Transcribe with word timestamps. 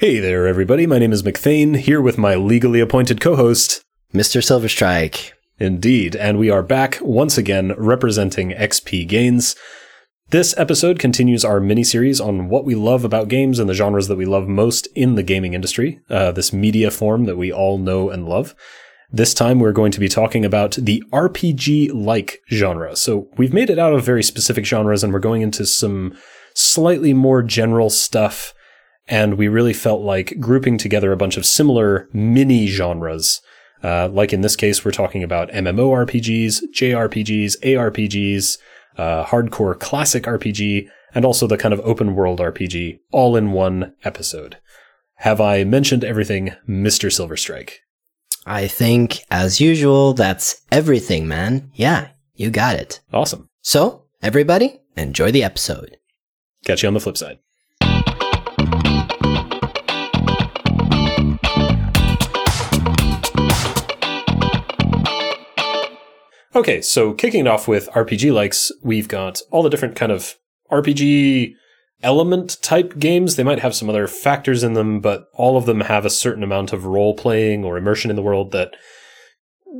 Hey 0.00 0.18
there, 0.18 0.46
everybody. 0.46 0.86
My 0.86 0.98
name 0.98 1.12
is 1.12 1.22
McThane, 1.22 1.76
here 1.76 2.00
with 2.00 2.16
my 2.16 2.34
legally 2.34 2.80
appointed 2.80 3.20
co 3.20 3.36
host, 3.36 3.82
Mr. 4.14 4.40
Silverstrike. 4.40 5.32
Indeed, 5.58 6.16
and 6.16 6.38
we 6.38 6.48
are 6.48 6.62
back 6.62 6.96
once 7.02 7.36
again 7.36 7.74
representing 7.76 8.52
XP 8.52 9.06
Gains. 9.06 9.56
This 10.30 10.56
episode 10.56 10.98
continues 10.98 11.44
our 11.44 11.60
mini 11.60 11.84
series 11.84 12.18
on 12.18 12.48
what 12.48 12.64
we 12.64 12.74
love 12.74 13.04
about 13.04 13.28
games 13.28 13.58
and 13.58 13.68
the 13.68 13.74
genres 13.74 14.08
that 14.08 14.16
we 14.16 14.24
love 14.24 14.48
most 14.48 14.86
in 14.94 15.16
the 15.16 15.22
gaming 15.22 15.52
industry, 15.52 16.00
uh, 16.08 16.32
this 16.32 16.50
media 16.50 16.90
form 16.90 17.26
that 17.26 17.36
we 17.36 17.52
all 17.52 17.76
know 17.76 18.08
and 18.08 18.26
love. 18.26 18.54
This 19.10 19.34
time 19.34 19.60
we're 19.60 19.70
going 19.70 19.92
to 19.92 20.00
be 20.00 20.08
talking 20.08 20.46
about 20.46 20.76
the 20.76 21.04
RPG 21.12 21.92
like 21.92 22.38
genre. 22.50 22.96
So 22.96 23.28
we've 23.36 23.52
made 23.52 23.68
it 23.68 23.78
out 23.78 23.92
of 23.92 24.02
very 24.02 24.22
specific 24.22 24.64
genres 24.64 25.04
and 25.04 25.12
we're 25.12 25.18
going 25.18 25.42
into 25.42 25.66
some 25.66 26.16
slightly 26.54 27.12
more 27.12 27.42
general 27.42 27.90
stuff 27.90 28.54
and 29.10 29.34
we 29.34 29.48
really 29.48 29.72
felt 29.72 30.00
like 30.00 30.38
grouping 30.38 30.78
together 30.78 31.10
a 31.12 31.16
bunch 31.16 31.36
of 31.36 31.44
similar 31.44 32.08
mini 32.12 32.68
genres. 32.68 33.42
Uh, 33.82 34.08
like 34.08 34.32
in 34.32 34.40
this 34.40 34.54
case, 34.56 34.84
we're 34.84 34.92
talking 34.92 35.24
about 35.24 35.50
MMORPGs, 35.50 36.62
JRPGs, 36.72 37.56
ARPGs, 37.60 38.58
uh, 38.96 39.24
hardcore 39.24 39.78
classic 39.78 40.24
RPG, 40.24 40.88
and 41.12 41.24
also 41.24 41.48
the 41.48 41.56
kind 41.56 41.74
of 41.74 41.80
open 41.80 42.14
world 42.14 42.38
RPG, 42.38 43.00
all 43.10 43.36
in 43.36 43.50
one 43.50 43.94
episode. 44.04 44.58
Have 45.16 45.40
I 45.40 45.64
mentioned 45.64 46.04
everything, 46.04 46.52
Mr. 46.68 47.10
Silverstrike? 47.10 47.78
I 48.46 48.68
think, 48.68 49.24
as 49.30 49.60
usual, 49.60 50.14
that's 50.14 50.62
everything, 50.70 51.26
man. 51.26 51.70
Yeah, 51.74 52.08
you 52.34 52.50
got 52.50 52.76
it. 52.76 53.00
Awesome. 53.12 53.48
So, 53.60 54.04
everybody, 54.22 54.80
enjoy 54.96 55.32
the 55.32 55.42
episode. 55.42 55.96
Catch 56.64 56.82
you 56.82 56.86
on 56.86 56.94
the 56.94 57.00
flip 57.00 57.16
side. 57.16 57.38
Okay, 66.54 66.80
so 66.80 67.12
kicking 67.12 67.46
it 67.46 67.48
off 67.48 67.68
with 67.68 67.88
RPG 67.90 68.32
likes, 68.32 68.72
we've 68.82 69.08
got 69.08 69.40
all 69.50 69.62
the 69.62 69.70
different 69.70 69.94
kind 69.94 70.10
of 70.10 70.34
RPG 70.70 71.54
element 72.02 72.60
type 72.62 72.98
games. 72.98 73.36
They 73.36 73.44
might 73.44 73.60
have 73.60 73.74
some 73.74 73.88
other 73.88 74.08
factors 74.08 74.62
in 74.62 74.72
them, 74.72 75.00
but 75.00 75.26
all 75.34 75.56
of 75.56 75.66
them 75.66 75.82
have 75.82 76.04
a 76.04 76.10
certain 76.10 76.42
amount 76.42 76.72
of 76.72 76.86
role 76.86 77.14
playing 77.14 77.64
or 77.64 77.76
immersion 77.76 78.10
in 78.10 78.16
the 78.16 78.22
world 78.22 78.52
that 78.52 78.74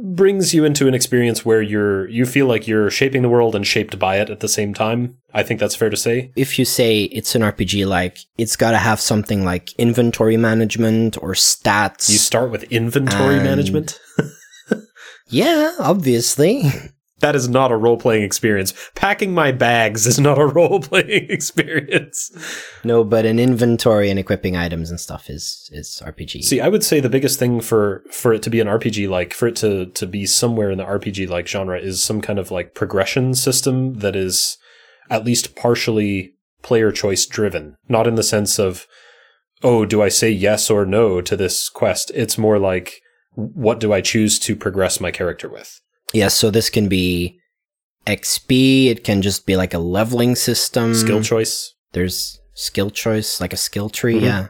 brings 0.02 0.54
you 0.54 0.64
into 0.64 0.86
an 0.86 0.94
experience 0.94 1.44
where 1.44 1.60
you're 1.60 2.08
you 2.08 2.24
feel 2.24 2.46
like 2.46 2.68
you're 2.68 2.90
shaping 2.90 3.22
the 3.22 3.28
world 3.28 3.56
and 3.56 3.66
shaped 3.66 3.98
by 3.98 4.18
it 4.18 4.30
at 4.30 4.40
the 4.40 4.48
same 4.48 4.72
time. 4.72 5.16
I 5.34 5.42
think 5.42 5.60
that's 5.60 5.74
fair 5.74 5.90
to 5.90 5.96
say. 5.96 6.32
If 6.36 6.58
you 6.58 6.64
say 6.64 7.04
it's 7.04 7.34
an 7.34 7.42
RPG 7.42 7.86
like, 7.86 8.18
it's 8.38 8.56
got 8.56 8.72
to 8.72 8.78
have 8.78 9.00
something 9.00 9.44
like 9.44 9.72
inventory 9.74 10.36
management 10.36 11.20
or 11.22 11.32
stats. 11.32 12.08
You 12.08 12.18
start 12.18 12.50
with 12.50 12.64
inventory 12.64 13.36
management. 13.36 13.98
Yeah, 15.30 15.74
obviously. 15.78 16.64
That 17.20 17.36
is 17.36 17.48
not 17.48 17.70
a 17.70 17.76
role 17.76 17.98
playing 17.98 18.22
experience. 18.22 18.72
Packing 18.94 19.34
my 19.34 19.52
bags 19.52 20.06
is 20.06 20.18
not 20.18 20.38
a 20.38 20.46
role 20.58 20.80
playing 20.80 21.30
experience. 21.30 22.30
no, 22.82 23.04
but 23.04 23.26
an 23.26 23.38
inventory 23.38 24.08
and 24.08 24.18
equipping 24.18 24.56
items 24.56 24.90
and 24.90 24.98
stuff 24.98 25.28
is 25.28 25.68
is 25.72 26.02
RPG. 26.04 26.42
See, 26.44 26.60
I 26.60 26.68
would 26.68 26.82
say 26.82 26.98
the 26.98 27.10
biggest 27.10 27.38
thing 27.38 27.60
for 27.60 28.02
for 28.10 28.32
it 28.32 28.42
to 28.44 28.50
be 28.50 28.60
an 28.60 28.66
RPG 28.66 29.08
like, 29.08 29.34
for 29.34 29.46
it 29.48 29.56
to 29.56 29.86
to 29.86 30.06
be 30.06 30.24
somewhere 30.24 30.70
in 30.70 30.78
the 30.78 30.84
RPG 30.84 31.28
like 31.28 31.46
genre 31.46 31.78
is 31.78 32.02
some 32.02 32.22
kind 32.22 32.38
of 32.38 32.50
like 32.50 32.74
progression 32.74 33.34
system 33.34 33.98
that 33.98 34.16
is 34.16 34.56
at 35.10 35.24
least 35.24 35.54
partially 35.54 36.36
player 36.62 36.90
choice 36.90 37.26
driven. 37.26 37.76
Not 37.86 38.06
in 38.06 38.14
the 38.14 38.22
sense 38.22 38.58
of 38.58 38.86
oh, 39.62 39.84
do 39.84 40.00
I 40.00 40.08
say 40.08 40.30
yes 40.30 40.70
or 40.70 40.86
no 40.86 41.20
to 41.20 41.36
this 41.36 41.68
quest? 41.68 42.10
It's 42.14 42.38
more 42.38 42.58
like 42.58 43.02
what 43.54 43.80
do 43.80 43.92
I 43.92 44.00
choose 44.00 44.38
to 44.40 44.54
progress 44.56 45.00
my 45.00 45.10
character 45.10 45.48
with? 45.48 45.80
yes, 46.12 46.34
so 46.34 46.50
this 46.50 46.70
can 46.70 46.88
be 46.88 47.38
XP. 48.06 48.86
It 48.86 49.04
can 49.04 49.22
just 49.22 49.46
be 49.46 49.56
like 49.56 49.74
a 49.74 49.78
leveling 49.78 50.34
system. 50.34 50.94
Skill 50.94 51.22
choice. 51.22 51.74
There's 51.92 52.40
skill 52.54 52.90
choice, 52.90 53.40
like 53.40 53.52
a 53.52 53.56
skill 53.56 53.88
tree. 53.90 54.16
Mhm. 54.20 54.22
Yeah. 54.22 54.46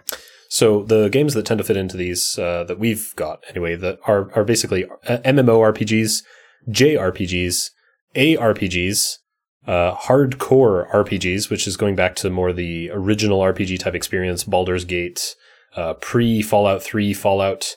So 0.48 0.82
the 0.82 1.08
games 1.08 1.34
that 1.34 1.46
tend 1.46 1.58
to 1.58 1.64
fit 1.64 1.76
into 1.76 1.96
these 1.96 2.38
uh, 2.38 2.64
that 2.64 2.78
we've 2.78 3.12
got 3.16 3.44
anyway 3.48 3.76
that 3.76 3.98
are 4.06 4.30
are 4.34 4.44
basically 4.44 4.84
uh, 5.06 5.18
MMORPGs, 5.18 6.22
JRPGs, 6.68 7.70
ARPGs, 8.16 9.18
uh, 9.66 9.94
hardcore 9.94 10.90
RPGs, 10.92 11.50
which 11.50 11.66
is 11.66 11.76
going 11.76 11.94
back 11.96 12.14
to 12.16 12.30
more 12.30 12.52
the 12.52 12.90
original 12.92 13.40
RPG 13.40 13.78
type 13.80 13.94
experience, 13.94 14.44
Baldur's 14.44 14.84
Gate, 14.84 15.36
uh, 15.76 15.94
pre 15.94 16.42
Fallout 16.42 16.82
Three, 16.82 17.12
Fallout, 17.14 17.76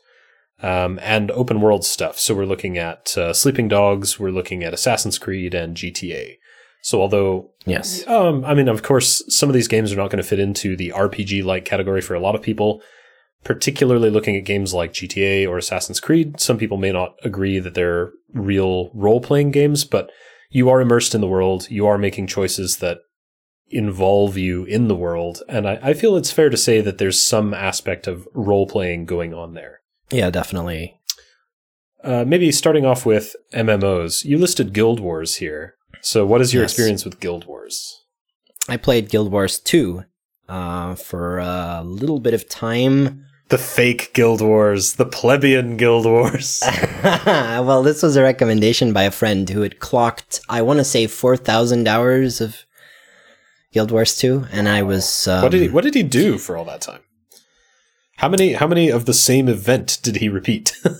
um, 0.63 0.99
and 1.03 1.29
open 1.31 1.61
world 1.61 1.85
stuff. 1.85 2.17
So 2.17 2.33
we're 2.33 2.45
looking 2.45 2.77
at 2.77 3.17
uh, 3.17 3.33
Sleeping 3.33 3.67
Dogs, 3.67 4.17
we're 4.19 4.31
looking 4.31 4.63
at 4.63 4.73
Assassin's 4.73 5.19
Creed 5.19 5.53
and 5.53 5.75
GTA. 5.75 6.37
So 6.81 6.99
although 7.01 7.51
Yes. 7.65 8.05
um, 8.07 8.43
I 8.43 8.53
mean, 8.53 8.67
of 8.67 8.83
course, 8.83 9.23
some 9.27 9.49
of 9.49 9.53
these 9.53 9.67
games 9.67 9.93
are 9.93 9.97
not 9.97 10.09
going 10.09 10.21
to 10.21 10.27
fit 10.27 10.39
into 10.39 10.75
the 10.75 10.91
RPG 10.95 11.43
like 11.43 11.65
category 11.65 12.01
for 12.01 12.13
a 12.13 12.19
lot 12.19 12.35
of 12.35 12.41
people, 12.41 12.81
particularly 13.43 14.09
looking 14.09 14.35
at 14.35 14.45
games 14.45 14.73
like 14.73 14.93
GTA 14.93 15.47
or 15.47 15.57
Assassin's 15.57 15.99
Creed. 15.99 16.39
Some 16.39 16.57
people 16.57 16.77
may 16.77 16.91
not 16.91 17.15
agree 17.23 17.59
that 17.59 17.73
they're 17.73 18.11
real 18.33 18.89
role 18.93 19.21
playing 19.21 19.51
games, 19.51 19.85
but 19.85 20.09
you 20.49 20.69
are 20.69 20.81
immersed 20.81 21.15
in 21.15 21.21
the 21.21 21.27
world. 21.27 21.69
You 21.69 21.87
are 21.87 21.97
making 21.97 22.27
choices 22.27 22.77
that 22.77 22.99
involve 23.69 24.37
you 24.37 24.65
in 24.65 24.87
the 24.87 24.95
world. 24.95 25.41
And 25.49 25.67
I, 25.67 25.79
I 25.81 25.93
feel 25.93 26.15
it's 26.15 26.31
fair 26.31 26.49
to 26.49 26.57
say 26.57 26.79
that 26.81 26.97
there's 26.99 27.19
some 27.19 27.53
aspect 27.53 28.07
of 28.07 28.27
role 28.33 28.67
playing 28.67 29.05
going 29.05 29.33
on 29.33 29.53
there. 29.53 29.79
Yeah, 30.13 30.29
definitely. 30.29 30.99
Uh, 32.03 32.23
maybe 32.25 32.51
starting 32.51 32.85
off 32.85 33.05
with 33.05 33.35
MMOs. 33.53 34.23
You 34.23 34.37
listed 34.37 34.73
Guild 34.73 34.99
Wars 34.99 35.37
here. 35.37 35.75
So, 36.01 36.25
what 36.25 36.41
is 36.41 36.53
your 36.53 36.63
Yes. 36.63 36.71
experience 36.73 37.03
with 37.05 37.19
Guild 37.19 37.45
Wars? 37.45 38.01
I 38.69 38.77
played 38.77 39.09
Guild 39.09 39.31
Wars 39.31 39.59
2 39.59 40.03
uh, 40.47 40.95
for 40.95 41.39
a 41.39 41.81
little 41.83 42.19
bit 42.19 42.33
of 42.33 42.47
time. 42.47 43.25
The 43.49 43.57
fake 43.57 44.13
Guild 44.13 44.41
Wars, 44.41 44.93
the 44.93 45.05
plebeian 45.05 45.77
Guild 45.77 46.05
Wars. 46.05 46.61
well, 47.03 47.81
this 47.81 48.03
was 48.03 48.15
a 48.15 48.21
recommendation 48.21 48.93
by 48.93 49.03
a 49.03 49.11
friend 49.11 49.49
who 49.49 49.61
had 49.61 49.79
clocked, 49.79 50.41
I 50.47 50.61
want 50.61 50.79
to 50.79 50.83
say, 50.83 51.07
4,000 51.07 51.87
hours 51.87 52.39
of 52.39 52.65
Guild 53.71 53.91
Wars 53.91 54.15
2. 54.17 54.45
And 54.51 54.69
I 54.69 54.83
was. 54.83 55.27
Um, 55.27 55.41
what 55.41 55.51
did 55.51 55.61
he 55.61 55.69
What 55.69 55.83
did 55.83 55.95
he 55.95 56.03
do 56.03 56.37
for 56.37 56.55
all 56.55 56.65
that 56.65 56.81
time? 56.81 57.01
How 58.17 58.29
many 58.29 58.53
How 58.53 58.67
many 58.67 58.89
of 58.89 59.05
the 59.05 59.13
same 59.13 59.47
event 59.47 59.99
did 60.03 60.17
he 60.17 60.29
repeat? 60.29 60.75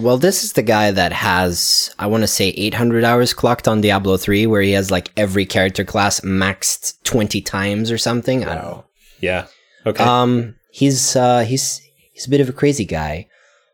Well, 0.00 0.16
this 0.16 0.44
is 0.44 0.52
the 0.52 0.62
guy 0.62 0.92
that 0.92 1.12
has, 1.12 1.92
I 1.98 2.06
want 2.06 2.22
to 2.22 2.28
say, 2.28 2.50
800 2.50 3.02
hours 3.02 3.34
clocked 3.34 3.66
on 3.66 3.80
Diablo 3.80 4.16
3, 4.16 4.46
where 4.46 4.62
he 4.62 4.70
has 4.70 4.92
like 4.92 5.10
every 5.16 5.44
character 5.44 5.82
class 5.82 6.20
maxed 6.20 7.02
20 7.02 7.40
times 7.40 7.90
or 7.90 7.98
something. 7.98 8.44
I 8.44 8.54
don't 8.54 8.62
know. 8.62 8.84
yeah. 9.18 9.46
Okay. 9.86 10.04
Um, 10.04 10.54
he's 10.70 11.16
uh, 11.16 11.40
he's 11.40 11.80
he's 12.12 12.26
a 12.28 12.30
bit 12.30 12.40
of 12.40 12.48
a 12.48 12.52
crazy 12.52 12.84
guy, 12.84 13.26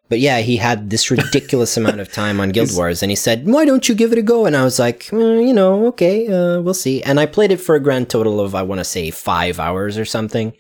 but 0.08 0.18
yeah, 0.18 0.38
he 0.38 0.56
had 0.56 0.88
this 0.88 1.10
ridiculous 1.10 1.76
amount 1.76 2.00
of 2.00 2.10
time 2.10 2.40
on 2.40 2.52
Guild 2.52 2.74
Wars, 2.74 3.02
and 3.02 3.10
he 3.10 3.16
said, 3.16 3.46
"Why 3.46 3.66
don't 3.66 3.86
you 3.86 3.94
give 3.94 4.12
it 4.12 4.18
a 4.18 4.22
go?" 4.22 4.46
And 4.46 4.56
I 4.56 4.64
was 4.64 4.78
like, 4.78 5.00
"Mm, 5.12 5.46
you 5.46 5.52
know, 5.52 5.86
okay, 5.88 6.26
uh, 6.28 6.62
we'll 6.62 6.72
see. 6.72 7.02
And 7.02 7.20
I 7.20 7.26
played 7.26 7.52
it 7.52 7.60
for 7.60 7.74
a 7.74 7.80
grand 7.80 8.08
total 8.08 8.40
of 8.40 8.54
I 8.54 8.62
want 8.62 8.78
to 8.78 8.84
say 8.84 9.10
five 9.10 9.60
hours 9.60 9.98
or 9.98 10.06
something, 10.06 10.54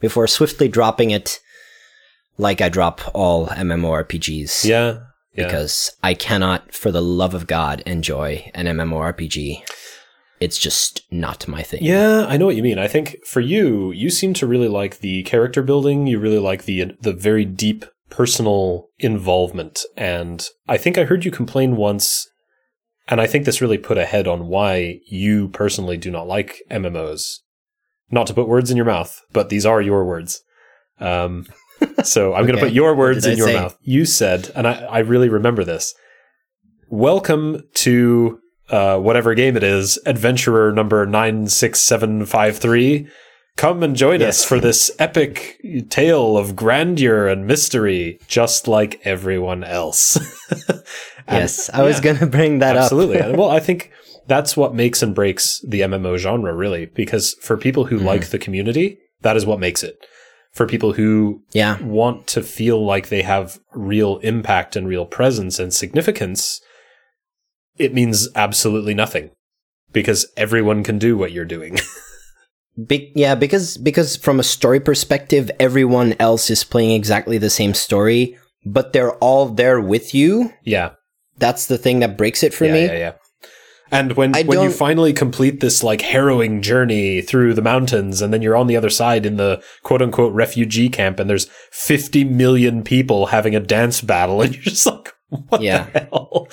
before 0.00 0.26
swiftly 0.26 0.68
dropping 0.68 1.10
it, 1.10 1.40
like 2.38 2.60
I 2.60 2.68
drop 2.68 3.00
all 3.14 3.46
MMORPGs. 3.48 4.64
yeah. 4.64 4.98
Yeah. 5.36 5.46
Because 5.46 5.90
I 6.00 6.14
cannot, 6.14 6.72
for 6.72 6.92
the 6.92 7.02
love 7.02 7.34
of 7.34 7.48
God, 7.48 7.80
enjoy 7.86 8.48
an 8.54 8.66
MMORPG. 8.66 9.62
It's 10.38 10.58
just 10.58 11.02
not 11.10 11.48
my 11.48 11.62
thing. 11.62 11.82
Yeah, 11.82 12.24
I 12.28 12.36
know 12.36 12.46
what 12.46 12.54
you 12.54 12.62
mean. 12.62 12.78
I 12.78 12.86
think 12.86 13.16
for 13.26 13.40
you, 13.40 13.90
you 13.90 14.10
seem 14.10 14.32
to 14.34 14.46
really 14.46 14.68
like 14.68 14.98
the 14.98 15.24
character 15.24 15.62
building. 15.62 16.06
You 16.06 16.20
really 16.20 16.38
like 16.38 16.64
the 16.66 16.92
the 17.00 17.12
very 17.12 17.44
deep 17.44 17.84
personal 18.10 18.88
involvement. 18.98 19.80
And 19.96 20.46
I 20.68 20.76
think 20.76 20.98
I 20.98 21.04
heard 21.04 21.24
you 21.24 21.30
complain 21.32 21.74
once, 21.76 22.28
and 23.08 23.20
I 23.20 23.26
think 23.26 23.44
this 23.44 23.60
really 23.60 23.78
put 23.78 23.98
a 23.98 24.04
head 24.06 24.28
on 24.28 24.46
why 24.46 25.00
you 25.08 25.48
personally 25.48 25.96
do 25.96 26.10
not 26.10 26.28
like 26.28 26.62
MMOs. 26.70 27.38
Not 28.10 28.26
to 28.28 28.34
put 28.34 28.48
words 28.48 28.70
in 28.70 28.76
your 28.76 28.86
mouth, 28.86 29.20
but 29.32 29.48
these 29.48 29.66
are 29.66 29.80
your 29.80 30.04
words. 30.04 30.42
Um, 31.00 31.46
so 32.04 32.34
I'm 32.34 32.46
going 32.46 32.56
to 32.56 32.62
put 32.64 32.72
your 32.72 32.94
words 32.94 33.26
in 33.26 33.32
I 33.32 33.36
your 33.36 33.48
say? 33.48 33.54
mouth. 33.54 33.76
You 33.82 34.04
said, 34.04 34.50
and 34.54 34.68
I, 34.68 34.74
I 34.84 34.98
really 35.00 35.28
remember 35.28 35.64
this. 35.64 35.94
Welcome 36.90 37.62
to 37.74 38.38
uh, 38.70 38.98
whatever 38.98 39.34
game 39.34 39.56
it 39.56 39.62
is, 39.62 39.98
adventurer 40.06 40.72
number 40.72 41.04
96753. 41.06 43.08
Come 43.56 43.84
and 43.84 43.94
join 43.94 44.20
us 44.20 44.44
for 44.44 44.58
this 44.58 44.90
epic 44.98 45.60
tale 45.88 46.36
of 46.36 46.56
grandeur 46.56 47.28
and 47.28 47.46
mystery, 47.46 48.18
just 48.26 48.66
like 48.66 49.00
everyone 49.04 49.62
else. 49.64 50.18
And- 51.26 51.38
Yes, 51.38 51.70
I 51.70 51.80
was 51.82 51.96
yeah, 51.96 52.02
going 52.02 52.18
to 52.18 52.26
bring 52.26 52.58
that 52.58 52.76
absolutely. 52.76 53.18
up. 53.18 53.24
And, 53.28 53.38
well, 53.38 53.48
I 53.48 53.58
think 53.58 53.90
that's 54.26 54.56
what 54.56 54.74
makes 54.74 55.02
and 55.02 55.14
breaks 55.14 55.60
the 55.66 55.80
MMO 55.82 56.16
genre, 56.18 56.54
really, 56.54 56.86
because 56.86 57.34
for 57.40 57.56
people 57.56 57.86
who 57.86 57.98
Mhm. 58.00 58.04
like 58.04 58.26
the 58.28 58.38
community, 58.38 58.98
that 59.22 59.36
is 59.36 59.46
what 59.46 59.60
makes 59.60 59.82
it. 59.82 59.96
for 60.52 60.66
people 60.68 60.92
who 60.92 61.42
Yeah. 61.52 61.82
want 61.82 62.28
to 62.28 62.40
feel 62.40 62.78
like 62.86 63.08
they 63.08 63.22
have 63.22 63.58
real 63.74 64.18
impact 64.18 64.76
and 64.76 64.86
real 64.86 65.04
presence 65.04 65.58
and 65.58 65.74
significance, 65.74 66.60
it 67.76 67.92
means 67.92 68.28
absolutely 68.36 68.94
nothing 68.94 69.30
because 69.92 70.26
everyone 70.36 70.84
can 70.84 70.96
do 70.96 71.16
what 71.16 71.32
you're 71.32 71.44
doing. 71.44 71.76
Be- 72.86 73.10
yeah, 73.16 73.34
because 73.34 73.76
because 73.78 74.14
from 74.16 74.38
a 74.38 74.44
story 74.44 74.78
perspective, 74.78 75.50
everyone 75.58 76.14
else 76.20 76.50
is 76.50 76.62
playing 76.62 76.92
exactly 76.92 77.36
the 77.36 77.50
same 77.50 77.74
story, 77.74 78.36
but 78.64 78.92
they're 78.92 79.14
all 79.14 79.46
there 79.46 79.80
with 79.80 80.14
you. 80.14 80.52
yeah. 80.64 80.90
That's 81.38 81.66
the 81.66 81.78
thing 81.78 81.98
that 81.98 82.16
breaks 82.16 82.44
it 82.44 82.54
for 82.54 82.64
yeah, 82.64 82.72
me. 82.74 82.84
yeah, 82.86 82.92
yeah. 82.98 83.12
And 83.90 84.12
when 84.16 84.34
I 84.34 84.42
when 84.42 84.62
you 84.62 84.70
finally 84.70 85.12
complete 85.12 85.60
this 85.60 85.82
like 85.82 86.00
harrowing 86.00 86.62
journey 86.62 87.20
through 87.20 87.54
the 87.54 87.62
mountains 87.62 88.22
and 88.22 88.32
then 88.32 88.42
you're 88.42 88.56
on 88.56 88.66
the 88.66 88.76
other 88.76 88.90
side 88.90 89.26
in 89.26 89.36
the 89.36 89.62
quote 89.82 90.02
unquote 90.02 90.32
refugee 90.32 90.88
camp 90.88 91.20
and 91.20 91.28
there's 91.28 91.48
50 91.70 92.24
million 92.24 92.82
people 92.82 93.26
having 93.26 93.54
a 93.54 93.60
dance 93.60 94.00
battle 94.00 94.40
and 94.42 94.54
you're 94.54 94.62
just 94.64 94.86
like 94.86 95.12
what 95.28 95.62
Yeah. 95.62 95.84
the 95.90 96.00
hell? 96.00 96.48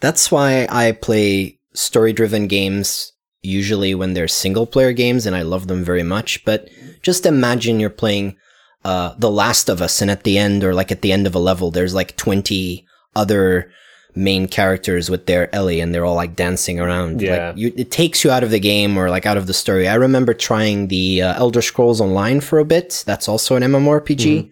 That's 0.00 0.30
why 0.30 0.66
I 0.70 0.92
play 0.92 1.58
story 1.74 2.12
driven 2.12 2.46
games 2.48 3.12
usually 3.40 3.94
when 3.94 4.14
they're 4.14 4.28
single 4.28 4.66
player 4.66 4.92
games 4.92 5.26
and 5.26 5.34
I 5.36 5.42
love 5.42 5.68
them 5.68 5.84
very 5.84 6.02
much. 6.02 6.44
But 6.44 6.68
just 7.02 7.24
imagine 7.24 7.78
you're 7.80 7.88
playing 7.90 8.36
uh, 8.84 9.14
The 9.18 9.30
Last 9.30 9.68
of 9.68 9.80
Us 9.80 10.00
and 10.02 10.10
at 10.10 10.24
the 10.24 10.38
end 10.38 10.64
or 10.64 10.74
like 10.74 10.90
at 10.90 11.02
the 11.02 11.12
end 11.12 11.26
of 11.26 11.34
a 11.34 11.38
level, 11.38 11.70
there's 11.70 11.94
like 11.94 12.16
20 12.16 12.84
other 13.14 13.70
main 14.18 14.48
characters 14.48 15.08
with 15.08 15.26
their 15.26 15.54
Ellie 15.54 15.80
and 15.80 15.94
they're 15.94 16.04
all 16.04 16.14
like 16.14 16.34
dancing 16.36 16.78
around. 16.80 17.22
Yeah. 17.22 17.48
Like 17.48 17.58
you, 17.58 17.72
it 17.76 17.90
takes 17.90 18.24
you 18.24 18.30
out 18.30 18.42
of 18.44 18.50
the 18.50 18.60
game 18.60 18.96
or 18.98 19.08
like 19.10 19.26
out 19.26 19.36
of 19.36 19.46
the 19.46 19.54
story. 19.54 19.88
I 19.88 19.94
remember 19.94 20.34
trying 20.34 20.88
the 20.88 21.22
uh, 21.22 21.34
Elder 21.38 21.62
Scrolls 21.62 22.00
Online 22.00 22.40
for 22.40 22.58
a 22.58 22.64
bit. 22.64 23.02
That's 23.06 23.28
also 23.28 23.56
an 23.56 23.62
MMORPG 23.62 24.50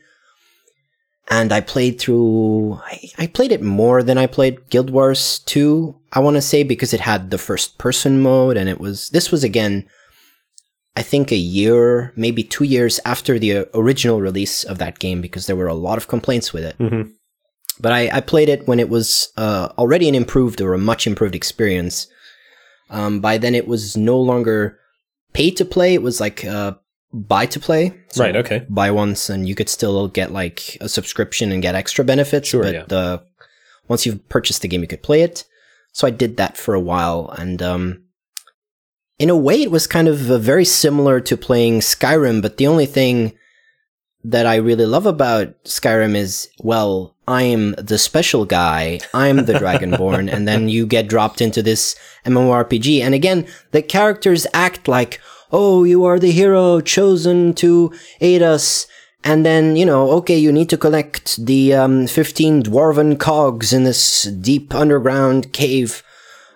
and 1.29 1.53
I 1.53 1.61
played 1.61 2.01
through. 2.01 2.75
I, 2.85 3.11
I 3.19 3.27
played 3.27 3.53
it 3.53 3.63
more 3.63 4.03
than 4.03 4.19
I 4.19 4.27
played 4.27 4.71
Guild 4.71 4.91
Wars 4.91 5.41
2. 5.41 5.95
I 6.13 6.21
want 6.21 6.37
to 6.37 6.43
say 6.43 6.63
because 6.63 6.95
it 6.95 7.01
had 7.01 7.31
the 7.31 7.39
first 7.39 7.79
person 7.79 8.21
mode, 8.21 8.57
and 8.57 8.69
it 8.69 8.81
was 8.81 9.11
this 9.11 9.31
was 9.33 9.43
again, 9.45 9.89
I 10.95 11.03
think 11.03 11.31
a 11.33 11.37
year, 11.37 12.13
maybe 12.17 12.43
two 12.43 12.65
years 12.65 13.01
after 13.05 13.39
the 13.39 13.59
uh, 13.59 13.65
original 13.75 14.21
release 14.21 14.65
of 14.65 14.79
that 14.79 14.99
game, 14.99 15.21
because 15.21 15.47
there 15.47 15.57
were 15.57 15.67
a 15.67 15.75
lot 15.75 15.99
of 15.99 16.09
complaints 16.09 16.53
with 16.53 16.65
it. 16.65 16.79
Mhm. 16.79 17.11
But 17.81 17.93
I, 17.93 18.09
I 18.11 18.21
played 18.21 18.49
it 18.49 18.67
when 18.67 18.81
it 18.81 18.89
was 18.89 19.33
uh, 19.37 19.69
already 19.77 20.09
an 20.09 20.15
improved 20.15 20.61
or 20.61 20.73
a 20.73 20.79
much 20.79 21.07
improved 21.07 21.35
experience. 21.35 22.07
Um, 22.89 23.21
by 23.21 23.39
then, 23.39 23.55
it 23.55 23.69
was 23.69 23.97
no 23.97 24.19
longer 24.19 24.79
pay 25.33 25.51
to 25.53 25.65
play; 25.65 25.95
it 25.95 26.03
was 26.03 26.21
like 26.21 26.45
uh, 26.45 26.75
buy 27.13 27.47
to 27.47 27.61
play. 27.61 27.93
So 28.11 28.25
Right, 28.25 28.37
okay. 28.37 28.67
buy 28.69 28.91
once 28.91 29.29
and 29.31 29.49
you 29.49 29.55
could 29.55 29.69
still 29.69 30.09
get 30.09 30.33
like 30.33 30.77
a 30.81 30.89
subscription 30.89 31.53
and 31.53 31.63
get 31.63 31.75
extra 31.75 32.05
benefits. 32.05 32.49
Sure, 32.49 32.63
but 32.63 32.75
yeah. 32.75 32.97
uh, 32.97 33.19
once 33.89 34.07
you've 34.07 34.29
purchased 34.29 34.63
the 34.63 34.69
game, 34.69 34.83
you 34.83 34.89
could 34.89 35.03
play 35.03 35.23
it. 35.23 35.45
So 35.93 36.07
I 36.07 36.11
did 36.11 36.37
that 36.37 36.57
for 36.57 36.75
a 36.75 36.81
while, 36.81 37.35
and 37.39 37.63
um, 37.63 38.05
in 39.19 39.31
a 39.31 39.37
way, 39.37 39.63
it 39.63 39.71
was 39.71 39.87
kind 39.87 40.09
of 40.09 40.31
uh, 40.31 40.39
very 40.39 40.65
similar 40.65 41.21
to 41.21 41.37
playing 41.37 41.81
Skyrim. 41.81 42.43
But 42.43 42.59
the 42.59 42.67
only 42.67 42.87
thing 42.87 43.33
that 44.27 44.45
I 44.45 44.57
really 44.57 44.87
love 44.87 45.07
about 45.07 45.63
Skyrim 45.65 46.17
is, 46.17 46.49
well, 46.59 47.15
I'm 47.29 47.73
the 47.73 47.97
special 47.97 48.45
guy. 48.45 48.99
I'm 49.15 49.47
the 49.47 49.53
Dragonborn, 49.55 50.33
and 50.33 50.49
then 50.49 50.69
you 50.69 50.85
get 50.85 51.09
dropped 51.09 51.41
into 51.41 51.63
this 51.63 51.95
MMORPG. 52.25 53.01
And 53.01 53.15
again, 53.15 53.47
the 53.71 53.83
characters 53.83 54.47
act 54.53 54.89
like, 54.89 55.21
oh, 55.53 55.85
you 55.85 56.05
are 56.05 56.19
the 56.19 56.33
hero 56.33 56.81
chosen 56.81 57.55
to 57.55 57.93
aid 58.21 58.43
us. 58.43 58.89
And 59.23 59.47
then, 59.47 59.77
you 59.77 59.87
know, 59.87 60.11
okay, 60.19 60.37
you 60.37 60.51
need 60.51 60.71
to 60.71 60.77
collect 60.77 61.45
the 61.45 61.75
um, 61.75 62.09
15 62.09 62.65
dwarven 62.65 63.19
cogs 63.21 63.73
in 63.73 63.85
this 63.85 64.25
deep 64.25 64.75
underground 64.75 65.53
cave. 65.53 66.03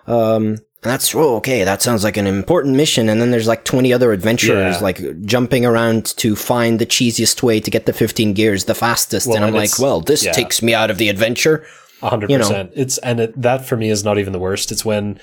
Um, 0.07 0.57
that's, 0.81 1.13
oh, 1.13 1.35
okay, 1.37 1.63
that 1.63 1.81
sounds 1.81 2.03
like 2.03 2.17
an 2.17 2.25
important 2.27 2.75
mission. 2.75 3.07
And 3.09 3.21
then 3.21 3.31
there's 3.31 3.47
like 3.47 3.65
20 3.65 3.93
other 3.93 4.11
adventurers, 4.11 4.75
Yeah. 4.77 4.81
like 4.81 4.99
jumping 5.25 5.65
around 5.65 6.05
to 6.17 6.35
find 6.35 6.79
the 6.79 6.85
cheesiest 6.87 7.43
way 7.43 7.59
to 7.59 7.69
get 7.69 7.85
the 7.85 7.93
15 7.93 8.33
gears 8.33 8.65
the 8.65 8.73
fastest. 8.75 9.27
Well, 9.27 9.35
and 9.35 9.45
I'm 9.45 9.49
and 9.49 9.57
like, 9.57 9.77
well, 9.79 10.01
this 10.01 10.25
yeah. 10.25 10.31
takes 10.31 10.61
me 10.61 10.73
out 10.73 10.89
of 10.89 10.97
the 10.97 11.09
adventure. 11.09 11.65
A 12.01 12.09
hundred 12.09 12.31
You 12.31 12.39
know. 12.39 12.69
It's 12.75 12.97
and 12.99 13.19
it, 13.19 13.39
that 13.41 13.65
for 13.65 13.77
me 13.77 13.89
is 13.91 14.03
not 14.03 14.17
even 14.17 14.33
the 14.33 14.39
worst. 14.39 14.71
It's 14.71 14.83
when 14.83 15.19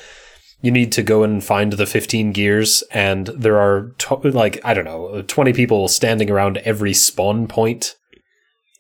you 0.63 0.71
need 0.71 0.93
to 0.93 1.03
go 1.03 1.23
and 1.25 1.43
find 1.43 1.73
the 1.73 1.87
15 1.87 2.33
gears 2.33 2.83
and 2.93 3.27
there 3.29 3.59
are 3.59 3.93
to- 3.99 4.17
like 4.31 4.61
I 4.65 4.75
don't 4.75 4.85
know 4.85 5.23
20 5.23 5.53
people 5.53 5.87
standing 5.89 6.31
around 6.31 6.59
every 6.59 6.93
spawn 6.95 7.47
point 7.49 7.95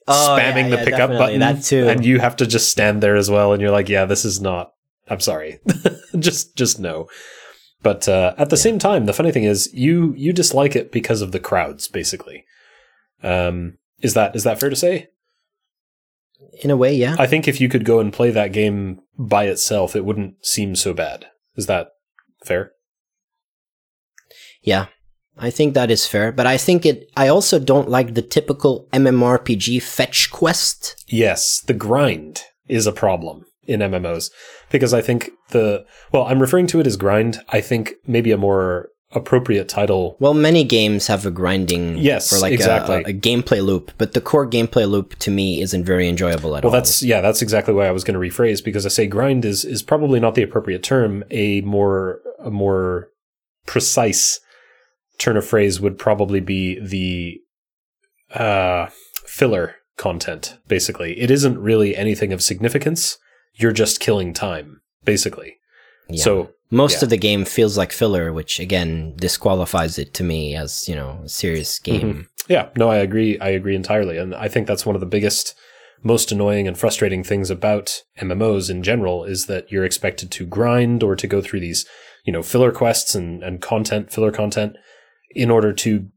Oh, 0.08 0.36
spamming 0.38 0.70
yeah, 0.70 0.76
the 0.76 0.84
pickup 0.90 1.10
button 1.10 1.38
That 1.40 1.62
too. 1.62 1.86
and 1.88 2.04
you 2.04 2.18
have 2.18 2.34
to 2.36 2.46
just 2.46 2.70
stand 2.70 3.00
there 3.02 3.14
as 3.14 3.30
well 3.30 3.52
and 3.52 3.60
you're 3.62 3.70
like 3.70 3.88
yeah 3.88 4.06
this 4.06 4.24
is 4.24 4.40
not 4.40 4.72
I'm 5.10 5.20
sorry 5.20 5.60
just 6.18 6.56
just 6.56 6.78
no 6.78 7.08
but 7.82 8.08
uh, 8.08 8.34
at 8.36 8.50
the 8.50 8.56
same 8.56 8.78
time 8.78 9.06
the 9.06 9.12
funny 9.12 9.32
thing 9.32 9.44
is 9.44 9.72
you 9.72 10.14
you 10.16 10.32
dislike 10.32 10.74
it 10.76 10.90
because 10.92 11.22
of 11.22 11.32
the 11.32 11.40
crowds 11.40 11.88
basically 11.88 12.44
um 13.22 13.78
is 14.00 14.14
that 14.14 14.34
is 14.36 14.44
that 14.44 14.60
fair 14.60 14.70
to 14.70 14.76
say 14.76 15.08
In 16.62 16.70
a 16.70 16.76
way, 16.76 16.94
yeah. 16.94 17.16
I 17.18 17.26
think 17.26 17.46
if 17.46 17.60
you 17.60 17.68
could 17.68 17.84
go 17.84 18.00
and 18.00 18.12
play 18.12 18.30
that 18.30 18.52
game 18.52 19.00
by 19.18 19.44
itself, 19.46 19.94
it 19.96 20.04
wouldn't 20.04 20.44
seem 20.44 20.74
so 20.76 20.92
bad. 20.92 21.26
Is 21.56 21.66
that 21.66 21.88
fair? 22.44 22.72
Yeah, 24.62 24.86
I 25.36 25.50
think 25.50 25.74
that 25.74 25.90
is 25.90 26.06
fair. 26.06 26.32
But 26.32 26.46
I 26.46 26.56
think 26.56 26.84
it. 26.84 27.10
I 27.16 27.28
also 27.28 27.58
don't 27.58 27.88
like 27.88 28.14
the 28.14 28.22
typical 28.22 28.88
MMORPG 28.92 29.82
fetch 29.82 30.30
quest. 30.30 31.02
Yes, 31.08 31.60
the 31.60 31.74
grind 31.74 32.42
is 32.68 32.86
a 32.86 32.92
problem 32.92 33.44
in 33.66 33.80
MMOs 33.80 34.30
because 34.70 34.92
I 34.94 35.00
think 35.00 35.30
the 35.50 35.84
well, 36.12 36.24
I'm 36.24 36.40
referring 36.40 36.66
to 36.68 36.80
it 36.80 36.86
as 36.86 36.96
grind. 36.96 37.40
I 37.48 37.60
think 37.60 37.94
maybe 38.06 38.30
a 38.30 38.36
more 38.38 38.88
appropriate 39.12 39.68
title. 39.70 40.16
Well, 40.20 40.34
many 40.34 40.64
games 40.64 41.06
have 41.06 41.24
a 41.24 41.30
grinding. 41.30 41.96
Yes, 41.98 42.32
or 42.32 42.40
like 42.40 42.50
a- 42.52 42.54
exactly. 42.54 42.96
a, 42.96 43.08
a 43.08 43.12
gameplay 43.14 43.64
loop, 43.64 43.90
but 43.96 44.12
the 44.12 44.20
core 44.20 44.48
gameplay 44.48 44.88
loop 44.88 45.14
to 45.20 45.30
me 45.30 45.62
isn't 45.62 45.84
very 45.84 46.06
enjoyable 46.08 46.56
at 46.56 46.62
Well, 46.64 46.70
all. 46.70 46.72
Well, 46.72 46.80
that's 46.82 47.02
yeah, 47.02 47.20
that's 47.20 47.40
exactly 47.42 47.72
why 47.74 47.86
I 47.86 47.90
was 47.90 48.04
going 48.04 48.20
to 48.20 48.20
rephrase 48.20 48.62
because 48.62 48.84
I 48.84 48.90
say 48.90 49.06
grind 49.06 49.44
is 49.44 49.64
is 49.64 49.82
probably 49.82 50.20
not 50.20 50.34
the 50.34 50.42
appropriate 50.42 50.82
term. 50.82 51.24
A 51.30 51.60
more 51.62 52.20
a 52.38 52.50
more 52.50 53.08
precise 53.66 54.40
turn 55.18 55.36
of 55.36 55.46
phrase 55.46 55.80
would 55.80 55.98
probably 55.98 56.40
be 56.40 56.78
the 56.80 57.40
uh, 58.38 58.88
filler 59.26 59.76
content. 59.96 60.58
Basically, 60.68 61.18
it 61.18 61.30
isn't 61.30 61.58
really 61.58 61.96
anything 61.96 62.32
of 62.32 62.42
significance. 62.42 63.18
You're 63.58 63.72
just 63.72 64.00
killing 64.00 64.32
time, 64.32 64.80
basically. 65.04 65.56
Yeah. 66.08 66.22
So 66.22 66.50
Most 66.70 66.98
yeah. 66.98 67.04
of 67.04 67.10
the 67.10 67.16
game 67.16 67.44
feels 67.44 67.78
like 67.78 67.92
filler, 67.92 68.32
which 68.32 68.60
again 68.60 69.14
disqualifies 69.16 69.98
it 69.98 70.12
to 70.14 70.24
me 70.24 70.54
as 70.54 70.88
you 70.88 70.94
know 70.94 71.20
a 71.24 71.28
serious 71.28 71.78
game. 71.78 72.00
Mhm. 72.14 72.26
Yeah, 72.48 72.68
no, 72.76 72.88
I 72.90 72.96
agree. 72.96 73.38
I 73.40 73.48
agree 73.50 73.74
entirely, 73.76 74.16
and 74.18 74.34
I 74.34 74.48
think 74.48 74.66
that's 74.66 74.86
one 74.86 74.94
of 74.94 75.00
the 75.00 75.06
biggest, 75.06 75.54
most 76.02 76.30
annoying 76.32 76.66
and 76.68 76.78
frustrating 76.78 77.24
things 77.24 77.50
about 77.50 78.02
MMOs 78.20 78.70
in 78.70 78.82
general 78.82 79.24
is 79.24 79.46
that 79.46 79.70
you're 79.72 79.84
expected 79.84 80.30
to 80.30 80.46
grind 80.46 81.02
or 81.02 81.16
to 81.16 81.26
go 81.26 81.40
through 81.42 81.60
these, 81.60 81.84
you 82.24 82.32
know, 82.32 82.42
filler 82.42 82.70
quests 82.72 83.14
and 83.14 83.42
and 83.42 83.60
content, 83.60 84.12
filler 84.12 84.30
content, 84.32 84.76
in 85.34 85.50
order 85.50 85.72
to 85.72 86.08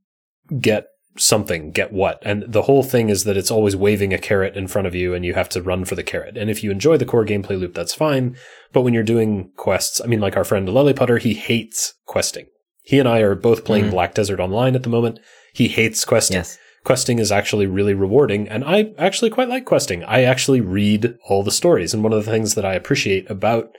get 0.59 0.87
something, 1.17 1.71
get 1.71 1.91
what. 1.91 2.19
And 2.21 2.43
the 2.47 2.63
whole 2.63 2.83
thing 2.83 3.09
is 3.09 3.25
that 3.25 3.37
it's 3.37 3.51
always 3.51 3.75
waving 3.75 4.13
a 4.13 4.17
carrot 4.17 4.55
in 4.55 4.67
front 4.67 4.87
of 4.87 4.95
you, 4.95 5.13
and 5.13 5.25
you 5.25 5.33
have 5.33 5.49
to 5.49 5.61
run 5.61 5.85
for 5.85 5.95
the 5.95 6.03
carrot. 6.03 6.37
And 6.37 6.49
if 6.49 6.63
you 6.63 6.71
enjoy 6.71 6.97
the 6.97 7.05
core 7.05 7.25
gameplay 7.25 7.59
loop, 7.59 7.73
that's 7.73 7.93
fine. 7.93 8.37
But 8.71 8.81
when 8.81 8.93
you're 8.93 9.03
doing 9.03 9.51
quests, 9.57 10.01
I 10.01 10.07
mean, 10.07 10.21
like 10.21 10.37
our 10.37 10.43
friend 10.43 10.67
Lilliputter, 10.67 11.19
he 11.19 11.33
hates 11.33 11.95
questing. 12.05 12.47
He 12.83 12.97
and 12.97 13.07
I 13.07 13.19
are 13.19 13.35
both 13.35 13.65
playing 13.65 13.85
Mhm. 13.85 13.91
Black 13.91 14.13
Desert 14.13 14.39
Online 14.39 14.75
at 14.75 14.83
the 14.83 14.89
moment. 14.89 15.19
He 15.53 15.67
hates 15.67 16.05
questing. 16.05 16.37
Yes. 16.37 16.57
Questing 16.83 17.19
is 17.19 17.31
actually 17.31 17.67
really 17.67 17.93
rewarding, 17.93 18.47
and 18.47 18.63
I 18.63 18.91
actually 18.97 19.29
quite 19.29 19.49
like 19.49 19.65
questing. 19.65 20.03
I 20.05 20.23
actually 20.23 20.61
read 20.61 21.15
all 21.27 21.43
the 21.43 21.51
stories, 21.51 21.93
and 21.93 22.03
one 22.03 22.11
of 22.11 22.25
the 22.25 22.31
things 22.31 22.55
that 22.55 22.65
I 22.65 22.73
appreciate 22.73 23.29
about 23.29 23.69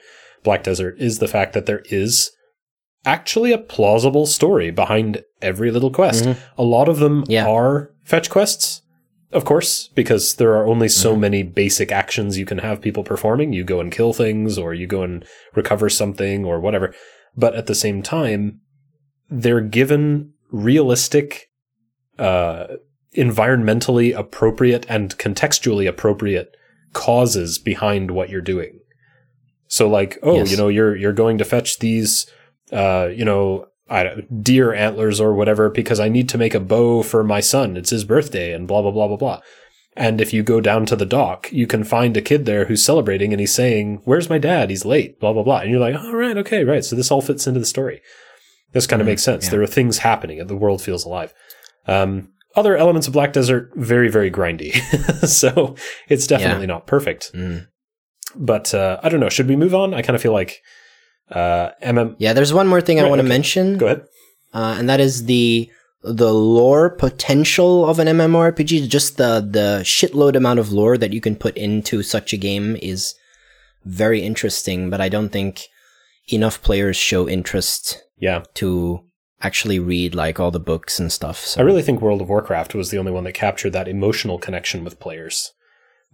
Black 0.45 0.63
Desert 0.63 0.97
is 1.01 1.19
the 1.19 1.27
fact 1.27 1.53
that 1.55 1.67
there 1.67 1.83
is 1.87 2.31
actually 3.05 3.53
a 3.53 3.59
plausible 3.59 4.27
story 4.27 4.71
behind 4.71 5.25
every 5.41 5.71
little 5.71 5.91
quest. 5.91 6.25
Mhm. 6.25 6.37
A 6.57 6.63
lot 6.63 6.89
of 6.89 6.99
them 6.99 7.25
Yeah. 7.29 7.47
are 7.49 7.91
fetch 8.05 8.31
quests, 8.31 8.83
of 9.33 9.45
course, 9.45 9.89
because 9.95 10.35
there 10.37 10.55
are 10.55 10.67
only 10.67 10.89
so 10.89 11.15
Mhm. 11.17 11.21
many 11.21 11.43
basic 11.43 11.91
actions 11.91 12.39
you 12.39 12.47
can 12.47 12.59
have 12.59 12.81
people 12.81 13.03
performing. 13.03 13.53
You 13.53 13.65
go 13.65 13.81
and 13.81 13.91
kill 13.91 14.13
things, 14.13 14.57
or 14.59 14.73
you 14.75 14.87
go 14.87 15.03
and 15.03 15.25
recover 15.55 15.89
something, 15.89 16.45
or 16.45 16.61
whatever. 16.61 16.95
But 17.37 17.55
at 17.55 17.67
the 17.67 17.75
same 17.75 18.03
time, 18.03 18.61
they're 19.31 19.61
given 19.61 20.31
realistic, 20.51 21.49
uh, 22.19 22.67
environmentally 23.17 24.17
appropriate 24.17 24.87
and 24.89 25.17
contextually 25.19 25.89
appropriate 25.89 26.55
causes 26.93 27.59
behind 27.59 28.11
what 28.11 28.29
you're 28.31 28.41
doing. 28.43 28.79
So 29.67 29.89
like, 29.89 30.19
oh, 30.23 30.37
Yes. 30.37 30.51
you 30.51 30.57
know, 30.57 30.69
you're 30.69 30.95
you're 30.95 31.13
going 31.15 31.39
to 31.39 31.45
fetch 31.45 31.79
these 31.79 32.27
uh, 32.73 33.09
you 33.15 33.25
know, 33.25 33.67
I 33.91 34.23
deer 34.41 34.73
antlers 34.73 35.21
or 35.21 35.35
whatever 35.35 35.69
because 35.69 36.01
I 36.01 36.09
need 36.09 36.29
to 36.31 36.39
make 36.39 36.55
a 36.55 36.61
bow 36.61 37.03
for 37.03 37.23
my 37.23 37.41
son. 37.41 37.77
It's 37.77 37.91
his 37.91 38.05
birthday 38.05 38.53
and 38.53 38.67
blah 38.67 38.83
blah 38.83 38.91
blah 38.91 39.09
blah 39.09 39.17
blah. 39.17 39.41
And 39.95 40.21
if 40.23 40.33
you 40.33 40.43
go 40.43 40.61
down 40.63 40.87
to 40.87 40.97
the 40.97 41.05
dock, 41.05 41.53
you 41.53 41.67
can 41.67 41.85
find 41.85 42.17
a 42.17 42.23
kid 42.23 42.47
there 42.47 42.65
who's 42.65 42.83
celebrating 42.83 43.33
and 43.33 43.41
he's 43.41 43.55
saying, 43.55 44.01
"Where's 44.05 44.31
my 44.31 44.39
dad? 44.39 44.71
He's 44.71 44.87
late." 44.87 45.21
Blah 45.21 45.35
blah 45.35 45.43
blah. 45.43 45.59
And 45.59 45.71
you're 45.71 45.81
like, 45.81 45.95
"All 45.97 46.15
right, 46.17 46.37
okay, 46.39 46.65
right." 46.65 46.83
So 46.85 46.97
this 46.97 47.11
all 47.11 47.21
fits 47.21 47.47
into 47.47 47.61
the 47.61 47.67
story. 47.67 48.01
This 48.73 48.87
kind 48.87 49.03
of 49.03 49.07
Mhm, 49.07 49.11
makes 49.11 49.23
sense. 49.23 49.45
yeah. 49.45 49.51
There 49.51 49.63
are 49.63 49.67
things 49.67 49.99
happening 49.99 50.41
and 50.41 50.49
the 50.49 50.57
world 50.57 50.81
feels 50.81 51.05
alive. 51.05 51.35
Um, 51.87 52.29
other 52.57 52.75
elements 52.77 53.07
of 53.07 53.13
Black 53.13 53.35
Desert, 53.35 53.71
very, 53.75 54.09
very 54.09 54.31
grindy. 54.31 54.73
so 55.29 55.75
it's 56.09 56.27
definitely 56.27 56.67
not 56.67 56.87
perfect. 56.87 57.31
Mm. 57.35 57.67
But 58.35 58.73
uh, 58.73 58.99
I 59.03 59.11
don't 59.11 59.21
know. 59.21 59.29
Should 59.29 59.49
we 59.49 59.57
move 59.57 59.75
on? 59.75 59.93
I 59.93 60.01
kind 60.01 60.17
of 60.17 60.23
feel 60.23 60.33
like 60.33 60.63
uh, 61.33 61.71
MM. 61.83 62.15
Yeah, 62.19 62.33
there's 62.33 62.53
one 62.53 62.67
more 62.69 62.81
thing 62.81 63.01
I 63.01 63.05
want 63.09 63.19
to 63.21 63.25
okay. 63.25 63.29
mention, 63.29 63.79
Go 63.79 63.87
ahead. 63.87 64.03
uh, 64.55 64.77
and 64.79 64.89
that 64.89 65.01
is 65.01 65.25
the 65.27 65.71
the 66.05 66.33
lore 66.35 66.91
potential 66.91 67.89
of 67.89 67.99
an 67.99 68.09
MMORPG. 68.09 68.89
Just 68.89 69.17
the 69.17 69.41
the 69.41 69.81
shitload 69.85 70.35
amount 70.37 70.59
of 70.59 70.73
lore 70.73 70.99
that 70.99 71.13
you 71.13 71.21
can 71.21 71.37
put 71.37 71.57
into 71.57 72.03
such 72.03 72.33
a 72.33 72.37
game 72.37 72.77
is 72.83 73.15
very 73.85 74.23
interesting. 74.23 74.91
But 74.91 75.01
I 75.01 75.09
don't 75.09 75.31
think 75.31 75.67
enough 76.33 76.63
players 76.63 76.97
show 76.97 77.29
interest 77.29 78.03
Yeah. 78.19 78.43
to 78.55 79.01
actually 79.41 79.79
read 79.81 80.15
like 80.15 80.39
all 80.39 80.51
the 80.53 80.61
books 80.61 81.01
and 81.01 81.11
stuff. 81.11 81.39
So 81.45 81.61
I 81.61 81.65
really 81.65 81.83
think 81.83 82.01
World 82.01 82.21
of 82.21 82.29
Warcraft 82.29 82.75
was 82.77 82.91
the 82.91 82.99
only 82.99 83.11
one 83.13 83.25
that 83.25 83.33
captured 83.33 83.71
that 83.73 83.89
emotional 83.89 84.39
connection 84.39 84.85
with 84.85 85.01
players. 85.01 85.53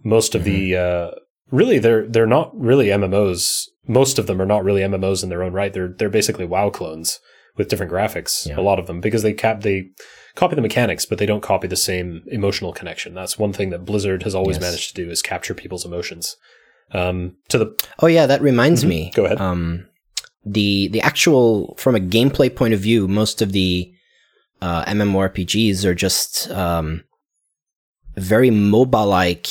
Most 0.03 0.33
of 0.35 0.43
the 0.43 0.71
Mm-hmm. 0.71 1.15
uh, 1.15 1.19
really 1.51 1.79
they're 1.79 2.07
they're 2.07 2.25
not 2.27 2.51
really 2.59 2.87
MMOs. 2.87 3.65
Most 3.89 4.17
of 4.19 4.27
them 4.27 4.41
are 4.41 4.45
not 4.45 4.63
really 4.63 4.81
MMOs 4.81 5.23
in 5.23 5.29
their 5.29 5.43
own 5.43 5.51
right. 5.51 5.73
They're 5.73 5.87
they're 5.97 6.09
basically 6.09 6.45
WoW 6.45 6.69
clones 6.69 7.19
with 7.57 7.67
different 7.69 7.91
graphics. 7.91 8.47
Yeah. 8.47 8.57
A 8.59 8.61
lot 8.61 8.79
of 8.79 8.87
them 8.87 9.01
because 9.01 9.23
they 9.23 9.33
cap 9.33 9.61
they 9.61 9.89
copy 10.35 10.55
the 10.55 10.61
mechanics, 10.61 11.05
but 11.05 11.17
they 11.17 11.25
don't 11.25 11.41
copy 11.41 11.67
the 11.67 11.75
same 11.75 12.23
emotional 12.27 12.71
connection. 12.71 13.13
That's 13.13 13.37
one 13.37 13.51
thing 13.51 13.71
that 13.71 13.83
Blizzard 13.85 14.23
has 14.23 14.35
always 14.35 14.55
Yes. 14.57 14.61
managed 14.61 14.89
to 14.95 15.03
do 15.03 15.09
is 15.11 15.21
capture 15.21 15.53
people's 15.53 15.85
emotions. 15.85 16.37
Um, 16.91 17.35
to 17.49 17.57
the 17.57 17.75
Oh 17.99 18.07
yeah, 18.07 18.25
that 18.27 18.41
reminds 18.41 18.83
Mhm. 18.83 18.87
me. 18.87 19.11
Go 19.15 19.25
ahead. 19.25 19.41
Um, 19.41 19.87
the 20.45 20.87
the 20.89 21.01
actual 21.01 21.75
from 21.77 21.95
a 21.95 21.99
gameplay 21.99 22.55
point 22.55 22.73
of 22.73 22.79
view, 22.79 23.07
most 23.07 23.41
of 23.41 23.51
the 23.51 23.91
uh, 24.61 24.83
MMORPGs 24.85 25.83
are 25.85 25.95
just 25.95 26.49
um, 26.51 27.03
very 28.15 28.49
mobile-like 28.51 29.47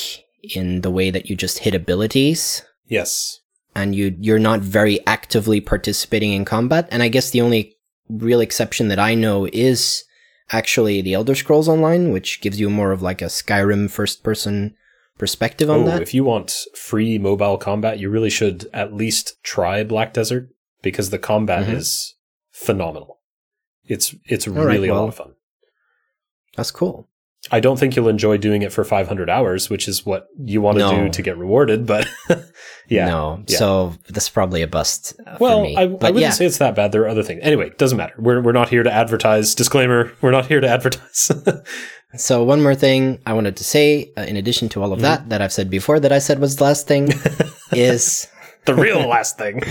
in 0.55 0.81
the 0.81 0.91
way 0.91 1.09
that 1.09 1.29
you 1.29 1.35
just 1.35 1.59
hit 1.59 1.73
abilities, 1.73 2.61
yes, 2.87 3.38
and 3.79 3.95
you 3.95 4.15
you're 4.19 4.39
not 4.39 4.59
very 4.59 4.99
actively 5.07 5.61
participating 5.61 6.33
in 6.33 6.43
combat. 6.45 6.87
And 6.91 7.01
I 7.01 7.07
guess 7.07 7.29
the 7.29 7.41
only 7.41 7.75
real 8.09 8.41
exception 8.41 8.89
that 8.89 8.99
I 8.99 9.15
know 9.15 9.47
is 9.53 10.03
actually 10.51 11.01
the 11.01 11.13
Elder 11.13 11.35
Scrolls 11.35 11.69
Online, 11.69 12.11
which 12.11 12.41
gives 12.41 12.59
you 12.59 12.69
more 12.69 12.91
of 12.91 13.01
like 13.01 13.21
a 13.21 13.25
Skyrim 13.25 13.89
first-person 13.89 14.75
perspective 15.17 15.69
on 15.69 15.81
oh, 15.81 15.85
that. 15.85 16.01
if 16.01 16.13
you 16.13 16.23
want 16.23 16.65
free 16.75 17.17
mobile 17.17 17.57
combat, 17.57 17.99
you 17.99 18.09
really 18.09 18.29
should 18.29 18.67
at 18.73 18.93
least 18.93 19.41
try 19.43 19.83
Black 19.83 20.13
Desert 20.13 20.49
because 20.81 21.09
the 21.09 21.19
combat 21.19 21.67
Mhm. 21.67 21.75
is 21.75 22.15
phenomenal. 22.51 23.19
It's 23.85 24.15
it's 24.25 24.47
right, 24.47 24.65
really 24.65 24.89
a 24.89 24.95
lot 24.95 25.09
of 25.09 25.15
fun. 25.15 25.33
That's 26.55 26.71
cool. 26.71 27.07
I 27.51 27.59
don't 27.61 27.79
think 27.79 27.95
you'll 27.95 28.09
enjoy 28.09 28.37
doing 28.37 28.61
it 28.63 28.71
for 28.73 28.83
500 28.83 29.29
hours, 29.29 29.69
which 29.69 29.87
is 29.87 30.05
what 30.05 30.27
you 30.43 30.61
want 30.61 30.77
to 30.77 30.83
No. 30.85 31.03
do 31.05 31.09
to 31.09 31.21
get 31.21 31.37
rewarded. 31.37 31.85
But 31.85 32.07
yeah, 32.89 33.07
No, 33.07 33.43
yeah. 33.47 33.57
so 33.57 33.93
that's 34.09 34.29
probably 34.29 34.61
a 34.61 34.67
bust 34.67 35.13
uh, 35.25 35.37
for 35.37 35.43
well. 35.43 35.65
I, 35.65 35.81
I 35.83 35.85
wouldn't 35.85 36.17
yeah, 36.17 36.31
say 36.31 36.45
it's 36.45 36.57
that 36.57 36.75
bad. 36.75 36.91
There 36.91 37.01
are 37.03 37.07
other 37.07 37.23
things. 37.23 37.39
Anyway, 37.43 37.71
doesn't 37.77 37.97
matter. 37.97 38.13
We're 38.19 38.41
we're 38.41 38.51
not 38.51 38.69
here 38.69 38.83
to 38.83 38.91
advertise. 38.91 39.55
Disclaimer: 39.55 40.11
We're 40.21 40.31
not 40.31 40.47
here 40.47 40.59
to 40.59 40.67
advertise. 40.77 41.31
so 42.15 42.43
one 42.43 42.61
more 42.61 42.75
thing 42.75 43.19
I 43.25 43.33
wanted 43.33 43.55
to 43.57 43.63
say, 43.63 44.11
uh, 44.17 44.21
in 44.21 44.35
addition 44.35 44.67
to 44.69 44.83
all 44.83 44.91
of 44.93 44.99
Mhm. 44.99 45.03
that 45.03 45.29
that 45.29 45.41
I've 45.41 45.53
said 45.53 45.69
before, 45.69 45.99
that 46.01 46.11
I 46.11 46.19
said 46.19 46.39
was 46.39 46.57
the 46.57 46.65
last 46.65 46.87
thing, 46.87 47.13
is 47.71 48.27
the 48.65 48.75
real 48.75 49.07
last 49.07 49.37
thing. 49.37 49.61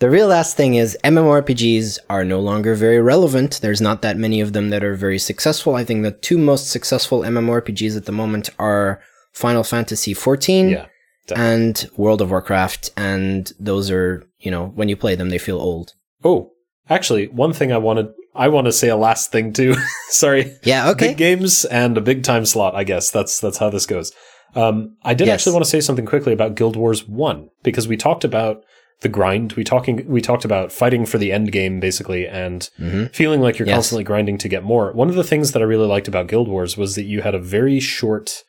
The 0.00 0.10
real 0.10 0.26
last 0.28 0.56
thing 0.56 0.74
is 0.74 0.98
MMORPGs 1.04 1.98
are 2.10 2.24
no 2.24 2.40
longer 2.40 2.74
very 2.74 3.00
relevant. 3.00 3.60
There's 3.62 3.80
not 3.80 4.02
that 4.02 4.16
many 4.16 4.40
of 4.40 4.52
them 4.52 4.70
that 4.70 4.82
are 4.84 4.94
very 4.94 5.18
successful. 5.18 5.74
I 5.76 5.84
think 5.84 6.02
the 6.02 6.10
two 6.10 6.38
most 6.38 6.70
successful 6.70 7.20
MMORPGs 7.20 7.96
at 7.96 8.04
the 8.04 8.12
moment 8.12 8.50
are 8.58 9.00
Final 9.32 9.64
Fantasy 9.64 10.14
XIV 10.14 10.70
Yeah, 10.72 10.86
and 11.34 11.88
World 11.96 12.20
of 12.20 12.30
Warcraft, 12.30 12.90
and 12.96 13.52
those 13.58 13.90
are 13.90 14.26
you 14.38 14.50
know 14.50 14.66
when 14.74 14.88
you 14.88 14.96
play 14.96 15.14
them 15.14 15.30
they 15.30 15.38
feel 15.38 15.58
old. 15.58 15.92
Oh, 16.22 16.50
actually, 16.88 17.28
one 17.28 17.52
thing 17.52 17.72
I 17.72 17.78
wanted, 17.78 18.08
I 18.34 18.48
want 18.48 18.66
to 18.66 18.72
say 18.72 18.88
a 18.88 18.96
last 18.96 19.30
thing 19.32 19.52
too. 19.52 19.74
Sorry. 20.08 20.56
Yeah. 20.64 20.90
Okay. 20.90 21.08
Big 21.08 21.16
games 21.16 21.64
and 21.66 21.96
a 21.96 22.00
big 22.00 22.22
time 22.24 22.46
slot. 22.46 22.74
I 22.74 22.84
guess 22.84 23.10
that's 23.10 23.40
that's 23.40 23.58
how 23.58 23.70
this 23.70 23.86
goes. 23.86 24.12
Um, 24.56 24.96
I 25.02 25.14
did 25.14 25.26
Yes. 25.26 25.34
actually 25.40 25.52
want 25.54 25.64
to 25.64 25.70
say 25.70 25.80
something 25.80 26.06
quickly 26.06 26.32
about 26.32 26.54
Guild 26.54 26.76
Wars 26.76 27.08
One 27.08 27.48
because 27.64 27.88
we 27.88 27.96
talked 27.96 28.22
about 28.24 28.62
the 29.00 29.08
grind. 29.08 29.52
We 29.54 29.64
talking 29.64 30.06
we 30.08 30.20
talked 30.20 30.44
about 30.44 30.72
fighting 30.72 31.04
for 31.04 31.18
the 31.18 31.32
end 31.32 31.52
game 31.52 31.80
basically 31.80 32.26
and 32.26 32.68
hmm 32.76 33.04
feeling 33.06 33.40
like 33.40 33.58
you're 33.58 33.68
Yes. 33.68 33.76
constantly 33.76 34.04
grinding 34.04 34.38
to 34.38 34.48
get 34.48 34.62
more. 34.62 34.92
One 34.92 35.08
of 35.08 35.14
the 35.14 35.24
things 35.24 35.52
that 35.52 35.60
I 35.62 35.64
really 35.64 35.86
liked 35.86 36.08
about 36.08 36.26
Guild 36.28 36.48
Wars 36.48 36.76
was 36.76 36.94
that 36.94 37.04
you 37.04 37.22
had 37.22 37.34
a 37.34 37.38
very 37.38 37.80
short 37.80 38.44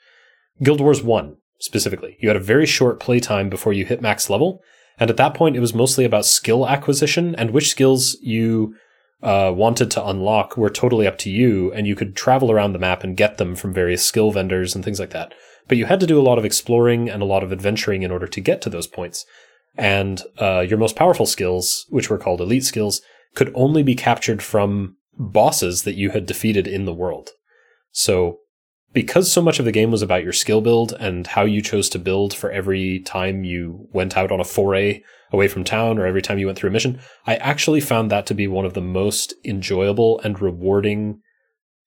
Guild 0.64 0.80
Wars 0.82 1.04
1 1.04 1.36
specifically. 1.60 2.18
You 2.20 2.30
had 2.30 2.38
a 2.38 2.52
very 2.54 2.66
short 2.66 3.00
playtime 3.00 3.50
before 3.50 3.74
you 3.74 3.86
hit 3.86 4.02
max 4.02 4.30
level, 4.30 4.62
and 5.00 5.10
at 5.10 5.18
that 5.18 5.34
point 5.34 5.56
it 5.56 5.62
was 5.62 5.74
mostly 5.74 6.06
about 6.06 6.26
skill 6.26 6.68
acquisition 6.68 7.36
and 7.36 7.52
which 7.52 7.70
skills 7.70 8.16
you 8.22 8.76
uh, 9.24 9.52
wanted 9.56 9.90
to 9.92 10.06
unlock 10.06 10.56
were 10.56 10.70
totally 10.70 11.08
up 11.08 11.18
to 11.18 11.30
you, 11.30 11.72
and 11.74 11.88
you 11.88 11.96
could 11.96 12.16
travel 12.16 12.52
around 12.52 12.74
the 12.74 12.80
map 12.80 13.04
and 13.04 13.18
get 13.18 13.38
them 13.38 13.56
from 13.56 13.74
various 13.74 14.06
skill 14.06 14.30
vendors 14.32 14.76
and 14.76 14.86
things 14.86 15.00
like 15.00 15.10
that. 15.10 15.34
But 15.68 15.78
you 15.78 15.86
had 15.88 16.00
to 16.02 16.06
do 16.06 16.20
a 16.20 16.24
lot 16.30 16.38
of 16.38 16.46
exploring 16.46 17.10
and 17.10 17.24
a 17.24 17.26
lot 17.26 17.42
of 17.44 17.52
adventuring 17.52 18.04
in 18.04 18.12
order 18.12 18.28
to 18.28 18.42
get 18.42 18.62
to 18.62 18.70
those 18.70 18.86
points. 18.88 19.26
And 19.78 20.22
uh, 20.40 20.62
your 20.62 20.78
most 20.78 20.96
powerful 20.96 21.26
skills, 21.26 21.86
which 21.90 22.10
were 22.10 22.18
called 22.18 22.42
elite 22.42 22.64
skills, 22.64 23.02
could 23.34 23.52
only 23.56 23.84
be 23.84 23.96
captured 23.96 24.42
from 24.42 24.96
bosses 25.18 25.84
that 25.84 25.96
you 25.96 26.12
had 26.12 26.26
defeated 26.26 26.68
in 26.68 26.86
the 26.86 26.94
world. 26.94 27.32
So, 27.92 28.40
because 28.94 29.30
so 29.30 29.42
much 29.42 29.60
of 29.60 29.66
the 29.66 29.74
game 29.74 29.92
was 29.92 30.02
about 30.02 30.24
your 30.24 30.34
skill 30.34 30.62
build 30.62 30.94
and 30.94 31.28
how 31.28 31.44
you 31.44 31.62
chose 31.62 31.90
to 31.90 32.00
build 32.00 32.34
for 32.34 32.50
every 32.50 33.00
time 33.02 33.44
you 33.44 33.90
went 33.92 34.16
out 34.16 34.32
on 34.32 34.40
a 34.40 34.46
foray 34.46 35.02
away 35.32 35.50
from 35.50 35.66
town 35.66 35.98
or 35.98 36.06
every 36.06 36.22
time 36.22 36.40
you 36.40 36.46
went 36.46 36.58
through 36.58 36.70
a 36.70 36.74
mission, 36.74 37.02
I 37.28 37.36
actually 37.36 37.82
found 37.82 38.10
that 38.10 38.26
to 38.28 38.34
be 38.34 38.48
one 38.48 38.66
of 38.66 38.74
the 38.74 38.82
most 38.82 39.34
enjoyable 39.44 40.22
and 40.22 40.42
rewarding 40.42 41.20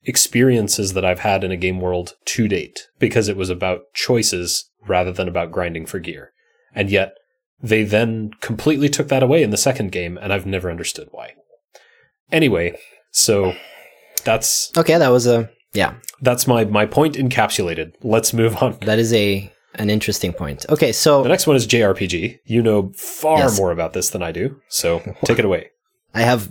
experiences 0.04 0.92
that 0.92 1.04
I've 1.04 1.21
had 1.21 1.45
in 1.45 1.50
a 1.50 1.57
game 1.57 1.80
world 1.80 2.14
to 2.26 2.47
date 2.47 2.88
because 2.99 3.28
it 3.28 3.37
was 3.37 3.50
about 3.50 3.83
choices 3.95 4.71
rather 4.87 5.12
than 5.12 5.28
about 5.28 5.50
grinding 5.50 5.87
for 5.87 5.99
gear. 5.99 6.33
And 6.75 6.90
yet, 6.90 7.14
they 7.62 7.85
then 7.85 8.31
completely 8.41 8.88
took 8.88 9.09
that 9.09 9.23
away 9.23 9.43
in 9.43 9.50
the 9.50 9.57
second 9.57 9.93
game, 9.93 10.19
and 10.19 10.33
I've 10.33 10.47
never 10.47 10.71
understood 10.71 11.09
why. 11.11 11.35
Anyway, 12.31 12.79
so 13.11 13.55
that's 14.25 14.71
Okay, 14.77 14.99
that 14.99 15.09
was 15.09 15.27
a 15.27 15.50
yeah. 15.73 15.95
that's 16.23 16.47
my 16.47 16.65
my 16.65 16.87
point 16.87 17.15
encapsulated. 17.17 17.93
Let's 18.03 18.33
move 18.33 18.57
on. 18.62 18.79
That 18.83 18.99
is 18.99 19.12
a 19.12 19.53
an 19.75 19.91
interesting 19.91 20.33
point. 20.33 20.67
Okay, 20.69 20.93
so 20.93 21.23
The 21.23 21.29
next 21.29 21.47
one 21.47 21.57
is 21.57 21.67
JRPG. 21.67 22.41
You 22.45 22.62
know 22.62 22.93
far 22.97 23.38
Yes. 23.38 23.59
more 23.59 23.71
about 23.73 23.93
this 23.93 24.11
than 24.11 24.23
I 24.23 24.33
do, 24.33 24.61
so 24.69 25.00
take 25.25 25.38
it 25.38 25.45
away. 25.45 25.71
I 26.15 26.23
have 26.23 26.50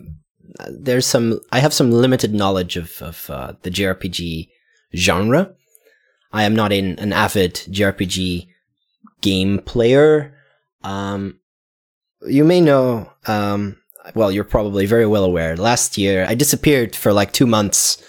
there's 0.70 1.06
some 1.06 1.40
I 1.52 1.60
have 1.60 1.74
some 1.74 1.92
limited 1.92 2.34
knowledge 2.34 2.78
of 2.78 3.02
of 3.02 3.30
uh, 3.30 3.54
the 3.64 3.70
JRPG 3.70 4.50
genre. 4.96 5.54
I 6.34 6.44
am 6.44 6.56
not 6.56 6.72
an, 6.74 6.98
an 7.00 7.14
avid 7.14 7.56
JRPG 7.70 8.48
game 9.22 9.60
player. 9.60 10.34
Um, 10.84 11.40
you 12.28 12.44
may 12.44 12.62
know. 12.62 13.12
Um, 13.28 13.78
well, 14.16 14.32
you're 14.32 14.44
probably 14.46 14.86
very 14.86 15.06
well 15.06 15.24
aware. 15.26 15.58
Last 15.58 15.98
year, 15.98 16.26
I 16.28 16.36
disappeared 16.36 16.96
for 16.96 17.12
like 17.14 17.34
two 17.34 17.48
months. 17.48 18.02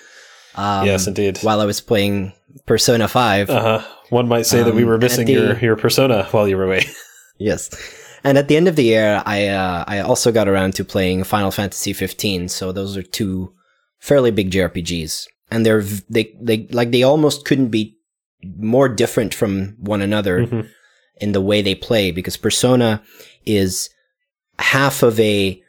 Um, 0.54 0.86
yes, 0.86 1.06
indeed. 1.06 1.38
while 1.42 1.60
I 1.60 1.64
was 1.66 1.80
playing 1.80 2.32
Persona 2.66 3.08
Five. 3.08 3.50
Uh 3.50 3.78
huh. 3.80 3.88
One 4.10 4.28
might 4.28 4.46
say 4.46 4.62
that 4.62 4.74
we 4.74 4.82
Um, 4.82 4.88
were 4.88 4.98
missing 4.98 5.26
the- 5.26 5.32
your 5.32 5.58
your 5.58 5.76
persona 5.76 6.24
while 6.30 6.48
you 6.48 6.56
were 6.56 6.64
away. 6.64 6.84
Yes. 7.40 7.70
And 8.24 8.36
at 8.36 8.48
the 8.48 8.56
end 8.56 8.66
of 8.66 8.74
the 8.74 8.82
year, 8.82 9.22
I 9.24 9.46
uh, 9.46 9.84
I 9.86 10.00
also 10.00 10.32
got 10.32 10.48
around 10.48 10.74
to 10.74 10.84
playing 10.84 11.22
Final 11.22 11.52
Fantasy 11.52 11.92
15. 11.92 12.48
So 12.48 12.72
those 12.72 12.96
are 12.96 13.02
two 13.04 13.52
fairly 14.00 14.32
big 14.32 14.50
JRPGs, 14.50 15.24
and 15.52 15.64
they're 15.64 15.82
they 16.10 16.34
they 16.42 16.66
like 16.72 16.90
they 16.90 17.04
almost 17.04 17.44
couldn't 17.44 17.68
be 17.68 17.96
more 18.56 18.88
different 18.88 19.34
from 19.34 19.76
one 19.78 20.02
another 20.02 20.46
Mhm. 20.46 20.68
In 21.20 21.32
the 21.32 21.40
way 21.40 21.62
they 21.62 21.74
play 21.74 22.10
because 22.10 22.36
Persona 22.36 23.02
is 23.46 23.90
half 24.58 25.02
of 25.02 25.18
a 25.20 25.62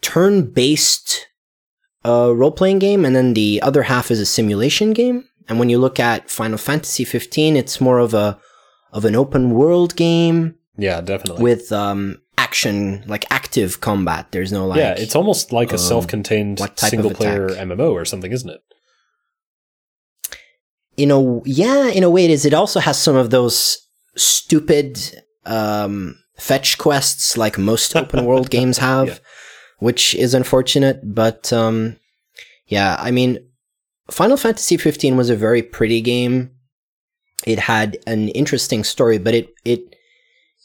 turn-based 0.00 1.28
uh, 2.04 2.32
role-playing 2.34 2.78
game, 2.78 3.04
and 3.04 3.14
then 3.14 3.34
the 3.34 3.60
other 3.62 3.84
half 3.84 4.10
is 4.10 4.20
a 4.20 4.26
simulation 4.26 4.92
game. 4.92 5.24
And 5.48 5.58
when 5.58 5.68
you 5.70 5.78
look 5.78 5.98
at 6.00 6.30
Final 6.30 6.58
Fantasy 6.58 7.04
15, 7.04 7.56
it's 7.56 7.80
more 7.80 7.98
of 7.98 8.14
a 8.14 8.38
of 8.92 9.04
an 9.06 9.16
open 9.16 9.50
world 9.54 9.96
game 9.96 10.54
Yeah, 10.76 11.00
definitely. 11.00 11.42
with 11.42 11.72
um, 11.72 12.20
action, 12.36 13.02
like 13.06 13.24
active 13.30 13.80
combat. 13.80 14.30
There's 14.32 14.52
no 14.52 14.66
like. 14.66 14.78
yeah, 14.78 14.94
it's 14.96 15.16
almost 15.16 15.52
like 15.52 15.70
a 15.70 15.74
um, 15.74 15.78
self-contained 15.78 16.58
what 16.60 16.76
type 16.76 16.88
of 16.88 16.90
single 16.90 17.10
player? 17.10 17.48
MMO 17.48 17.92
or 17.92 18.04
something, 18.04 18.30
isn't 18.32 18.50
it? 18.50 18.60
in 20.96 21.10
a 21.10 21.40
yeah, 21.44 21.88
in 21.88 22.02
a 22.02 22.10
way 22.10 22.24
it 22.24 22.30
is. 22.30 22.44
It 22.44 22.54
also 22.54 22.80
has 22.80 22.98
some 23.00 23.16
of 23.16 23.30
those 23.30 23.78
stupid 24.16 24.98
um, 25.44 26.16
fetch 26.38 26.78
quests 26.78 27.36
like 27.36 27.58
most 27.58 27.94
open 28.00 28.24
world 28.24 28.50
games 28.50 28.78
have, 28.78 29.08
Yeah. 29.08 29.18
which 29.78 30.14
is 30.14 30.34
unfortunate. 30.34 31.00
But 31.14 31.52
um, 31.52 31.96
yeah, 32.66 32.96
I 32.98 33.10
mean, 33.10 33.38
Final 34.10 34.36
Fantasy 34.36 34.76
15 34.76 35.16
was 35.16 35.30
a 35.30 35.36
very 35.36 35.62
pretty 35.62 36.00
game. 36.00 36.50
It 37.46 37.58
had 37.58 37.98
an 38.06 38.28
interesting 38.28 38.84
story, 38.84 39.18
but 39.18 39.34
it 39.34 39.48
it 39.64 39.96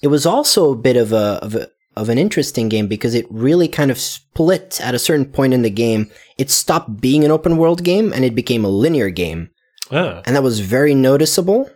it 0.04 0.08
was 0.08 0.26
also 0.28 0.72
a 0.74 0.76
bit 0.76 0.96
of 0.96 1.12
a 1.12 1.40
of 1.42 1.56
a 1.56 1.70
of 1.96 2.10
an 2.10 2.20
interesting 2.20 2.70
game 2.70 2.86
because 2.88 3.16
it 3.16 3.26
really 3.32 3.68
kind 3.68 3.90
of 3.90 3.98
split 4.00 4.80
at 4.82 4.94
a 4.94 5.00
certain 5.00 5.26
point 5.26 5.54
in 5.56 5.64
the 5.64 5.72
game. 5.72 6.12
It 6.38 6.52
stopped 6.52 7.02
being 7.02 7.24
an 7.26 7.32
open 7.32 7.58
world 7.58 7.84
game 7.84 8.14
and 8.14 8.24
it 8.24 8.36
became 8.36 8.64
a 8.64 8.70
linear 8.70 9.10
game 9.10 9.50
Ah, 9.90 10.22
and 10.28 10.36
that 10.36 10.44
was 10.44 10.60
very 10.60 10.94
noticeable. 10.94 11.72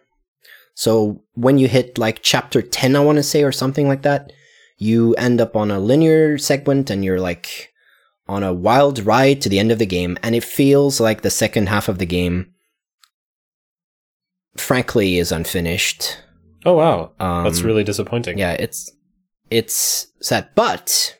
So 0.81 1.21
when 1.35 1.59
you 1.59 1.67
hit 1.67 1.99
like 1.99 2.23
chapter 2.23 2.59
10, 2.59 2.95
I 2.95 3.01
want 3.01 3.17
to 3.17 3.23
say, 3.23 3.43
or 3.43 3.51
something 3.51 3.87
like 3.87 4.01
that, 4.01 4.33
you 4.77 5.13
end 5.13 5.39
up 5.39 5.55
on 5.55 5.69
a 5.69 5.79
linear 5.79 6.39
segment 6.39 6.89
and 6.89 7.05
you're 7.05 7.19
like 7.19 7.71
on 8.27 8.41
a 8.41 8.51
wild 8.51 8.97
ride 9.05 9.41
to 9.41 9.49
the 9.49 9.59
end 9.59 9.71
of 9.71 9.77
the 9.77 9.85
game. 9.85 10.17
And 10.23 10.33
it 10.33 10.43
feels 10.43 10.99
like 10.99 11.21
the 11.21 11.29
second 11.29 11.69
half 11.69 11.87
of 11.87 11.99
the 11.99 12.07
game, 12.07 12.55
frankly, 14.57 15.19
is 15.19 15.31
unfinished. 15.31 16.17
oh 16.65 16.73
wow, 16.73 17.11
Um, 17.19 17.43
that's 17.43 17.61
really 17.61 17.83
disappointing. 17.83 18.39
yeah, 18.39 18.53
it's 18.53 18.91
it's 19.51 20.07
sad, 20.19 20.49
but 20.55 21.15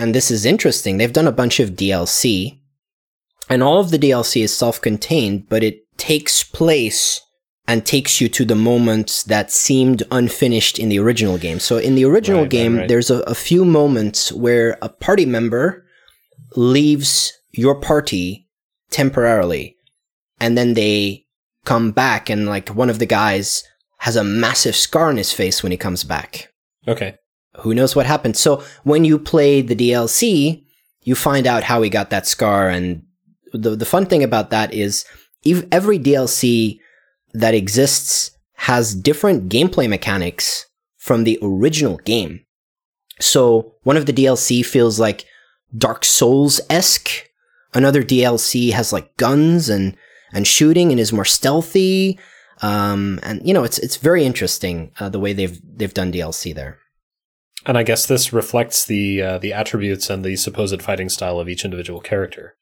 and 0.00 0.16
this 0.16 0.32
is 0.32 0.44
interesting. 0.44 0.96
They've 0.96 1.12
done 1.12 1.28
a 1.28 1.38
bunch 1.42 1.60
of 1.60 1.76
DLC, 1.76 2.58
and 3.48 3.62
all 3.62 3.78
of 3.78 3.92
the 3.92 4.00
DLC 4.00 4.42
is 4.42 4.52
self-contained, 4.52 5.48
but 5.48 5.62
it 5.62 5.84
takes 5.96 6.42
place 6.42 7.20
and 7.68 7.86
takes 7.86 8.20
you 8.20 8.28
to 8.28 8.44
the 8.44 8.54
moments 8.56 9.22
that 9.24 9.50
seemed 9.52 10.02
unfinished 10.10 10.78
in 10.78 10.88
the 10.88 10.98
original 10.98 11.38
game. 11.38 11.60
So 11.60 11.78
in 11.78 11.94
the 11.94 12.04
original 12.04 12.40
Right, 12.42 12.50
game, 12.50 12.76
right. 12.78 12.88
there's 12.88 13.10
a, 13.10 13.20
a 13.20 13.34
few 13.34 13.64
moments 13.64 14.32
where 14.32 14.76
a 14.82 14.88
party 14.88 15.24
member 15.26 15.84
leaves 16.56 17.32
your 17.52 17.74
party 17.74 18.48
temporarily, 18.90 19.76
and 20.40 20.56
then 20.58 20.74
they 20.74 21.24
come 21.64 21.92
back, 21.92 22.28
and 22.28 22.46
like 22.46 22.68
one 22.70 22.90
of 22.90 22.98
the 22.98 23.06
guys 23.06 23.62
has 23.98 24.16
a 24.16 24.24
massive 24.24 24.74
scar 24.74 25.08
on 25.08 25.16
his 25.16 25.32
face 25.32 25.62
when 25.62 25.70
he 25.70 25.78
comes 25.78 26.02
back 26.02 26.48
Okay. 26.88 27.14
who 27.60 27.72
knows 27.74 27.94
what 27.94 28.06
happened. 28.06 28.36
So 28.36 28.62
when 28.82 29.04
you 29.04 29.18
play 29.18 29.62
the 29.62 29.76
DLC, 29.76 30.64
you 31.02 31.14
find 31.14 31.46
out 31.46 31.62
how 31.64 31.80
he 31.82 31.88
got 31.90 32.10
that 32.10 32.26
scar. 32.26 32.68
And 32.68 33.04
the, 33.52 33.76
the 33.76 33.84
fun 33.86 34.06
thing 34.06 34.24
about 34.24 34.50
that 34.50 34.74
is 34.74 35.04
ev- 35.46 35.68
every 35.70 35.98
DLC 36.00 36.80
that 37.32 37.54
exists 37.54 38.36
has 38.54 38.94
different 38.94 39.48
gameplay 39.48 39.88
mechanics 39.88 40.66
from 40.96 41.24
the 41.24 41.38
original 41.42 41.96
game. 41.98 42.44
So 43.20 43.74
one 43.82 43.96
of 43.96 44.06
the 44.06 44.12
DLC 44.12 44.64
feels 44.64 45.00
like 45.00 45.26
Dark 45.76 46.04
Souls 46.04 46.60
esque. 46.70 47.28
Another 47.74 48.02
DLC 48.02 48.72
has 48.72 48.92
like 48.92 49.16
guns 49.16 49.68
and, 49.68 49.96
and 50.32 50.46
shooting 50.46 50.90
and 50.90 51.00
is 51.00 51.12
more 51.12 51.24
stealthy. 51.24 52.18
Um, 52.60 53.18
and 53.22 53.46
you 53.46 53.54
know, 53.54 53.64
it's, 53.64 53.78
it's 53.78 53.96
very 53.96 54.24
interesting, 54.24 54.92
uh, 55.00 55.08
the 55.08 55.18
way 55.18 55.32
they've, 55.32 55.60
they've 55.64 55.94
done 55.94 56.12
DLC 56.12 56.54
there. 56.54 56.78
And 57.64 57.78
I 57.78 57.82
guess 57.82 58.06
this 58.06 58.32
reflects 58.32 58.84
the 58.84 59.22
uh, 59.22 59.38
the 59.38 59.52
attributes 59.52 60.10
and 60.10 60.24
the 60.24 60.36
supposed 60.36 60.82
fighting 60.82 61.08
style 61.08 61.38
of 61.38 61.48
each 61.48 61.64
individual 61.64 62.00
character. 62.00 62.56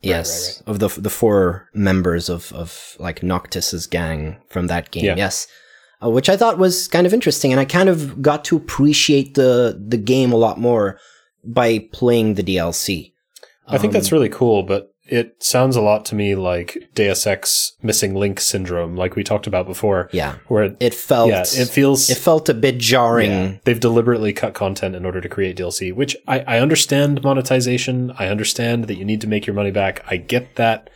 Yes, 0.00 0.62
of 0.66 0.78
the 0.78 0.88
the 0.88 1.10
four 1.10 1.68
members 1.74 2.28
of 2.28 2.52
of 2.52 2.96
like 2.98 3.20
Noctis's 3.20 3.86
gang 3.86 4.36
from 4.48 4.66
that 4.68 4.90
game. 4.90 5.04
Yeah. 5.04 5.16
Yes, 5.16 5.46
uh, 6.02 6.10
which 6.10 6.28
I 6.28 6.36
thought 6.36 6.58
was 6.58 6.86
kind 6.88 7.06
of 7.06 7.12
interesting, 7.14 7.50
and 7.52 7.60
I 7.60 7.64
kind 7.64 7.88
of 7.88 8.22
got 8.22 8.44
to 8.46 8.56
appreciate 8.56 9.34
the 9.34 9.76
the 9.88 9.96
game 9.98 10.32
a 10.32 10.36
lot 10.36 10.58
more 10.58 10.98
by 11.44 11.78
playing 11.92 12.34
the 12.34 12.42
DLC. 12.44 13.12
I 13.66 13.76
think 13.78 13.92
that's 13.92 14.10
Um, 14.12 14.16
really 14.16 14.28
cool, 14.30 14.62
but 14.62 14.92
it 15.08 15.42
sounds 15.42 15.74
a 15.74 15.80
lot 15.80 16.04
to 16.06 16.14
me 16.14 16.34
like 16.34 16.90
Deus 16.94 17.26
Ex 17.26 17.72
missing 17.82 18.14
link 18.14 18.40
syndrome, 18.40 18.96
like 18.96 19.16
we 19.16 19.24
talked 19.24 19.46
about 19.46 19.66
before, 19.66 20.08
yeah. 20.12 20.36
where 20.48 20.76
It 20.80 20.94
felt 20.94 21.30
yeah, 21.30 21.40
it 21.40 21.68
feels 21.68 22.10
it 22.10 22.18
felt 22.18 22.48
a 22.48 22.54
bit 22.54 22.78
jarring. 22.78 23.30
Yeah, 23.30 23.56
they've 23.64 23.80
deliberately 23.80 24.32
cut 24.32 24.54
content 24.54 24.94
in 24.94 25.04
order 25.04 25.20
to 25.20 25.28
create 25.28 25.56
DLC, 25.56 25.94
which 25.94 26.16
I, 26.26 26.40
I 26.40 26.60
understand 26.60 27.22
monetization. 27.22 28.12
I 28.18 28.28
understand 28.28 28.84
that 28.84 28.96
you 28.96 29.04
need 29.04 29.20
to 29.22 29.26
make 29.26 29.46
your 29.46 29.54
money 29.54 29.70
back. 29.70 30.04
I 30.06 30.18
get 30.18 30.56
that. 30.56 30.90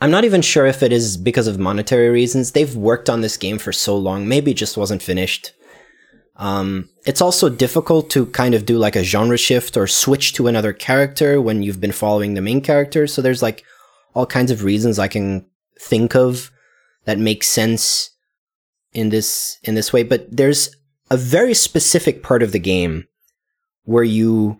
I'm 0.00 0.10
not 0.10 0.24
even 0.24 0.42
sure 0.42 0.66
if 0.66 0.82
it 0.82 0.92
is 0.92 1.16
because 1.16 1.46
of 1.46 1.58
monetary 1.58 2.08
reasons. 2.08 2.52
They've 2.52 2.74
worked 2.74 3.08
on 3.08 3.20
this 3.20 3.36
game 3.36 3.58
for 3.58 3.72
so 3.72 3.96
long. 3.96 4.28
Maybe 4.28 4.50
it 4.50 4.56
just 4.56 4.76
wasn't 4.76 5.02
finished. 5.02 5.52
Um, 6.38 6.90
it's 7.06 7.20
also 7.20 7.48
difficult 7.48 8.10
to 8.10 8.26
kind 8.26 8.54
of 8.54 8.66
do 8.66 8.76
like 8.78 8.96
a 8.96 9.04
genre 9.04 9.38
shift 9.38 9.76
or 9.76 9.86
switch 9.86 10.34
to 10.34 10.48
another 10.48 10.72
character 10.72 11.40
when 11.40 11.62
you've 11.62 11.80
been 11.80 11.92
following 11.92 12.34
the 12.34 12.42
main 12.42 12.60
character. 12.60 13.06
So 13.06 13.22
there's 13.22 13.42
like 13.42 13.64
all 14.14 14.26
kinds 14.26 14.50
of 14.50 14.64
reasons 14.64 14.98
I 14.98 15.08
can 15.08 15.46
think 15.80 16.14
of 16.14 16.50
that 17.04 17.18
make 17.18 17.42
sense 17.42 18.10
in 18.92 19.08
this 19.08 19.58
in 19.62 19.74
this 19.74 19.92
way. 19.92 20.02
But 20.02 20.34
there's 20.34 20.74
a 21.10 21.16
very 21.16 21.54
specific 21.54 22.22
part 22.22 22.42
of 22.42 22.52
the 22.52 22.58
game 22.58 23.06
where 23.84 24.04
you 24.04 24.58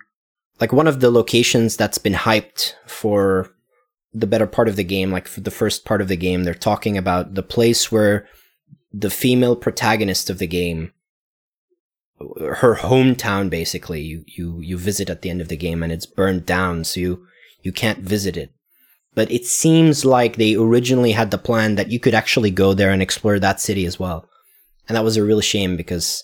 like 0.60 0.72
one 0.72 0.86
of 0.86 1.00
the 1.00 1.10
locations 1.10 1.76
that's 1.76 1.98
been 1.98 2.14
hyped 2.14 2.74
for 2.86 3.50
the 4.14 4.26
better 4.26 4.46
part 4.46 4.68
of 4.68 4.76
the 4.76 4.84
game, 4.84 5.10
like 5.10 5.28
for 5.28 5.40
the 5.40 5.50
first 5.50 5.84
part 5.84 6.00
of 6.00 6.08
the 6.08 6.16
game, 6.16 6.44
they're 6.44 6.54
talking 6.54 6.96
about 6.96 7.34
the 7.34 7.42
place 7.42 7.92
where 7.92 8.26
the 8.92 9.10
female 9.10 9.54
protagonist 9.54 10.30
of 10.30 10.38
the 10.38 10.46
game, 10.46 10.92
her 12.18 12.76
hometown, 12.76 13.50
basically, 13.50 14.00
you, 14.00 14.24
you, 14.26 14.60
you 14.60 14.78
visit 14.78 15.10
at 15.10 15.22
the 15.22 15.30
end 15.30 15.40
of 15.40 15.48
the 15.48 15.56
game 15.56 15.82
and 15.82 15.92
it's 15.92 16.06
burned 16.06 16.46
down. 16.46 16.84
So 16.84 17.00
you, 17.00 17.26
you 17.62 17.72
can't 17.72 17.98
visit 18.00 18.36
it. 18.36 18.50
But 19.14 19.30
it 19.30 19.46
seems 19.46 20.04
like 20.04 20.36
they 20.36 20.54
originally 20.56 21.12
had 21.12 21.30
the 21.30 21.38
plan 21.38 21.74
that 21.76 21.90
you 21.90 21.98
could 22.00 22.14
actually 22.14 22.50
go 22.50 22.74
there 22.74 22.90
and 22.90 23.00
explore 23.02 23.38
that 23.38 23.60
city 23.60 23.86
as 23.86 23.98
well. 23.98 24.28
And 24.88 24.96
that 24.96 25.04
was 25.04 25.16
a 25.16 25.24
real 25.24 25.40
shame 25.40 25.76
because 25.76 26.22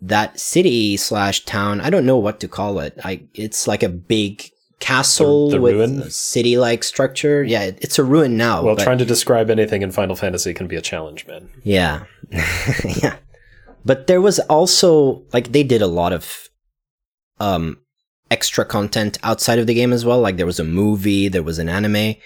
that 0.00 0.38
city 0.38 0.96
slash 0.96 1.44
town, 1.44 1.80
I 1.80 1.90
don't 1.90 2.06
know 2.06 2.18
what 2.18 2.38
to 2.40 2.48
call 2.48 2.80
it. 2.80 2.96
I, 3.02 3.22
it's 3.34 3.66
like 3.66 3.82
a 3.82 3.88
big 3.88 4.44
castle 4.78 5.48
The- 5.50 5.56
the 5.56 5.60
with 5.62 5.74
ruin? 5.74 6.02
a 6.02 6.10
city-like 6.10 6.84
structure. 6.84 7.42
Yeah, 7.42 7.64
it, 7.64 7.78
it's 7.80 7.98
a 7.98 8.04
ruin 8.04 8.36
now. 8.36 8.62
Well, 8.62 8.76
trying 8.76 8.98
to 8.98 9.04
describe 9.04 9.50
anything 9.50 9.82
in 9.82 9.90
Final 9.90 10.14
Fantasy 10.14 10.54
can 10.54 10.68
be 10.68 10.76
a 10.76 10.82
challenge, 10.82 11.26
man. 11.26 11.48
yeah. 11.64 12.04
yeah. 13.02 13.16
But 13.88 14.06
there 14.06 14.20
was 14.20 14.38
also 14.50 15.22
like 15.32 15.52
they 15.52 15.62
did 15.62 15.80
a 15.80 15.86
lot 15.86 16.12
of 16.12 16.50
um 17.40 17.78
extra 18.30 18.66
content 18.66 19.18
outside 19.22 19.58
of 19.58 19.66
the 19.66 19.72
game 19.72 19.94
as 19.94 20.04
well. 20.04 20.20
Like 20.20 20.36
there 20.36 20.52
was 20.52 20.60
a 20.60 20.64
movie, 20.82 21.28
there 21.28 21.42
was 21.42 21.58
an 21.58 21.70
anime, 21.70 22.16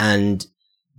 and 0.00 0.44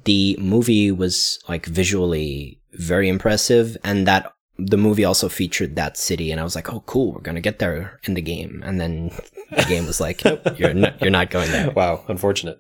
the 0.05 0.37
movie 0.39 0.93
was 0.93 1.43
like 1.49 1.65
visually 1.65 2.61
very 2.71 3.09
impressive 3.09 3.75
and 3.83 4.07
that 4.07 4.31
the 4.57 4.77
movie 4.77 5.03
also 5.03 5.27
featured 5.27 5.75
that 5.75 5.97
city 5.97 6.31
and 6.31 6.39
I 6.39 6.45
was 6.45 6.55
like, 6.55 6.71
"Oh 6.71 6.83
cool, 6.85 7.11
we're 7.11 7.33
to 7.33 7.41
get 7.41 7.59
there 7.59 7.99
in 8.07 8.13
the 8.13 8.21
game." 8.21 8.63
And 8.65 8.79
then 8.79 9.11
the 9.51 9.65
game 9.67 9.85
was 9.85 9.99
like, 9.99 10.23
nope, 10.23 10.41
"You're 10.57 10.73
not, 10.73 11.01
you're 11.01 11.11
not 11.11 11.31
going 11.31 11.51
there." 11.51 11.71
Wow, 11.75 12.05
unfortunate. 12.07 12.59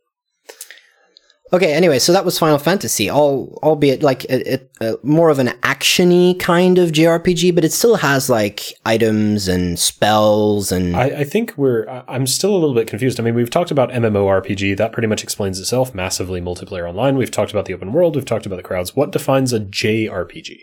Okay, 1.51 1.73
anyway, 1.73 1.97
so 1.97 2.13
that 2.13 2.25
was 2.25 2.37
Final 2.37 2.59
Fantasy, 2.59 3.09
all 3.09 3.57
albeit 3.63 4.03
like 4.03 4.25
uh, 4.29 4.93
more 5.01 5.29
of 5.29 5.39
an 5.39 5.47
actiony 5.63 6.39
kind 6.39 6.77
of 6.77 6.91
JRPG, 6.91 7.55
but 7.55 7.65
it 7.65 7.73
still 7.73 7.95
has 7.95 8.29
like 8.29 8.73
items 8.85 9.47
and 9.47 9.79
spells 9.79 10.71
and 10.71 10.95
I, 10.95 11.05
I 11.05 11.23
think 11.23 11.53
we're. 11.57 11.87
I'm 12.07 12.27
still 12.27 12.51
a 12.51 12.59
little 12.59 12.75
bit 12.75 12.87
confused. 12.87 13.19
I 13.19 13.23
mean, 13.23 13.35
we've 13.35 13.49
talked 13.49 13.71
about 13.71 13.89
MMORPG. 13.89 14.77
That 14.77 14.91
pretty 14.91 15.07
much 15.07 15.23
explains 15.23 15.59
itself. 15.59 15.95
Massively 15.95 16.39
multiplayer 16.39 16.87
online. 16.87 17.17
We've 17.17 17.31
talked 17.31 17.51
about 17.51 17.65
the 17.65 17.73
open 17.73 17.93
world. 17.93 18.15
We've 18.15 18.25
talked 18.25 18.45
about 18.45 18.57
the 18.57 18.63
crowds. 18.63 18.95
What 18.95 19.11
defines 19.11 19.51
a 19.51 19.59
JRPG? 19.59 20.59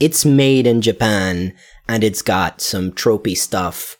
it's 0.00 0.24
made 0.24 0.66
in 0.66 0.80
Japan 0.80 1.54
and 1.88 2.04
it's 2.04 2.22
got 2.22 2.60
some 2.60 2.92
tropey 2.92 3.36
stuff 3.36 3.98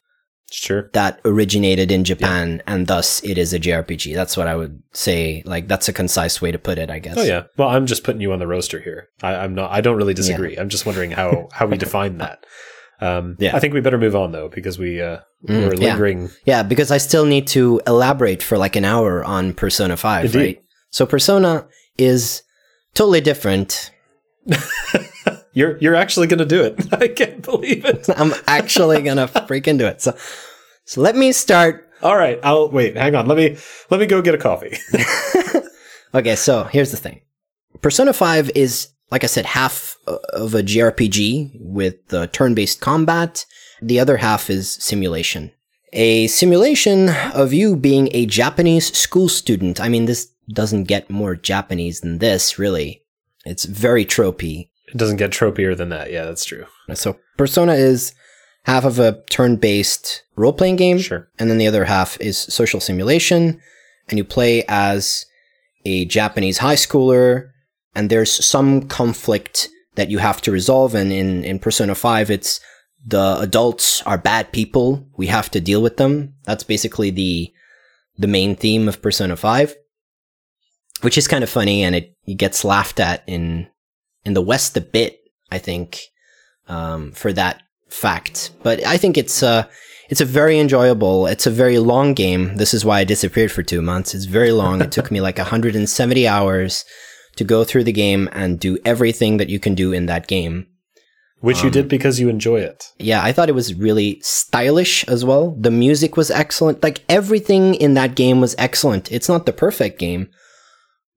Sure. 0.51 0.89
that 0.95 1.21
originated 1.25 1.91
in 1.93 2.05
Japan 2.05 2.63
and 2.67 2.87
thus 2.87 3.23
it 3.23 3.37
is 3.37 3.53
a 3.53 3.59
JRPG. 3.61 4.15
That's 4.15 4.37
what 4.37 4.47
I 4.49 4.57
would 4.57 4.83
say. 4.95 5.43
Like 5.45 5.69
that's 5.69 5.89
a 5.89 5.93
concise 5.93 6.41
way 6.41 6.51
to 6.53 6.59
put 6.59 6.79
it, 6.79 6.91
I 6.91 6.99
guess. 7.01 7.17
Oh 7.19 7.23
yeah. 7.23 7.43
Well, 7.59 7.69
I'm 7.69 7.87
just 7.87 8.03
putting 8.05 8.21
you 8.23 8.33
on 8.33 8.39
the 8.39 8.47
roster 8.47 8.81
here. 8.81 9.09
I, 9.23 9.35
I'm 9.35 9.55
not. 9.55 9.71
I 9.71 9.81
don't 9.83 9.97
really 9.97 10.15
disagree. 10.15 10.57
I'm 10.57 10.69
just 10.71 10.87
wondering 10.87 11.11
how 11.11 11.49
how 11.53 11.67
we 11.67 11.77
define 11.87 12.19
that. 12.19 12.47
Um, 13.01 13.37
Yeah. 13.39 13.55
I 13.55 13.61
think 13.61 13.75
we 13.75 13.81
better 13.81 13.99
move 13.99 14.17
on 14.17 14.33
though 14.33 14.49
because 14.49 14.79
we 14.79 15.01
uh, 15.03 15.19
Mm, 15.47 15.69
we're 15.69 15.75
yeah. 15.75 15.91
lingering. 15.91 16.31
Yeah, 16.47 16.65
because 16.65 16.91
I 16.91 16.99
still 16.99 17.25
need 17.25 17.47
to 17.49 17.81
elaborate 17.87 18.43
for 18.43 18.59
like 18.59 18.75
an 18.75 18.85
hour 18.85 19.23
on 19.23 19.53
Persona 19.53 19.97
5, 19.97 20.25
Indeed. 20.25 20.39
right? 20.39 20.63
So 20.91 21.07
Persona 21.07 21.69
is 21.97 22.43
totally 22.95 23.21
different. 23.21 23.93
You're 25.59 25.77
you're 25.79 25.97
actually 25.97 26.29
going 26.29 26.39
to 26.39 26.47
do 26.47 26.63
it. 26.63 26.93
I 27.03 27.09
can't 27.09 27.43
believe 27.43 27.85
it. 27.85 28.07
I'm 28.17 28.33
actually 28.47 29.03
gonna 29.03 29.27
freaking 29.27 29.79
do 29.79 29.87
it. 29.87 30.01
So, 30.01 30.17
so 30.85 31.01
let 31.01 31.17
me 31.17 31.33
start. 31.33 31.89
All 32.01 32.17
right, 32.17 32.39
I'll 32.45 32.71
wait. 32.71 32.97
Hang 32.97 33.17
on. 33.17 33.27
Let 33.27 33.37
me 33.37 33.59
let 33.91 33.99
me 33.99 34.07
go 34.07 34.23
get 34.23 34.35
a 34.35 34.39
coffee. 34.39 34.77
Okay, 36.15 36.37
so 36.37 36.65
here's 36.65 36.91
the 36.91 36.97
thing. 36.97 37.21
Persona 37.83 38.13
5 38.13 38.51
is, 38.55 38.89
like 39.11 39.25
I 39.25 39.27
said, 39.27 39.45
half 39.45 39.97
of 40.07 40.55
a 40.55 40.63
JRPG 40.63 41.53
with 41.61 42.13
uh, 42.15 42.27
turn-based 42.29 42.81
combat. 42.81 43.45
The 43.83 44.01
other 44.01 44.17
half 44.17 44.49
is 44.49 44.71
simulation. 44.71 45.53
A 45.93 46.27
simulation 46.29 47.11
of 47.35 47.53
you 47.53 47.77
being 47.77 48.09
a 48.13 48.27
Japanese 48.27 48.97
school 48.97 49.29
student. 49.29 49.81
I 49.81 49.89
mean, 49.89 50.07
this 50.07 50.29
doesn't 50.53 50.85
get 50.85 51.11
more 51.11 51.37
Japanese 51.37 52.01
than 52.01 52.19
this, 52.19 52.59
really. 52.59 53.03
It's 53.45 53.65
very 53.65 54.05
tropey. 54.05 54.71
It 54.91 54.97
doesn't 54.97 55.17
get 55.17 55.31
tropier 55.31 55.77
than 55.77 55.89
that. 55.91 56.11
Yeah, 56.11 56.25
that's 56.25 56.45
true. 56.45 56.67
So 56.95 57.19
Persona 57.37 57.75
is 57.75 58.15
half 58.65 58.85
of 58.85 58.99
a 58.99 59.23
turn-based 59.31 60.23
role-playing 60.37 60.77
game, 60.77 60.99
Sure. 60.99 61.29
and 61.39 61.51
then 61.51 61.59
the 61.59 61.67
other 61.67 61.85
half 61.85 62.21
is 62.21 62.37
social 62.39 62.81
simulation, 62.81 63.61
and 64.09 64.19
you 64.19 64.25
play 64.25 64.65
as 64.69 65.27
a 65.85 66.05
Japanese 66.05 66.59
high 66.59 66.75
schooler, 66.75 67.51
and 67.95 68.11
there's 68.11 68.45
some 68.45 68.83
conflict 68.89 69.69
that 69.95 70.11
you 70.11 70.19
have 70.19 70.41
to 70.43 70.53
resolve. 70.53 70.95
And 70.95 71.13
in, 71.13 71.45
in 71.45 71.59
Persona 71.59 71.95
5, 71.95 72.31
it's 72.31 72.61
the 73.07 73.39
adults 73.41 74.03
are 74.03 74.19
bad 74.19 74.53
people. 74.53 75.07
We 75.17 75.27
have 75.29 75.51
to 75.53 75.61
deal 75.61 75.83
with 75.83 75.97
them. 75.97 76.35
That's 76.45 76.65
basically 76.65 77.11
the 77.11 77.53
the 78.21 78.27
main 78.27 78.57
theme 78.57 78.89
of 78.89 79.01
Persona 79.01 79.37
5. 79.37 79.77
Which 81.03 81.17
is 81.17 81.29
kind 81.29 81.45
of 81.45 81.51
funny 81.51 81.85
and 81.85 81.95
it, 81.95 82.17
it 82.27 82.35
gets 82.35 82.65
laughed 82.65 82.99
at 82.99 83.23
in 83.29 83.69
in 84.25 84.35
the 84.35 84.43
West 84.43 84.77
a 84.77 84.81
bit, 84.81 85.21
I 85.51 85.59
think, 85.59 86.01
um, 86.69 87.13
for 87.13 87.33
that 87.33 87.63
fact. 87.89 88.51
But 88.63 88.85
I 88.87 88.97
think 88.97 89.17
it's 89.17 89.43
uh 89.43 89.65
it's 90.09 90.21
a 90.21 90.25
very 90.25 90.59
enjoyable. 90.59 91.27
It's 91.27 91.47
a 91.47 91.51
very 91.51 91.79
long 91.79 92.15
game. 92.15 92.57
This 92.57 92.73
is 92.73 92.85
why 92.85 93.01
I 93.01 93.05
disappeared 93.05 93.53
for 93.53 93.63
two 93.63 93.83
months. 93.83 94.15
It's 94.15 94.25
very 94.25 94.53
long. 94.53 94.81
it 94.81 94.91
took 94.91 95.11
me 95.11 95.21
like 95.21 95.37
170 95.39 96.27
hours 96.27 96.85
to 97.37 97.45
go 97.45 97.63
through 97.63 97.85
the 97.85 97.93
game 97.93 98.29
and 98.33 98.59
do 98.59 98.79
everything 98.85 99.37
that 99.37 99.51
you 99.51 99.61
can 99.61 99.75
do 99.75 99.93
in 99.93 100.07
that 100.07 100.27
game. 100.27 100.67
Which 101.41 101.63
you 101.63 101.71
did 101.71 101.89
because 101.89 102.19
you 102.19 102.29
enjoy 102.29 102.61
it. 102.61 102.93
Yeah, 102.99 103.23
I 103.23 103.31
thought 103.31 103.49
it 103.49 103.55
was 103.55 103.75
really 103.75 104.19
stylish 104.23 105.07
as 105.07 105.25
well. 105.25 105.55
The 105.57 105.71
music 105.71 106.17
was 106.17 106.33
excellent. 106.33 106.83
Like 106.83 107.05
everything 107.09 107.77
in 107.77 107.95
that 107.95 108.17
game 108.17 108.41
was 108.41 108.57
excellent. 108.59 109.13
It's 109.13 109.29
not 109.29 109.47
the 109.47 109.53
perfect 109.53 110.01
game, 110.01 110.31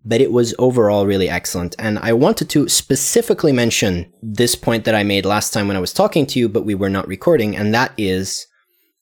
but 0.04 0.22
it 0.22 0.32
was 0.32 0.56
overall 0.58 1.06
really 1.06 1.30
excellent. 1.30 1.76
And 1.78 2.00
I 2.00 2.14
wanted 2.14 2.50
to 2.52 2.68
specifically 2.68 3.52
mention 3.52 4.12
this 4.22 4.56
point 4.56 4.86
that 4.86 4.96
I 4.96 5.04
made 5.04 5.26
last 5.26 5.52
time 5.54 5.68
when 5.68 5.78
I 5.78 5.82
was 5.82 5.94
talking 5.94 6.26
to 6.28 6.40
you, 6.40 6.50
but 6.50 6.66
we 6.66 6.76
were 6.76 6.90
not 6.90 7.08
recording. 7.08 7.56
And 7.56 7.74
that 7.74 7.94
is, 7.98 8.48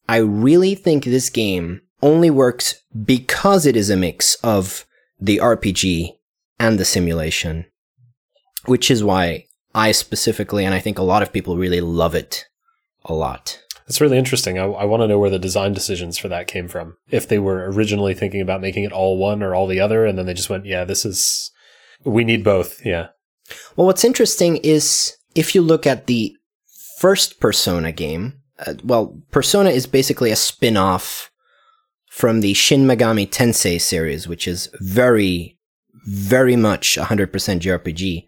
I 0.08 0.18
really 0.18 0.76
think 0.76 1.06
this 1.06 1.30
game 1.30 1.82
only 2.02 2.30
works 2.30 2.76
because 3.06 3.66
it 3.66 3.76
is 3.76 3.90
a 3.90 3.98
mix 3.98 4.36
of 4.36 4.86
the 5.20 5.38
RPG 5.38 6.18
and 6.60 6.78
the 6.78 6.86
simulation, 6.86 7.66
which 8.66 8.92
is 8.92 9.04
why 9.04 9.46
I 9.74 9.92
specifically, 9.92 10.66
and 10.66 10.74
I 10.74 10.80
think 10.80 10.98
a 10.98 11.04
lot 11.04 11.22
of 11.22 11.32
people 11.32 11.58
really 11.58 11.82
love 11.82 12.16
it 12.16 12.46
a 13.06 13.14
lot. 13.14 13.60
It's 13.90 14.00
really 14.00 14.20
interesting. 14.20 14.60
I, 14.60 14.66
I 14.66 14.86
want 14.86 15.02
to 15.02 15.08
know 15.08 15.18
where 15.18 15.32
the 15.32 15.40
design 15.40 15.74
decisions 15.74 16.18
for 16.18 16.28
that 16.28 16.46
came 16.48 16.68
from. 16.68 16.96
If 17.10 17.28
they 17.28 17.40
were 17.40 17.70
originally 17.72 18.14
thinking 18.14 18.40
about 18.40 18.62
making 18.62 18.84
it 18.84 18.92
all 18.92 19.18
one 19.18 19.42
or 19.42 19.56
all 19.56 19.66
the 19.66 19.80
other, 19.80 20.06
and 20.06 20.18
then 20.18 20.28
they 20.28 20.36
just 20.36 20.50
went, 20.50 20.68
yeah, 20.68 20.86
this 20.86 21.06
is, 21.06 21.52
we 22.04 22.24
need 22.24 22.44
both. 22.44 22.86
Yeah. 22.86 23.08
Well, 23.76 23.88
what's 23.88 24.06
interesting 24.06 24.58
is 24.58 25.18
if 25.34 25.56
you 25.56 25.64
look 25.64 25.88
at 25.88 26.06
the 26.06 26.36
first 27.00 27.40
Persona 27.40 27.92
game, 27.92 28.36
uh, 28.66 28.76
well, 28.84 29.20
Persona 29.32 29.72
is 29.72 29.88
basically 29.88 30.30
a 30.30 30.36
spin 30.36 30.78
off 30.78 31.32
from 32.12 32.42
the 32.42 32.54
Shin 32.54 32.86
Megami 32.86 33.28
Tensei 33.28 33.82
series, 33.82 34.28
which 34.28 34.48
is 34.48 34.70
very, 34.82 35.58
very 36.06 36.56
much 36.56 36.96
100% 36.96 37.32
JRPG. 37.32 38.28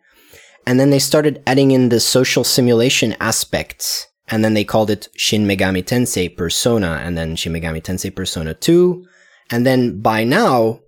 And 0.66 0.80
then 0.80 0.90
they 0.90 1.00
started 1.00 1.44
adding 1.46 1.70
in 1.70 1.90
the 1.90 2.00
social 2.00 2.44
simulation 2.44 3.16
aspects. 3.20 4.08
And 4.32 4.44
then 4.44 4.54
they 4.54 4.64
called 4.64 4.90
it 4.90 5.10
Shin 5.16 5.46
Megami 5.46 5.84
Tensei 5.84 6.36
Persona 6.36 7.02
and 7.04 7.18
then 7.18 7.36
Shin 7.36 7.54
Megami 7.54 7.84
Tensei 7.84 8.16
Persona 8.16 8.54
2. 8.54 9.06
And 9.52 9.66
then 9.66 10.00
by 10.00 10.24
now, 10.24 10.80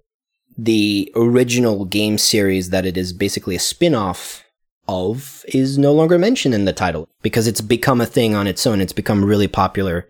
the 0.57 1.11
original 1.15 1.85
game 1.85 2.17
series 2.17 2.69
that 2.69 2.85
it 2.85 2.97
is 2.97 3.11
basically 3.11 3.55
a 3.55 3.59
spin-off 3.59 4.43
of 4.87 5.43
is 5.47 5.77
no 5.77 5.93
longer 5.93 6.17
mentioned 6.17 6.53
in 6.53 6.65
the 6.65 6.73
title 6.73 7.07
because 7.21 7.47
it's 7.47 7.61
become 7.61 8.01
a 8.01 8.05
thing 8.05 8.33
on 8.33 8.47
its 8.47 8.65
own. 8.65 8.81
It's 8.81 8.93
become 8.93 9.25
really 9.25 9.47
popular 9.47 10.07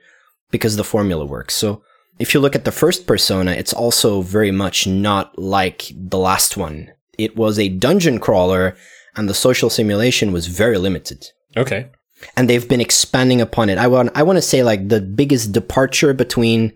because 0.52 0.76
the 0.76 0.84
formula 0.84 1.26
works. 1.26 1.56
So 1.56 1.82
if 2.20 2.34
you 2.34 2.40
look 2.40 2.56
at 2.56 2.66
the 2.66 2.72
first 2.72 3.08
Persona, 3.08 3.52
it's 3.52 3.74
also 3.74 4.22
very 4.22 4.52
much 4.52 4.86
not 4.86 5.38
like 5.40 5.92
the 5.96 6.20
last 6.20 6.58
one. 6.58 6.92
It 7.18 7.36
was 7.36 7.58
a 7.58 7.70
dungeon 7.70 8.20
crawler 8.20 8.76
and 9.16 9.28
the 9.28 9.34
social 9.34 9.70
simulation 9.70 10.32
was 10.32 10.48
very 10.48 10.78
limited. 10.78 11.26
Okay. 11.58 11.90
And 12.36 12.50
they've 12.50 12.68
been 12.68 12.82
expanding 12.82 13.42
upon 13.42 13.70
it. 13.70 13.78
I 13.78 13.88
want 13.88 14.12
I 14.16 14.24
want 14.24 14.38
to 14.38 14.42
say 14.42 14.64
like 14.64 14.90
the 14.90 15.02
biggest 15.02 15.52
departure 15.52 16.14
between 16.14 16.74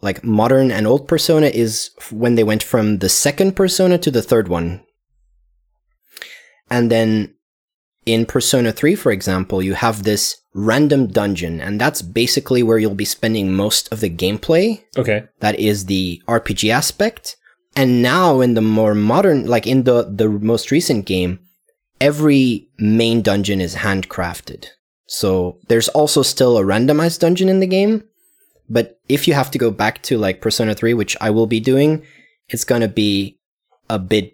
like 0.00 0.22
modern 0.22 0.70
and 0.70 0.86
old 0.86 1.08
Persona 1.08 1.46
is 1.46 1.90
when 2.10 2.34
they 2.34 2.44
went 2.44 2.62
from 2.62 2.98
the 2.98 3.08
second 3.08 3.56
Persona 3.56 3.98
to 3.98 4.10
the 4.10 4.22
third 4.22 4.48
one. 4.48 4.84
And 6.70 6.90
then 6.90 7.34
in 8.06 8.26
Persona 8.26 8.72
3, 8.72 8.94
for 8.94 9.12
example, 9.12 9.62
you 9.62 9.74
have 9.74 10.02
this 10.02 10.36
random 10.54 11.06
dungeon, 11.06 11.60
and 11.60 11.80
that's 11.80 12.02
basically 12.02 12.62
where 12.62 12.78
you'll 12.78 12.94
be 12.94 13.04
spending 13.04 13.52
most 13.52 13.90
of 13.92 14.00
the 14.00 14.10
gameplay. 14.10 14.82
Okay. 14.96 15.24
That 15.40 15.58
is 15.58 15.86
the 15.86 16.22
RPG 16.28 16.70
aspect. 16.70 17.36
And 17.76 18.02
now 18.02 18.40
in 18.40 18.54
the 18.54 18.60
more 18.60 18.94
modern, 18.94 19.46
like 19.46 19.66
in 19.66 19.82
the, 19.84 20.04
the 20.04 20.28
most 20.28 20.70
recent 20.70 21.06
game, 21.06 21.40
every 22.04 22.68
main 22.78 23.22
dungeon 23.22 23.60
is 23.60 23.74
handcrafted. 23.76 24.66
So 25.06 25.58
there's 25.68 25.88
also 25.88 26.22
still 26.22 26.58
a 26.58 26.62
randomized 26.62 27.20
dungeon 27.20 27.48
in 27.48 27.60
the 27.60 27.66
game. 27.66 28.04
But 28.68 28.98
if 29.08 29.26
you 29.28 29.34
have 29.34 29.50
to 29.52 29.58
go 29.58 29.70
back 29.70 30.02
to 30.04 30.18
like 30.18 30.40
Persona 30.40 30.74
3, 30.74 30.94
which 30.94 31.16
I 31.20 31.30
will 31.30 31.46
be 31.46 31.60
doing, 31.60 32.02
it's 32.48 32.64
going 32.64 32.80
to 32.82 32.88
be 32.88 33.38
a 33.88 33.98
bit, 33.98 34.32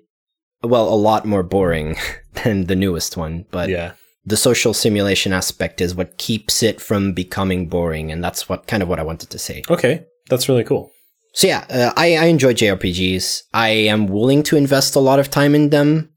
well, 0.63 0.89
a 0.93 0.95
lot 1.09 1.27
more 1.27 1.43
boring 1.43 1.97
than 2.45 2.67
the 2.67 2.77
newest 2.77 3.17
one. 3.17 3.45
But 3.51 3.69
Yeah. 3.69 3.93
the 4.25 4.37
social 4.37 4.75
simulation 4.75 5.33
aspect 5.33 5.81
is 5.81 5.95
what 5.95 6.19
keeps 6.19 6.63
it 6.63 6.81
from 6.81 7.13
becoming 7.13 7.69
boring. 7.69 8.13
And 8.13 8.23
that's 8.23 8.49
what 8.49 8.67
kind 8.67 8.83
of 8.83 8.89
what 8.89 8.99
I 9.01 9.05
wanted 9.11 9.31
to 9.31 9.39
say. 9.39 9.63
Okay. 9.69 10.05
That's 10.29 10.49
really 10.49 10.65
cool. 10.65 10.91
So 11.35 11.47
yeah, 11.47 11.65
uh, 11.71 11.93
I, 11.97 12.17
I 12.17 12.25
enjoy 12.27 12.55
JRPGs. 12.55 13.43
I 13.55 13.69
am 13.95 14.07
willing 14.09 14.43
to 14.45 14.57
invest 14.57 14.97
a 14.97 15.01
lot 15.01 15.19
of 15.21 15.31
time 15.31 15.55
in 15.55 15.71
them 15.71 16.11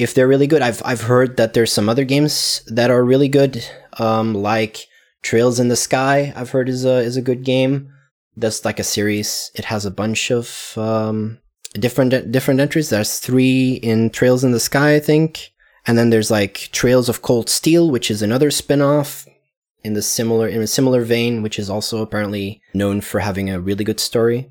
if 0.00 0.14
they're 0.14 0.26
really 0.26 0.46
good. 0.46 0.62
I've 0.62 0.82
I've 0.84 1.02
heard 1.02 1.36
that 1.36 1.52
there's 1.52 1.72
some 1.72 1.88
other 1.88 2.04
games 2.04 2.62
that 2.66 2.90
are 2.90 3.04
really 3.04 3.28
good, 3.28 3.62
um, 3.98 4.34
like 4.34 4.88
Trails 5.22 5.60
in 5.60 5.68
the 5.68 5.76
Sky. 5.76 6.32
I've 6.34 6.50
heard 6.50 6.70
is 6.70 6.86
a 6.86 6.96
is 7.00 7.18
a 7.18 7.22
good 7.22 7.44
game. 7.44 7.92
That's 8.34 8.64
like 8.64 8.78
a 8.80 8.84
series. 8.84 9.50
It 9.54 9.66
has 9.66 9.84
a 9.84 9.90
bunch 9.90 10.30
of 10.30 10.72
um, 10.78 11.38
different 11.74 12.32
different 12.32 12.60
entries. 12.60 12.88
There's 12.88 13.18
three 13.18 13.74
in 13.74 14.08
Trails 14.08 14.42
in 14.42 14.52
the 14.52 14.60
Sky, 14.60 14.94
I 14.94 15.00
think, 15.00 15.52
and 15.86 15.98
then 15.98 16.08
there's 16.08 16.30
like 16.30 16.70
Trails 16.72 17.10
of 17.10 17.20
Cold 17.20 17.50
Steel, 17.50 17.90
which 17.90 18.10
is 18.10 18.22
another 18.22 18.50
spin-off 18.50 19.26
in 19.84 19.92
the 19.92 20.02
similar 20.02 20.48
in 20.48 20.62
a 20.62 20.66
similar 20.66 21.02
vein, 21.02 21.42
which 21.42 21.58
is 21.58 21.68
also 21.68 22.00
apparently 22.00 22.62
known 22.72 23.02
for 23.02 23.20
having 23.20 23.50
a 23.50 23.60
really 23.60 23.84
good 23.84 24.00
story. 24.00 24.50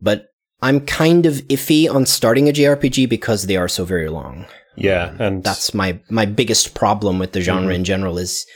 But 0.00 0.28
I'm 0.62 0.86
kind 0.86 1.26
of 1.26 1.42
iffy 1.48 1.92
on 1.92 2.06
starting 2.06 2.48
a 2.48 2.52
JRPG 2.52 3.08
because 3.08 3.46
they 3.46 3.56
are 3.56 3.68
so 3.68 3.84
very 3.84 4.08
long. 4.08 4.46
Yeah. 4.76 5.14
And 5.18 5.42
That's 5.44 5.74
my 5.74 6.00
my 6.10 6.26
biggest 6.26 6.74
problem 6.74 7.18
with 7.18 7.32
the 7.32 7.40
genre 7.40 7.74
in 7.74 7.84
general 7.84 8.18
is 8.18 8.46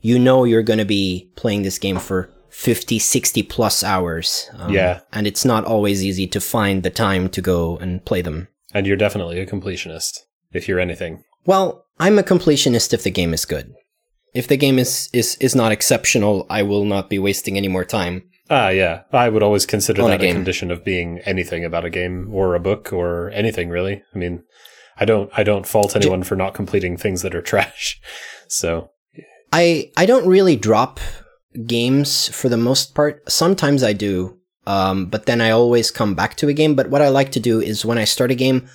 you 0.00 0.18
know 0.18 0.44
you're 0.44 0.62
going 0.62 0.78
to 0.80 0.84
be 0.84 1.30
playing 1.36 1.62
this 1.62 1.78
game 1.78 1.98
for 1.98 2.30
50 2.50 2.98
60 2.98 3.42
plus 3.44 3.82
hours. 3.82 4.50
Um, 4.58 4.72
Yeah. 4.72 5.00
and 5.12 5.26
it's 5.26 5.44
not 5.44 5.64
always 5.64 6.04
easy 6.04 6.26
to 6.28 6.40
find 6.40 6.82
the 6.82 6.90
time 6.90 7.28
to 7.30 7.40
go 7.40 7.76
and 7.78 8.04
play 8.04 8.22
them. 8.22 8.48
and 8.74 8.86
you're 8.86 8.96
definitely 8.96 9.38
a 9.40 9.46
completionist 9.46 10.20
if 10.52 10.66
you're 10.68 10.80
anything. 10.80 11.22
Well, 11.46 11.84
I'm 11.98 12.18
a 12.18 12.22
completionist 12.22 12.92
if 12.94 13.02
the 13.02 13.10
game 13.10 13.34
is 13.34 13.44
good. 13.44 13.72
If 14.34 14.46
the 14.48 14.56
game 14.56 14.78
is 14.78 15.08
is 15.12 15.36
is 15.40 15.54
not 15.54 15.72
exceptional, 15.72 16.46
I 16.48 16.62
will 16.62 16.84
not 16.84 17.10
be 17.10 17.18
wasting 17.18 17.56
any 17.56 17.68
more 17.68 17.84
time. 17.84 18.22
Ah, 18.50 18.68
yeah. 18.70 19.02
I 19.12 19.28
would 19.28 19.42
always 19.42 19.66
consider 19.66 20.02
On 20.02 20.10
a 20.10 20.18
that 20.18 20.24
a, 20.24 20.32
condition 20.32 20.70
of 20.70 20.84
being 20.84 21.20
anything 21.24 21.64
about 21.64 21.84
a 21.84 21.90
game 21.90 22.28
or 22.34 22.54
a 22.54 22.60
book 22.60 22.92
or 22.92 23.30
anything 23.30 23.68
really. 23.70 24.02
I 24.14 24.18
mean, 24.18 24.42
I 24.98 25.04
don't 25.04 25.30
I 25.36 25.42
don't 25.42 25.66
fault 25.66 25.96
anyone 25.96 26.22
for 26.22 26.36
not 26.36 26.54
completing 26.54 26.96
things 26.96 27.22
that 27.22 27.34
are 27.34 27.42
trash. 27.52 28.00
So, 28.48 28.90
I 29.52 29.90
I 29.96 30.06
don't 30.06 30.26
really 30.26 30.56
drop 30.56 31.00
games 31.66 32.28
for 32.28 32.48
the 32.48 32.56
most 32.56 32.94
part. 32.94 33.30
Sometimes 33.30 33.82
I 33.82 33.92
do, 33.92 34.38
um, 34.66 35.06
but 35.06 35.26
then 35.26 35.40
I 35.40 35.50
always 35.50 35.90
come 35.90 36.14
back 36.14 36.36
to 36.36 36.48
a 36.48 36.52
game. 36.54 36.74
But 36.74 36.88
what 36.90 37.02
I 37.02 37.08
like 37.08 37.32
to 37.32 37.40
do 37.40 37.60
is 37.60 37.84
when 37.84 37.98
I 37.98 38.04
start 38.04 38.30
a 38.30 38.34
game, 38.34 38.68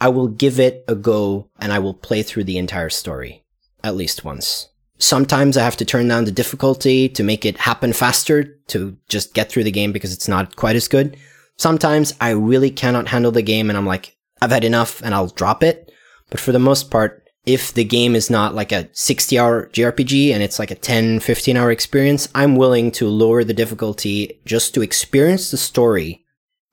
I 0.00 0.08
will 0.08 0.28
give 0.28 0.60
it 0.60 0.84
a 0.88 0.94
go 0.94 1.50
and 1.58 1.72
I 1.72 1.78
will 1.78 1.94
play 1.94 2.22
through 2.22 2.44
the 2.44 2.58
entire 2.58 2.90
story. 2.90 3.44
at 3.84 3.94
least 3.94 4.24
once. 4.24 4.68
Sometimes 4.98 5.56
I 5.56 5.62
have 5.62 5.76
to 5.76 5.84
turn 5.84 6.08
down 6.08 6.24
the 6.24 6.32
difficulty 6.32 7.08
to 7.10 7.22
make 7.22 7.46
it 7.46 7.56
happen 7.58 7.92
faster 7.92 8.42
to 8.66 8.96
just 9.08 9.32
get 9.32 9.48
through 9.48 9.62
the 9.64 9.70
game 9.70 9.92
because 9.92 10.12
it's 10.12 10.26
not 10.26 10.56
quite 10.56 10.74
as 10.74 10.88
good. 10.88 11.16
Sometimes 11.56 12.12
I 12.20 12.30
really 12.30 12.70
cannot 12.70 13.08
handle 13.08 13.30
the 13.30 13.42
game 13.42 13.70
and 13.70 13.78
I'm 13.78 13.86
like, 13.86 14.16
I've 14.40 14.50
had 14.50 14.64
enough 14.64 15.02
and 15.02 15.14
I'll 15.14 15.28
drop 15.28 15.62
it. 15.62 15.90
But 16.30 16.40
for 16.40 16.52
the 16.52 16.58
most 16.58 16.90
part, 16.90 17.24
if 17.46 17.72
the 17.72 17.84
game 17.84 18.14
is 18.14 18.28
not 18.28 18.54
like 18.54 18.72
a 18.72 18.88
60 18.92 19.38
hour 19.38 19.68
JRPG 19.68 20.32
and 20.32 20.42
it's 20.42 20.58
like 20.58 20.70
a 20.70 20.74
10, 20.74 21.20
15 21.20 21.56
hour 21.56 21.70
experience, 21.70 22.28
I'm 22.34 22.56
willing 22.56 22.90
to 22.92 23.08
lower 23.08 23.42
the 23.42 23.54
difficulty 23.54 24.40
just 24.44 24.74
to 24.74 24.82
experience 24.82 25.50
the 25.50 25.56
story. 25.56 26.24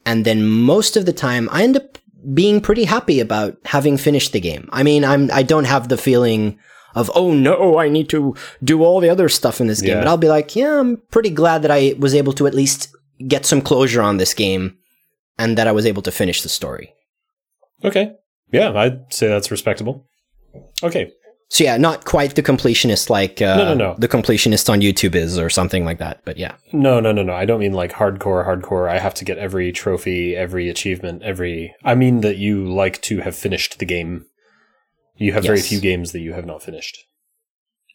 And 0.05 0.25
then 0.25 0.45
most 0.45 0.97
of 0.97 1.05
the 1.05 1.13
time 1.13 1.47
I 1.51 1.63
end 1.63 1.77
up 1.77 1.97
being 2.33 2.59
pretty 2.59 2.85
happy 2.85 3.19
about 3.19 3.57
having 3.65 3.97
finished 3.97 4.33
the 4.33 4.39
game. 4.39 4.67
I 4.71 4.83
mean, 4.83 5.05
I'm, 5.05 5.29
I 5.31 5.43
don't 5.43 5.65
have 5.65 5.87
the 5.87 5.97
feeling 5.97 6.59
of, 6.93 7.11
oh 7.15 7.33
no, 7.33 7.77
I 7.77 7.87
need 7.87 8.09
to 8.09 8.35
do 8.63 8.83
all 8.83 8.99
the 8.99 9.09
other 9.09 9.29
stuff 9.29 9.61
in 9.61 9.67
this 9.67 9.81
game. 9.81 9.91
Yeah. 9.91 9.99
But 9.99 10.07
I'll 10.07 10.17
be 10.17 10.29
like, 10.29 10.55
yeah, 10.55 10.79
I'm 10.79 10.97
pretty 11.11 11.29
glad 11.29 11.61
that 11.61 11.71
I 11.71 11.95
was 11.99 12.15
able 12.15 12.33
to 12.33 12.47
at 12.47 12.53
least 12.53 12.93
get 13.27 13.45
some 13.45 13.61
closure 13.61 14.01
on 14.01 14.17
this 14.17 14.33
game 14.33 14.77
and 15.37 15.57
that 15.57 15.67
I 15.67 15.71
was 15.71 15.85
able 15.85 16.01
to 16.03 16.11
finish 16.11 16.41
the 16.41 16.49
story. 16.49 16.93
Okay. 17.85 18.11
Yeah, 18.51 18.71
I'd 18.73 19.13
say 19.13 19.27
that's 19.27 19.51
respectable. 19.51 20.05
Okay. 20.83 21.11
So 21.49 21.63
yeah, 21.63 21.77
not 21.77 22.05
quite 22.05 22.35
the 22.35 22.41
completionist 22.43 23.09
like 23.09 23.39
uh, 23.41 23.55
No, 23.57 23.63
no, 23.65 23.73
no. 23.75 23.95
the 23.99 24.07
completionist 24.07 24.67
on 24.69 24.81
YouTube 24.81 25.13
is 25.13 25.37
or 25.37 25.49
something 25.49 25.85
like 25.85 25.99
that. 25.99 26.21
But 26.25 26.37
yeah, 26.37 26.55
No, 26.73 26.99
no, 26.99 27.11
no, 27.11 27.21
no. 27.23 27.33
I 27.33 27.45
don't 27.45 27.59
mean 27.59 27.73
like 27.73 27.91
hardcore, 27.93 28.45
hardcore. 28.47 28.89
I 28.89 28.97
have 28.99 29.13
to 29.15 29.25
get 29.25 29.37
every 29.37 29.71
trophy, 29.71 30.35
every 30.35 30.69
achievement, 30.69 31.21
every. 31.23 31.73
I 31.83 31.93
mean 31.95 32.21
that 32.21 32.37
you 32.37 32.65
like 32.73 32.99
to 33.03 33.19
have 33.19 33.35
finished 33.35 33.77
the 33.79 33.85
game. 33.85 34.25
You 35.17 35.33
have 35.33 35.43
very 35.43 35.61
few 35.61 35.79
games 35.79 36.11
that 36.13 36.19
you 36.19 36.33
have 36.33 36.45
not 36.45 36.63
finished. 36.63 36.97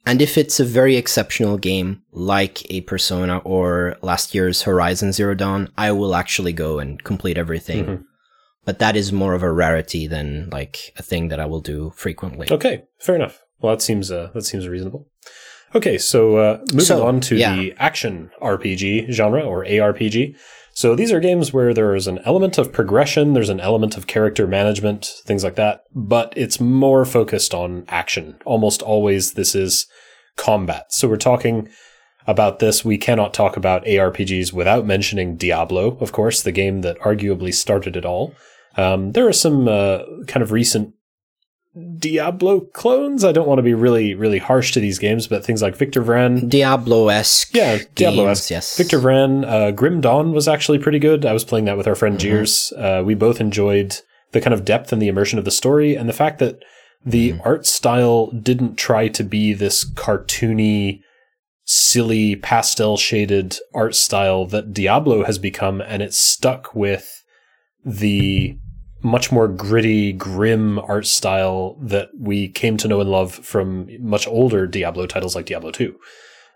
and 0.07 0.22
if 0.22 0.38
it's 0.38 0.59
a 0.61 0.64
very 0.64 0.96
exceptional 0.96 1.59
game 1.59 2.03
like 2.12 2.57
a 2.70 2.81
Persona 2.83 3.38
or 3.38 3.96
last 4.00 4.35
year's 4.35 4.62
Horizon 4.62 5.12
Zero 5.12 5.35
Dawn, 5.35 5.68
I 5.76 5.92
will 5.92 6.14
actually 6.14 6.53
go 6.55 6.79
and 6.79 7.03
complete 7.05 7.37
everything. 7.37 7.85
Mhm. 7.85 8.05
But 8.64 8.79
that 8.79 8.94
is 8.96 9.12
more 9.12 9.35
of 9.35 9.42
a 9.42 9.51
rarity 9.51 10.07
than 10.07 10.51
like 10.51 10.92
a 10.96 11.03
thing 11.03 11.29
that 11.29 11.40
I 11.40 11.46
will 11.46 11.61
do 11.61 11.92
frequently. 11.96 12.49
Okay, 12.51 12.83
fair 12.99 13.16
enough. 13.16 13.42
Well, 13.61 13.75
that 13.75 13.83
seems 13.83 14.11
uh, 14.11 14.31
that 14.35 14.44
seems 14.44 14.68
reasonable. 14.68 15.07
Okay, 15.75 15.99
so 15.99 16.37
uh, 16.37 16.59
moving 16.73 16.81
So, 16.81 17.07
on 17.07 17.20
to 17.23 17.37
yeah. 17.37 17.55
the 17.55 17.75
action 17.79 18.31
RPG 18.42 19.12
genre 19.12 19.42
or 19.42 19.64
ARPG. 19.64 20.37
So 20.73 20.94
these 20.94 21.12
are 21.12 21.20
games 21.20 21.53
where 21.53 21.75
there 21.75 21.94
is 21.94 22.07
an 22.07 22.20
element 22.25 22.59
of 22.59 22.73
progression, 22.73 23.35
there's 23.35 23.49
an 23.51 23.61
element 23.61 23.96
of 23.96 24.07
character 24.07 24.46
management, 24.46 25.05
things 25.25 25.44
like 25.44 25.57
that, 25.57 25.83
but 25.94 26.33
it's 26.37 26.61
more 26.61 27.05
focused 27.05 27.55
on 27.55 27.85
action. 27.88 28.38
Almost 28.44 28.83
always 28.83 29.35
this 29.35 29.55
is 29.55 29.87
combat. 30.37 30.92
So 30.92 31.09
we're 31.09 31.16
talking 31.16 31.68
about 32.27 32.61
this. 32.61 32.85
We 32.85 32.99
cannot 32.99 33.35
talk 33.35 33.57
about 33.57 33.85
ARPGs 33.85 34.53
without 34.53 34.87
mentioning 34.87 35.37
Diablo, 35.37 35.99
of 35.99 36.12
course, 36.12 36.42
the 36.42 36.53
game 36.53 36.83
that 36.83 36.99
arguably 37.01 37.53
started 37.53 37.96
it 37.96 38.05
all. 38.05 38.35
Um, 38.76 39.12
there 39.12 39.26
are 39.26 39.33
some 39.33 39.68
uh, 39.68 40.00
kind 40.26 40.42
of 40.42 40.52
recent 40.52 40.94
Diablo 41.98 42.61
clones. 42.61 43.24
I 43.24 43.33
don't 43.33 43.46
want 43.46 43.59
to 43.59 43.62
be 43.62 43.74
really, 43.74 44.14
really 44.14 44.38
harsh 44.38 44.72
to 44.72 44.80
these 44.80 44.98
games, 44.98 45.26
but 45.28 45.44
things 45.44 45.62
like 45.62 45.76
Victor 45.76 46.02
Vran. 46.02 46.48
Diablo 46.48 47.09
esque. 47.09 47.54
Yeah, 47.54 47.78
Diablo 47.94 48.26
esque. 48.26 48.50
Yes. 48.50 48.76
Victor 48.76 48.98
Vran, 48.98 49.44
uh, 49.46 49.70
Grim 49.70 50.00
Dawn 50.00 50.33
was 50.33 50.48
actually 50.48 50.78
pretty 50.78 50.98
good. 50.98 51.24
I 51.24 51.33
was 51.33 51.44
playing 51.44 51.66
that 51.66 51.76
with 51.76 51.87
our 51.87 51.94
friend 51.94 52.16
Mm-hmm. 52.16 52.20
Jeers. 52.28 52.72
Uh, 52.76 53.02
we 53.04 53.14
both 53.14 53.40
enjoyed 53.40 53.96
the 54.33 54.40
kind 54.40 54.52
of 54.54 54.64
depth 54.64 54.92
and 54.92 55.00
the 55.00 55.09
immersion 55.09 55.38
of 55.38 55.44
the 55.44 55.50
story 55.50 55.94
and 55.94 56.09
the 56.09 56.12
fact 56.12 56.38
that 56.40 56.61
the 57.04 57.30
Mm-hmm. 57.33 57.40
art 57.44 57.66
style 57.66 58.26
didn't 58.33 58.76
try 58.76 59.09
to 59.09 59.22
be 59.24 59.52
this 59.54 59.88
cartoony, 59.88 61.00
silly, 61.64 62.35
pastel 62.37 62.96
shaded 62.96 63.56
art 63.74 63.94
style 63.94 64.44
that 64.46 64.72
Diablo 64.74 65.24
has 65.24 65.38
become, 65.38 65.80
and 65.80 66.02
it's 66.02 66.18
stuck 66.18 66.74
with 66.74 67.19
the 67.85 68.57
much 69.03 69.33
more 69.33 69.49
gritty, 69.49 70.12
grim 70.12 70.79
art 70.81 71.07
style 71.07 71.79
that 71.83 72.09
we 72.19 72.49
came 72.49 72.77
to 72.77 72.88
know 72.88 73.01
and 73.01 73.11
love 73.11 73.33
from 73.35 73.88
much 74.01 74.27
older 74.27 74.66
Diablo 74.66 75.07
titles 75.07 75.35
like 75.35 75.47
Diablo 75.47 75.71
2. 75.71 75.97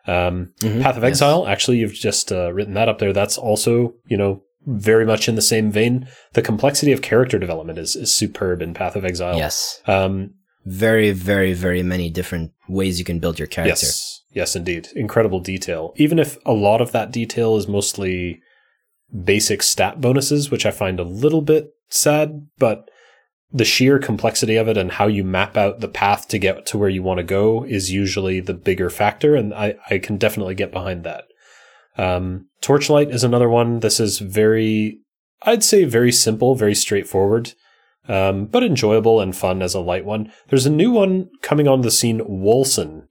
Um, 0.07 0.53
Mhm, 0.61 0.83
Path 0.83 0.97
of 0.99 1.03
yes. 1.03 1.13
Exile, 1.13 1.47
actually, 1.47 1.79
you've 1.79 1.95
just 1.95 2.31
uh, 2.31 2.53
written 2.53 2.75
that 2.75 2.89
up 2.89 2.99
there. 2.99 3.15
That's 3.15 3.39
also, 3.39 3.95
you 4.07 4.19
know, 4.19 4.43
very 4.67 5.07
much 5.07 5.29
in 5.29 5.35
the 5.35 5.43
same 5.43 5.71
vein. 5.71 6.07
The 6.35 6.43
complexity 6.43 6.93
of 6.93 7.01
character 7.01 7.39
development 7.39 7.79
is, 7.79 7.97
is 7.97 8.15
superb 8.15 8.61
in 8.61 8.75
Path 8.75 8.97
of 8.97 9.05
Exile. 9.05 9.37
Yes. 9.37 9.81
Um, 9.87 10.35
Very, 10.67 11.11
very, 11.13 11.53
very 11.55 11.83
many 11.83 12.09
different 12.11 12.53
ways 12.69 12.99
you 12.99 13.05
can 13.05 13.19
build 13.19 13.39
your 13.39 13.49
character. 13.49 13.87
Yes. 13.87 14.23
Yes, 14.33 14.57
indeed. 14.57 14.89
Incredible 14.97 15.41
detail. 15.41 15.93
Even 15.97 16.19
if 16.19 16.37
a 16.45 16.53
lot 16.53 16.81
of 16.81 16.93
that 16.93 17.11
detail 17.13 17.57
is 17.57 17.69
mostly 17.69 18.41
basic 19.22 19.62
stat 19.62 20.00
bonuses, 20.00 20.50
which 20.50 20.66
I 20.66 20.70
find 20.70 20.98
a 20.98 21.05
little 21.05 21.42
bit 21.42 21.70
sad, 21.88 22.48
but 22.59 22.88
the 23.53 23.64
sheer 23.64 24.00
complexity 24.00 24.57
of 24.57 24.66
it 24.66 24.77
and 24.77 24.90
how 24.90 25.07
you 25.07 25.22
map 25.22 25.57
out 25.57 25.81
the 25.81 25.88
path 25.88 26.27
to 26.29 26.38
get 26.38 26.66
to 26.66 26.77
where 26.77 26.88
you 26.88 27.03
want 27.03 27.18
to 27.18 27.24
go 27.24 27.64
is 27.64 27.92
usually 27.92 28.40
the 28.40 28.55
bigger 28.55 28.90
factor, 28.90 29.37
and 29.37 29.55
I, 29.55 29.77
I 29.88 29.98
can 29.98 30.16
definitely 30.16 30.57
get 30.57 30.72
behind 30.72 31.05
that. 31.05 31.24
Um, 31.96 32.48
Torchlight 32.61 33.11
is 33.11 33.22
another 33.22 33.48
one. 33.48 33.79
This 33.79 34.00
is 34.00 34.18
very, 34.18 34.98
I'd 35.42 35.62
say 35.62 35.85
very 35.85 36.11
simple, 36.11 36.57
very 36.57 36.74
straightforward, 36.74 37.55
um, 38.09 38.46
but 38.46 38.64
enjoyable 38.64 39.20
and 39.20 39.37
fun 39.37 39.62
as 39.62 39.74
a 39.74 39.81
light 39.81 40.05
one. 40.05 40.33
There's 40.48 40.66
a 40.66 40.70
new 40.70 40.90
one 40.90 41.29
coming 41.40 41.68
on 41.68 41.83
the 41.83 41.92
scene, 41.92 42.20
Wolcen. 42.20 43.07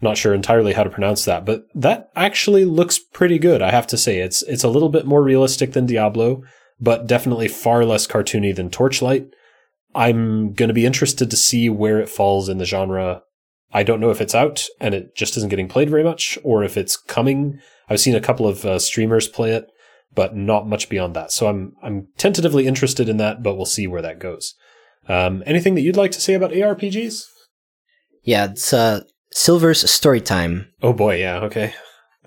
Not 0.00 0.16
sure 0.16 0.32
entirely 0.32 0.74
how 0.74 0.84
to 0.84 0.90
pronounce 0.90 1.24
that, 1.24 1.44
but 1.44 1.64
that 1.74 2.10
actually 2.14 2.64
looks 2.64 2.98
pretty 2.98 3.38
good. 3.38 3.60
I 3.62 3.72
have 3.72 3.86
to 3.88 3.96
say, 3.96 4.20
it's 4.20 4.42
it's 4.42 4.62
a 4.62 4.68
little 4.68 4.90
bit 4.90 5.06
more 5.06 5.22
realistic 5.22 5.72
than 5.72 5.86
Diablo, 5.86 6.42
but 6.80 7.06
definitely 7.06 7.48
far 7.48 7.84
less 7.84 8.06
cartoony 8.06 8.54
than 8.54 8.70
Torchlight. 8.70 9.28
I'm 9.94 10.52
going 10.52 10.68
to 10.68 10.74
be 10.74 10.86
interested 10.86 11.30
to 11.30 11.36
see 11.36 11.68
where 11.68 11.98
it 11.98 12.08
falls 12.08 12.48
in 12.48 12.58
the 12.58 12.64
genre. 12.64 13.22
I 13.72 13.82
don't 13.82 14.00
know 14.00 14.10
if 14.10 14.20
it's 14.20 14.34
out 14.34 14.64
and 14.80 14.94
it 14.94 15.16
just 15.16 15.36
isn't 15.36 15.50
getting 15.50 15.68
played 15.68 15.90
very 15.90 16.04
much, 16.04 16.38
or 16.44 16.62
if 16.62 16.76
it's 16.76 16.96
coming. 16.96 17.58
I've 17.88 18.00
seen 18.00 18.14
a 18.14 18.20
couple 18.20 18.46
of 18.46 18.64
uh, 18.64 18.78
streamers 18.78 19.26
play 19.26 19.50
it, 19.50 19.66
but 20.14 20.36
not 20.36 20.68
much 20.68 20.88
beyond 20.88 21.16
that. 21.16 21.32
So 21.32 21.48
I'm 21.48 21.74
I'm 21.82 22.08
tentatively 22.16 22.68
interested 22.68 23.08
in 23.08 23.16
that, 23.16 23.42
but 23.42 23.56
we'll 23.56 23.66
see 23.66 23.88
where 23.88 24.02
that 24.02 24.20
goes. 24.20 24.54
Um, 25.08 25.42
anything 25.46 25.74
that 25.74 25.80
you'd 25.80 25.96
like 25.96 26.12
to 26.12 26.20
say 26.20 26.34
about 26.34 26.52
ARPGs? 26.52 27.24
Yeah, 28.22 28.44
it's 28.50 28.72
uh, 28.72 29.00
Silver's 29.38 29.88
story 29.88 30.20
time. 30.20 30.66
Oh 30.82 30.92
boy, 30.92 31.20
yeah, 31.20 31.38
okay. 31.42 31.72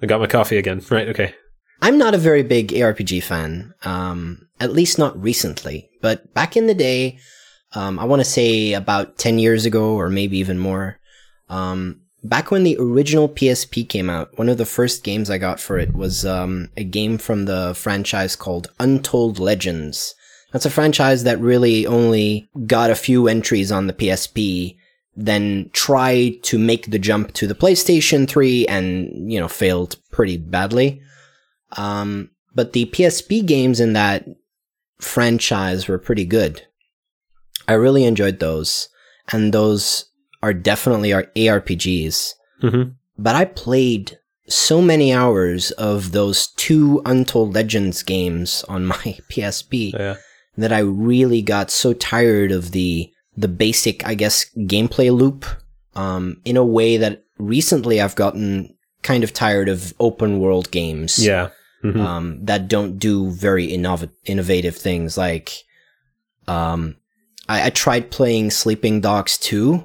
I 0.02 0.06
got 0.06 0.22
my 0.22 0.28
coffee 0.28 0.58
again. 0.58 0.82
Right, 0.90 1.10
okay. 1.10 1.36
I'm 1.82 1.98
not 1.98 2.16
a 2.16 2.18
very 2.18 2.42
big 2.42 2.70
ARPG 2.70 3.22
fan, 3.22 3.74
um, 3.84 4.48
at 4.62 4.72
least 4.72 4.98
not 4.98 5.22
recently. 5.22 5.90
But 6.02 6.34
back 6.34 6.56
in 6.56 6.68
the 6.68 6.74
day, 6.74 7.20
um, 7.74 8.00
I 8.00 8.06
want 8.06 8.22
to 8.22 8.26
say 8.26 8.72
about 8.72 9.18
10 9.18 9.40
years 9.40 9.66
ago 9.66 9.94
or 9.94 10.10
maybe 10.10 10.38
even 10.38 10.58
more, 10.58 11.00
um, 11.50 12.00
back 12.24 12.50
when 12.50 12.64
the 12.64 12.78
original 12.80 13.28
PSP 13.28 13.90
came 13.90 14.10
out, 14.10 14.38
one 14.38 14.48
of 14.48 14.58
the 14.58 14.66
first 14.66 15.04
games 15.04 15.30
I 15.30 15.38
got 15.38 15.60
for 15.60 15.78
it 15.78 15.94
was 15.94 16.26
um, 16.26 16.70
a 16.78 16.86
game 16.86 17.18
from 17.18 17.44
the 17.44 17.74
franchise 17.76 18.38
called 18.38 18.72
Untold 18.80 19.38
Legends. 19.38 20.16
That's 20.54 20.66
a 20.66 20.70
franchise 20.70 21.26
that 21.26 21.42
really 21.42 21.86
only 21.86 22.50
got 22.66 22.90
a 22.90 22.96
few 22.96 23.28
entries 23.28 23.70
on 23.70 23.88
the 23.88 23.94
PSP, 23.94 24.78
then 25.16 25.70
tried 25.74 26.42
to 26.44 26.58
make 26.58 26.90
the 26.90 27.00
jump 27.00 27.34
to 27.34 27.48
the 27.48 27.56
PlayStation 27.56 28.28
3 28.28 28.66
and, 28.68 29.32
you 29.32 29.40
know, 29.40 29.48
failed 29.48 29.98
pretty 30.12 30.38
badly. 30.38 31.02
Um, 31.74 32.30
but 32.56 32.74
the 32.74 32.86
PSP 32.86 33.46
games 33.46 33.80
in 33.80 33.94
that 33.94 34.26
franchise 35.00 35.88
were 35.88 35.98
pretty 35.98 36.26
good. 36.26 36.66
I 37.68 37.74
really 37.74 38.06
enjoyed 38.06 38.40
those, 38.40 38.90
and 39.32 39.54
those 39.54 40.06
are 40.44 40.54
definitely 40.54 41.14
our 41.14 41.24
ARPGs. 41.36 42.34
Mm-hmm. 42.64 42.92
But 43.18 43.36
I 43.36 43.46
played 43.46 44.18
so 44.48 44.82
many 44.82 45.14
hours 45.14 45.72
of 45.72 46.12
those 46.12 46.48
two 46.58 47.02
Untold 47.06 47.54
Legends 47.54 48.04
games 48.04 48.64
on 48.68 48.86
my 48.94 48.96
PSP 49.30 49.94
Yeah. 49.94 50.16
that 50.58 50.74
I 50.74 50.80
really 50.80 51.42
got 51.42 51.72
so 51.72 51.94
tired 51.94 52.52
of 52.52 52.72
the 52.72 53.12
the 53.38 53.48
basic, 53.48 54.06
I 54.06 54.14
guess, 54.16 54.46
gameplay 54.58 55.16
loop. 55.16 55.46
Um, 55.94 56.40
in 56.46 56.56
a 56.56 56.64
way 56.64 56.96
that 56.98 57.24
recently 57.38 58.00
I've 58.00 58.16
gotten 58.16 58.76
kind 59.04 59.24
of 59.26 59.34
tired 59.34 59.68
of 59.68 59.94
open 60.00 60.40
world 60.40 60.72
games 60.72 61.20
Yeah. 61.20 61.50
Mhm. 61.84 62.00
um, 62.00 62.46
that 62.46 62.68
don't 62.70 62.98
do 62.98 63.30
very 63.32 63.68
innov- 63.68 64.10
innovative 64.26 64.78
things. 64.78 65.18
Like, 65.18 65.52
um, 66.48 66.96
I, 67.50 67.66
I 67.68 67.70
tried 67.72 68.12
playing 68.12 68.52
Sleeping 68.52 69.02
Dogs 69.02 69.38
2. 69.38 69.84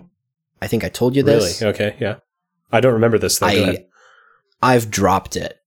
I 0.63 0.67
think 0.69 0.85
I 0.85 0.89
told 0.89 1.17
you 1.17 1.23
this. 1.23 1.61
really? 1.61 1.73
Okay, 1.75 1.97
yeah. 2.01 2.17
I 2.73 2.81
don't 2.81 2.93
remember 2.95 3.19
this 3.19 3.39
though. 3.39 3.47
I, 3.47 3.85
I've 4.63 4.91
dropped 4.91 5.37
it. 5.37 5.59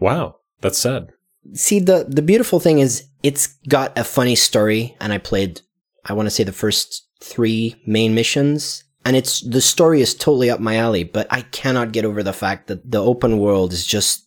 Wow. 0.00 0.36
That's 0.60 0.78
sad. 0.78 1.12
See, 1.54 1.78
the, 1.80 2.04
the 2.08 2.22
beautiful 2.22 2.58
thing 2.60 2.78
is 2.78 3.04
it's 3.22 3.46
got 3.68 3.96
a 3.98 4.04
funny 4.04 4.34
story 4.34 4.96
and 5.00 5.12
I 5.12 5.18
played, 5.18 5.60
I 6.04 6.12
want 6.14 6.26
to 6.26 6.30
say 6.30 6.44
the 6.44 6.52
first 6.52 7.04
three 7.20 7.76
main 7.86 8.14
missions 8.14 8.84
and 9.04 9.16
it's 9.16 9.40
the 9.40 9.60
story 9.60 10.00
is 10.00 10.14
totally 10.14 10.50
up 10.50 10.60
my 10.60 10.76
alley, 10.76 11.02
but 11.02 11.26
I 11.30 11.40
cannot 11.40 11.92
get 11.92 12.04
over 12.04 12.22
the 12.22 12.32
fact 12.32 12.66
that 12.66 12.90
the 12.90 13.02
open 13.02 13.38
world 13.38 13.72
is 13.72 13.86
just 13.86 14.26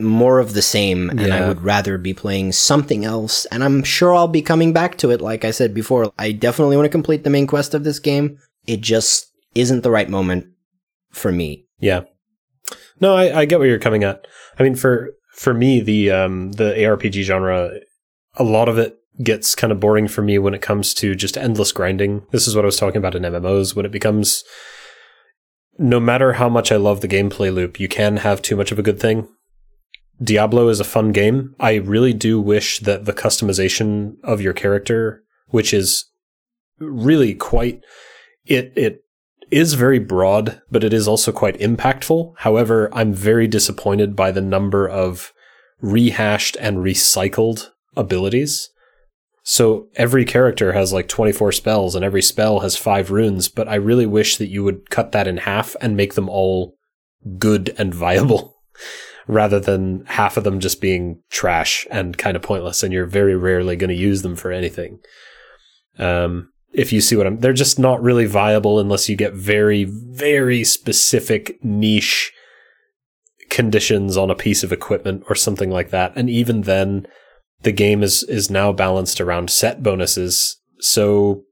more 0.00 0.38
of 0.38 0.54
the 0.54 0.62
same 0.62 1.10
and 1.10 1.32
I 1.32 1.46
would 1.46 1.62
rather 1.62 1.98
be 1.98 2.14
playing 2.14 2.52
something 2.52 3.04
else 3.04 3.44
and 3.46 3.64
I'm 3.64 3.82
sure 3.82 4.14
I'll 4.14 4.28
be 4.28 4.42
coming 4.42 4.72
back 4.72 4.98
to 4.98 5.10
it 5.10 5.20
like 5.20 5.44
I 5.44 5.50
said 5.50 5.74
before. 5.74 6.12
I 6.18 6.32
definitely 6.32 6.76
want 6.76 6.86
to 6.86 6.90
complete 6.90 7.24
the 7.24 7.30
main 7.30 7.46
quest 7.46 7.74
of 7.74 7.84
this 7.84 7.98
game. 7.98 8.38
It 8.66 8.80
just 8.80 9.32
isn't 9.54 9.82
the 9.82 9.90
right 9.90 10.08
moment 10.08 10.46
for 11.10 11.32
me. 11.32 11.66
Yeah. 11.78 12.02
No, 13.00 13.14
I, 13.14 13.40
I 13.40 13.44
get 13.44 13.58
where 13.58 13.68
you're 13.68 13.78
coming 13.78 14.04
at. 14.04 14.26
I 14.58 14.62
mean, 14.62 14.74
for 14.74 15.10
for 15.32 15.54
me, 15.54 15.80
the 15.80 16.10
um 16.10 16.52
the 16.52 16.74
ARPG 16.74 17.22
genre, 17.22 17.72
a 18.34 18.44
lot 18.44 18.68
of 18.68 18.78
it 18.78 18.97
gets 19.22 19.54
kind 19.54 19.72
of 19.72 19.80
boring 19.80 20.08
for 20.08 20.22
me 20.22 20.38
when 20.38 20.54
it 20.54 20.62
comes 20.62 20.94
to 20.94 21.14
just 21.14 21.36
endless 21.36 21.72
grinding. 21.72 22.24
This 22.30 22.46
is 22.46 22.54
what 22.54 22.64
I 22.64 22.66
was 22.66 22.76
talking 22.76 22.98
about 22.98 23.14
in 23.14 23.22
MMOs 23.22 23.74
when 23.74 23.86
it 23.86 23.92
becomes. 23.92 24.44
No 25.80 26.00
matter 26.00 26.34
how 26.34 26.48
much 26.48 26.72
I 26.72 26.76
love 26.76 27.00
the 27.00 27.08
gameplay 27.08 27.54
loop, 27.54 27.78
you 27.78 27.88
can 27.88 28.18
have 28.18 28.42
too 28.42 28.56
much 28.56 28.72
of 28.72 28.78
a 28.78 28.82
good 28.82 28.98
thing. 28.98 29.28
Diablo 30.20 30.68
is 30.68 30.80
a 30.80 30.84
fun 30.84 31.12
game. 31.12 31.54
I 31.60 31.76
really 31.76 32.12
do 32.12 32.40
wish 32.40 32.80
that 32.80 33.04
the 33.04 33.12
customization 33.12 34.14
of 34.24 34.40
your 34.40 34.52
character, 34.52 35.22
which 35.48 35.72
is 35.72 36.06
really 36.80 37.34
quite 37.34 37.82
it 38.46 38.72
it 38.76 39.04
is 39.50 39.74
very 39.74 39.98
broad, 39.98 40.60
but 40.70 40.84
it 40.84 40.92
is 40.92 41.08
also 41.08 41.32
quite 41.32 41.58
impactful. 41.58 42.34
However, 42.38 42.90
I'm 42.92 43.14
very 43.14 43.46
disappointed 43.46 44.14
by 44.14 44.30
the 44.30 44.42
number 44.42 44.86
of 44.86 45.32
rehashed 45.80 46.56
and 46.60 46.78
recycled 46.78 47.70
abilities. 47.96 48.68
So 49.50 49.88
every 49.96 50.26
character 50.26 50.74
has 50.74 50.92
like 50.92 51.08
24 51.08 51.52
spells 51.52 51.94
and 51.94 52.04
every 52.04 52.20
spell 52.20 52.60
has 52.60 52.76
five 52.76 53.10
runes, 53.10 53.48
but 53.48 53.66
I 53.66 53.76
really 53.76 54.04
wish 54.04 54.36
that 54.36 54.48
you 54.48 54.62
would 54.62 54.90
cut 54.90 55.12
that 55.12 55.26
in 55.26 55.38
half 55.38 55.74
and 55.80 55.96
make 55.96 56.12
them 56.12 56.28
all 56.28 56.76
good 57.38 57.74
and 57.78 57.94
viable 57.94 58.60
rather 59.26 59.58
than 59.58 60.04
half 60.04 60.36
of 60.36 60.44
them 60.44 60.60
just 60.60 60.82
being 60.82 61.22
trash 61.30 61.86
and 61.90 62.18
kind 62.18 62.36
of 62.36 62.42
pointless 62.42 62.82
and 62.82 62.92
you're 62.92 63.06
very 63.06 63.34
rarely 63.34 63.74
going 63.74 63.88
to 63.88 63.96
use 63.96 64.20
them 64.20 64.36
for 64.36 64.52
anything. 64.52 64.98
Um, 65.98 66.52
if 66.74 66.92
you 66.92 67.00
see 67.00 67.16
what 67.16 67.26
I'm, 67.26 67.38
they're 67.38 67.54
just 67.54 67.78
not 67.78 68.02
really 68.02 68.26
viable 68.26 68.78
unless 68.78 69.08
you 69.08 69.16
get 69.16 69.32
very, 69.32 69.84
very 69.84 70.62
specific 70.62 71.58
niche 71.64 72.34
conditions 73.48 74.18
on 74.18 74.30
a 74.30 74.34
piece 74.34 74.62
of 74.62 74.74
equipment 74.74 75.24
or 75.30 75.34
something 75.34 75.70
like 75.70 75.88
that. 75.88 76.12
And 76.16 76.28
even 76.28 76.62
then, 76.62 77.06
the 77.62 77.72
game 77.72 78.02
is 78.02 78.22
is 78.24 78.50
now 78.50 78.72
balanced 78.72 79.20
around 79.20 79.50
set 79.50 79.82
bonuses. 79.82 80.60
So 80.80 81.44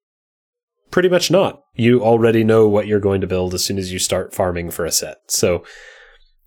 pretty 0.91 1.09
much 1.09 1.31
not. 1.31 1.63
You 1.75 2.03
already 2.03 2.45
know 2.45 2.69
what 2.69 2.87
you're 2.87 3.01
going 3.01 3.21
to 3.21 3.27
build 3.27 3.55
as 3.55 3.65
soon 3.65 3.79
as 3.79 3.93
you 3.93 3.99
start 3.99 4.35
farming 4.35 4.71
for 4.71 4.85
a 4.85 4.93
set. 4.93 5.19
So 5.29 5.65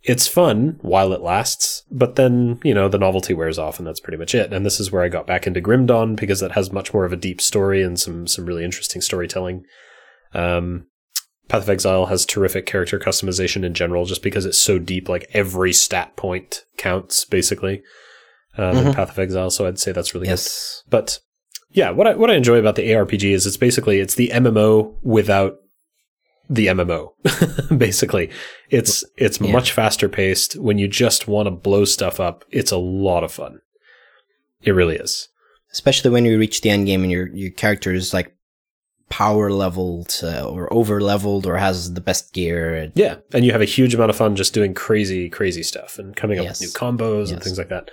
it's 0.02 0.28
fun 0.28 0.80
while 0.82 1.12
it 1.12 1.22
lasts, 1.22 1.84
but 1.91 2.15
then, 2.15 2.60
you 2.63 2.74
know, 2.74 2.88
the 2.88 2.98
novelty 2.98 3.34
wears 3.34 3.60
off 3.60 3.80
and 3.80 3.88
that's 3.88 4.00
pretty 4.00 4.17
much 4.17 4.34
it. 4.34 4.54
And 4.54 4.65
this 4.65 4.80
is 4.80 4.91
where 4.91 5.04
I 5.04 5.10
got 5.10 5.28
back 5.28 5.45
into 5.45 5.60
Grim 5.60 5.86
Dawn 5.86 6.15
because 6.15 6.41
it 6.41 6.54
has 6.54 6.72
much 6.72 6.93
more 6.93 7.04
of 7.04 7.12
a 7.12 7.17
deep 7.17 7.41
story 7.41 7.84
and 7.84 8.00
some 8.00 8.26
some 8.26 8.45
really 8.45 8.63
interesting 8.63 9.02
storytelling. 9.02 9.65
Um 10.34 10.88
Path 11.50 11.63
of 11.63 11.69
Exile 11.69 12.06
has 12.06 12.26
terrific 12.26 12.67
character 12.67 13.00
customization 13.00 13.65
in 13.65 13.74
general 13.74 14.06
just 14.06 14.22
because 14.22 14.45
it's 14.45 14.60
so 14.60 14.78
deep 14.78 15.10
like 15.10 15.30
every 15.34 15.74
stat 15.74 16.15
point 16.15 16.63
counts 16.78 17.26
basically. 17.26 17.82
In 18.63 18.76
Mhm. 18.86 18.95
Path 18.95 19.12
of 19.12 19.19
Exile, 19.19 19.50
so 19.50 19.65
I'd 19.67 19.80
say 19.80 19.91
that's 19.91 20.13
really 20.13 20.26
good. 20.26 20.32
Yes. 20.32 20.84
But 20.89 21.19
yeah, 21.72 21.89
what 21.91 22.08
I 22.08 22.15
what 22.15 22.30
I 22.32 22.36
enjoy 22.36 22.58
about 22.58 22.76
the 22.76 22.89
ARPG 22.91 23.32
is 23.34 23.45
it's 23.45 23.58
basically 23.58 24.00
it's 24.00 24.15
the 24.15 24.30
MMO 24.32 24.95
without 25.04 25.58
the 26.50 26.67
MMO. 26.67 27.10
basically, 27.78 28.30
it's 28.69 29.04
it's 29.17 29.39
Yeah. 29.39 29.52
much 29.52 29.72
faster 29.72 30.10
paced. 30.10 30.56
When 30.58 30.78
you 30.78 30.88
just 30.88 31.28
want 31.28 31.48
to 31.48 31.52
blow 31.52 31.86
stuff 31.86 32.19
up, 32.19 32.43
it's 32.52 32.72
a 32.72 32.78
lot 32.78 33.24
of 33.24 33.32
fun. 33.32 33.60
It 34.63 34.72
really 34.72 34.95
is. 34.98 35.28
Especially 35.72 36.10
when 36.10 36.26
you 36.26 36.38
reach 36.39 36.62
the 36.62 36.69
end 36.72 36.88
game 36.88 37.04
and 37.04 37.12
your 37.12 37.28
your 37.36 37.52
character 37.52 37.93
is 37.93 38.13
like 38.13 38.34
power 39.10 39.52
leveled 39.52 40.19
uh, 40.24 40.48
or 40.48 40.72
over 40.72 41.02
leveled 41.02 41.45
or 41.48 41.58
has 41.58 41.93
the 41.93 42.02
best 42.02 42.34
gear. 42.34 42.91
Yeah, 42.95 43.15
and 43.34 43.43
you 43.45 43.52
have 43.52 43.62
a 43.62 43.65
huge 43.65 43.93
amount 43.95 44.10
of 44.12 44.15
fun 44.15 44.36
just 44.36 44.54
doing 44.54 44.74
crazy, 44.74 45.30
crazy 45.30 45.63
stuff 45.63 45.98
and 46.00 46.15
coming 46.15 46.38
up 46.39 46.45
Yes. 46.45 46.60
with 46.62 46.69
new 46.69 46.74
combos 46.74 47.32
and 47.32 47.41
things 47.41 47.58
like 47.58 47.69
that. 47.69 47.89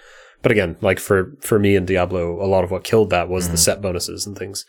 But 0.46 0.52
again, 0.52 0.76
like 0.80 1.00
for 1.00 1.32
for 1.40 1.58
me 1.58 1.74
in 1.74 1.86
Diablo, 1.86 2.40
a 2.40 2.46
lot 2.46 2.62
of 2.62 2.70
what 2.70 2.84
killed 2.84 3.10
that 3.10 3.28
was 3.28 3.48
the 3.48 3.56
Mhm. 3.56 3.58
set 3.66 3.82
bonuses 3.82 4.26
and 4.28 4.38
things 4.38 4.64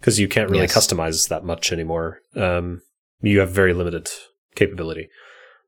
because 0.00 0.18
you 0.18 0.26
can't 0.26 0.50
really 0.50 0.62
Yes. 0.64 0.74
customize 0.76 1.28
that 1.28 1.44
much 1.44 1.70
anymore. 1.72 2.18
Um, 2.34 2.82
you 3.22 3.38
have 3.38 3.52
very 3.52 3.72
limited 3.72 4.08
capability. 4.56 5.08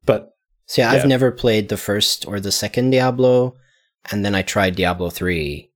But 0.05 0.31
see, 0.67 0.83
yeah, 0.83 0.91
I've 0.91 1.07
never 1.07 1.31
played 1.31 1.69
the 1.69 1.77
first 1.77 2.27
or 2.27 2.41
the 2.41 2.51
second 2.51 2.91
Diablo, 2.91 3.55
and 4.11 4.25
then 4.25 4.35
I 4.35 4.43
tried 4.43 4.75
Diablo 4.75 5.11
three, 5.11 5.71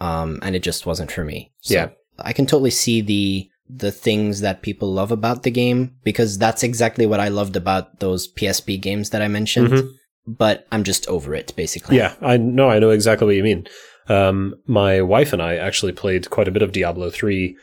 um, 0.00 0.40
and 0.42 0.56
it 0.56 0.64
just 0.64 0.84
wasn't 0.84 1.12
for 1.12 1.22
me. 1.24 1.52
So 1.60 1.74
Yeah. 1.74 1.88
I 2.18 2.32
can 2.32 2.46
totally 2.46 2.72
see 2.72 3.00
the 3.00 3.46
the 3.72 3.92
things 3.92 4.40
that 4.40 4.62
people 4.62 4.92
love 4.92 5.12
about 5.12 5.44
the 5.44 5.50
game 5.52 5.92
because 6.02 6.36
that's 6.36 6.64
exactly 6.64 7.06
what 7.06 7.20
I 7.20 7.28
loved 7.28 7.54
about 7.54 8.00
those 8.00 8.26
PSP 8.26 8.76
games 8.76 9.10
that 9.10 9.22
I 9.22 9.28
mentioned. 9.28 9.68
Mhm. 9.68 9.88
But 10.26 10.66
I'm 10.70 10.84
just 10.84 11.06
over 11.08 11.34
it, 11.34 11.54
basically. 11.56 11.96
yeah, 11.96 12.14
I 12.20 12.36
know 12.36 12.68
I 12.70 12.78
know 12.78 12.90
exactly 12.90 13.26
what 13.26 13.36
you 13.36 13.42
mean. 13.42 13.66
Um, 14.08 14.54
my 14.66 15.00
wife 15.02 15.32
and 15.32 15.42
I 15.42 15.56
actually 15.56 15.92
played 15.92 16.30
quite 16.30 16.48
a 16.48 16.50
bit 16.50 16.62
of 16.62 16.72
Diablo 16.72 17.10
three 17.10 17.56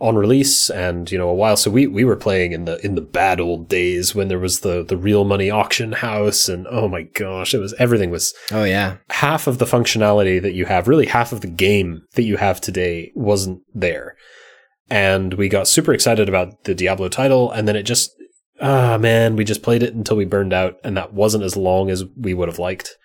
on 0.00 0.16
release 0.16 0.68
and 0.68 1.12
you 1.12 1.18
know 1.18 1.28
a 1.28 1.34
while 1.34 1.56
so 1.56 1.70
we 1.70 1.86
we 1.86 2.02
were 2.02 2.16
playing 2.16 2.50
in 2.50 2.64
the 2.64 2.84
in 2.84 2.96
the 2.96 3.00
bad 3.00 3.38
old 3.38 3.68
days 3.68 4.16
when 4.16 4.26
there 4.26 4.38
was 4.38 4.60
the 4.60 4.82
the 4.82 4.96
real 4.96 5.22
money 5.22 5.48
auction 5.48 5.92
house 5.92 6.48
and 6.48 6.66
oh 6.68 6.88
my 6.88 7.02
gosh 7.02 7.54
it 7.54 7.58
was 7.58 7.72
everything 7.74 8.10
was 8.10 8.34
Oh 8.50 8.64
yeah. 8.64 8.96
half 9.10 9.46
of 9.46 9.58
the 9.58 9.64
functionality 9.64 10.42
that 10.42 10.54
you 10.54 10.64
have, 10.64 10.88
really 10.88 11.06
half 11.06 11.30
of 11.30 11.40
the 11.40 11.46
game 11.46 12.02
that 12.14 12.24
you 12.24 12.36
have 12.38 12.60
today 12.60 13.12
wasn't 13.14 13.60
there. 13.74 14.16
And 14.90 15.34
we 15.34 15.48
got 15.48 15.68
super 15.68 15.92
excited 15.94 16.28
about 16.28 16.64
the 16.64 16.74
Diablo 16.74 17.08
title, 17.08 17.50
and 17.52 17.66
then 17.68 17.76
it 17.76 17.84
just, 17.84 18.10
ah, 18.62 18.96
man, 18.96 19.36
we 19.36 19.44
just 19.44 19.62
played 19.62 19.82
it 19.82 19.94
until 19.94 20.16
we 20.16 20.24
burned 20.24 20.52
out, 20.52 20.78
and 20.84 20.96
that 20.96 21.12
wasn't 21.12 21.44
as 21.44 21.56
long 21.56 21.90
as 21.90 22.04
we 22.16 22.32
would 22.32 22.48
have 22.48 22.58
liked. 22.58 22.96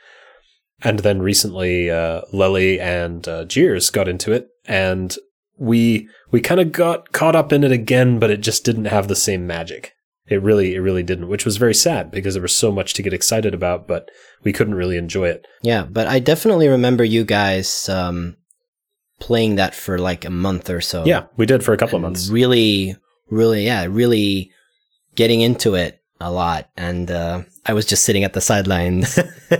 And 0.84 1.00
then 1.00 1.22
recently, 1.22 1.90
uh, 1.90 2.22
Lily 2.32 2.80
and 2.80 3.28
uh, 3.28 3.46
Jeers 3.46 3.90
got 3.90 4.08
into 4.08 4.32
it, 4.32 4.48
and 4.66 5.16
we 5.58 6.08
we 6.32 6.40
kind 6.40 6.62
of 6.62 6.72
got 6.72 7.12
caught 7.12 7.36
up 7.36 7.52
in 7.52 7.64
it 7.64 7.72
again, 7.72 8.20
but 8.20 8.30
it 8.30 8.42
just 8.42 8.64
didn't 8.64 8.86
have 8.86 9.08
the 9.08 9.16
same 9.16 9.48
magic. 9.48 9.94
It 10.28 10.42
really, 10.44 10.76
it 10.76 10.80
really 10.80 11.04
didn't, 11.04 11.30
which 11.30 11.46
was 11.46 11.58
very 11.58 11.74
sad 11.74 12.12
because 12.12 12.34
there 12.36 12.42
was 12.42 12.56
so 12.56 12.72
much 12.72 12.94
to 12.94 13.02
get 13.02 13.14
excited 13.14 13.54
about, 13.54 13.88
but 13.88 14.10
we 14.44 14.52
couldn't 14.52 14.76
really 14.76 14.98
enjoy 14.98 15.30
it. 15.30 15.48
Yeah, 15.64 15.86
but 15.86 16.06
I 16.08 16.20
definitely 16.20 16.68
remember 16.68 17.06
you 17.06 17.24
guys 17.24 17.88
um, 17.88 18.36
playing 19.20 19.56
that 19.56 19.74
for 19.74 19.98
like 19.98 20.26
a 20.26 20.30
month 20.30 20.70
or 20.70 20.82
so. 20.82 21.06
Yeah, 21.06 21.28
we 21.38 21.46
did 21.46 21.64
for 21.64 21.74
a 21.74 21.78
couple 21.78 21.96
of 21.96 22.02
months. 22.02 22.30
Really, 22.30 22.98
really, 23.30 23.66
yeah, 23.66 23.86
really 23.86 24.52
getting 25.18 25.42
into 25.42 25.76
it 25.76 26.02
a 26.22 26.32
lot. 26.32 26.70
And 26.78 27.12
uh, 27.12 27.44
I 27.66 27.74
was 27.74 27.86
just 27.86 28.06
sitting 28.06 28.24
at 28.24 28.32
the 28.32 28.40
sidelines. 28.42 29.20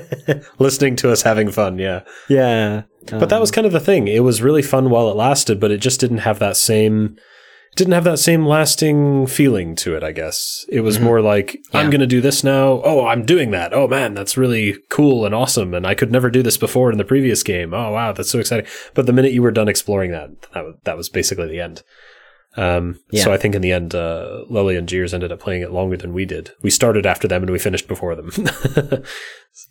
Listening 0.60 0.96
to 0.98 1.12
us 1.12 1.22
having 1.24 1.52
fun, 1.52 1.78
yeah. 1.80 2.02
yeah. 2.30 2.84
But 3.10 3.30
that 3.30 3.42
was 3.42 3.52
kind 3.52 3.68
of 3.68 3.74
the 3.74 3.80
thing. 3.80 4.08
It 4.08 4.24
was 4.24 4.42
really 4.42 4.62
fun 4.62 4.90
while 4.90 5.10
it 5.10 5.16
lasted, 5.16 5.60
but 5.60 5.72
it 5.72 5.80
just 5.80 6.00
didn't 6.00 6.20
have 6.20 6.40
that 6.40 6.56
same 6.56 7.18
didn't 7.76 7.94
have 7.94 8.06
that 8.06 8.18
same 8.18 8.44
lasting 8.44 9.28
feeling 9.28 9.76
to 9.76 9.96
it, 9.96 10.02
I 10.04 10.12
guess. 10.12 10.66
It 10.68 10.82
was 10.82 10.98
Mhm. 10.98 11.02
more 11.04 11.22
like 11.22 11.60
I'm 11.76 11.92
going 11.92 12.02
to 12.02 12.08
do 12.08 12.22
this 12.22 12.44
now. 12.44 12.82
Oh, 12.84 13.06
I'm 13.06 13.24
doing 13.24 13.52
that. 13.52 13.72
Oh 13.72 13.88
man, 13.88 14.16
that's 14.16 14.36
really 14.36 14.78
cool 14.90 15.28
and 15.28 15.36
awesome 15.36 15.76
and 15.76 15.86
I 15.86 15.94
could 15.94 16.12
never 16.12 16.32
do 16.32 16.42
this 16.42 16.58
before 16.58 16.92
in 16.92 16.98
the 16.98 17.04
previous 17.06 17.44
game. 17.44 17.76
Oh 17.76 17.92
wow, 17.92 18.14
that's 18.14 18.32
so 18.32 18.40
exciting. 18.40 18.66
But 18.96 19.06
the 19.06 19.14
minute 19.14 19.32
you 19.32 19.44
were 19.44 19.52
done 19.52 19.68
exploring 19.68 20.10
that, 20.12 20.30
that 20.56 20.66
that 20.86 20.98
was 20.98 21.08
basically 21.08 21.50
the 21.50 21.60
end. 21.60 21.84
Um, 22.58 23.00
Yeah. 23.12 23.24
so 23.24 23.32
I 23.32 23.38
think 23.38 23.54
in 23.56 23.62
the 23.62 23.72
end, 23.72 23.94
uh, 23.96 24.44
Lily 24.50 24.76
and 24.76 24.90
Jeers 24.90 25.14
ended 25.14 25.32
up 25.32 25.40
playing 25.40 25.62
it 25.62 25.72
longer 25.72 25.96
than 25.96 26.12
we 26.14 26.26
did. 26.26 26.52
We 26.64 26.70
started 26.72 27.06
after 27.06 27.28
them 27.28 27.44
and 27.44 27.52
we 27.52 27.60
finished 27.60 27.88
before 27.88 28.16
them. 28.16 28.32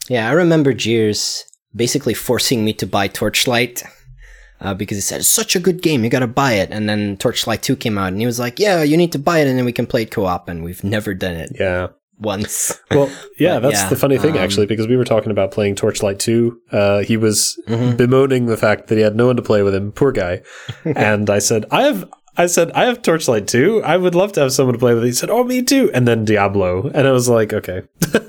Yeah, 0.08 0.28
I 0.28 0.32
remember 0.32 0.72
Jeers 0.72 1.44
basically 1.74 2.14
forcing 2.14 2.64
me 2.64 2.72
to 2.74 2.86
buy 2.86 3.08
Torchlight 3.08 3.82
uh, 4.60 4.74
because 4.74 4.96
he 4.96 5.00
said, 5.00 5.20
it's 5.20 5.28
such 5.28 5.54
a 5.56 5.60
good 5.60 5.82
game, 5.82 6.02
you 6.04 6.10
gotta 6.10 6.26
buy 6.26 6.52
it. 6.54 6.70
And 6.70 6.88
then 6.88 7.16
Torchlight 7.16 7.62
2 7.62 7.76
came 7.76 7.98
out 7.98 8.08
and 8.08 8.20
he 8.20 8.26
was 8.26 8.38
like, 8.38 8.58
yeah, 8.58 8.82
you 8.82 8.96
need 8.96 9.12
to 9.12 9.18
buy 9.18 9.38
it 9.40 9.48
and 9.48 9.58
then 9.58 9.64
we 9.64 9.72
can 9.72 9.86
play 9.86 10.02
it 10.02 10.10
co 10.10 10.24
op. 10.26 10.48
And 10.48 10.64
we've 10.64 10.82
never 10.82 11.12
done 11.14 11.34
it 11.36 11.50
yeah. 11.58 11.88
once. 12.18 12.80
Well, 12.90 13.10
yeah, 13.38 13.54
But 13.60 13.70
that's 13.70 13.82
yeah, 13.82 13.88
the 13.90 13.96
funny 13.96 14.18
thing 14.18 14.32
um, 14.32 14.38
actually, 14.38 14.66
because 14.66 14.88
we 14.88 14.96
were 14.96 15.04
talking 15.04 15.30
about 15.30 15.50
playing 15.52 15.74
Torchlight 15.76 16.18
2. 16.18 16.60
Uh, 16.72 16.98
he 17.00 17.16
was 17.16 17.60
Mhm. 17.68 17.96
bemoaning 17.96 18.46
the 18.46 18.56
fact 18.56 18.88
that 18.88 18.96
he 18.96 19.02
had 19.02 19.14
no 19.16 19.26
one 19.26 19.36
to 19.36 19.42
play 19.42 19.62
with 19.62 19.74
him. 19.74 19.92
Poor 19.92 20.12
guy. 20.12 20.42
and 20.84 21.28
I 21.30 21.38
said, 21.38 21.64
I 21.70 21.82
have. 21.82 22.08
I 22.38 22.46
said, 22.46 22.70
I 22.72 22.84
have 22.84 23.02
Torchlight 23.02 23.46
too. 23.48 23.82
I 23.84 23.96
would 23.96 24.14
love 24.14 24.32
to 24.32 24.40
have 24.40 24.52
someone 24.52 24.74
to 24.74 24.78
play 24.78 24.94
with. 24.94 25.04
He 25.04 25.12
said, 25.12 25.30
Oh, 25.30 25.44
me 25.44 25.62
too. 25.62 25.90
And 25.94 26.06
then 26.06 26.24
Diablo. 26.24 26.90
And 26.94 27.06
I 27.06 27.12
was 27.12 27.28
like, 27.28 27.52
Okay. 27.52 27.82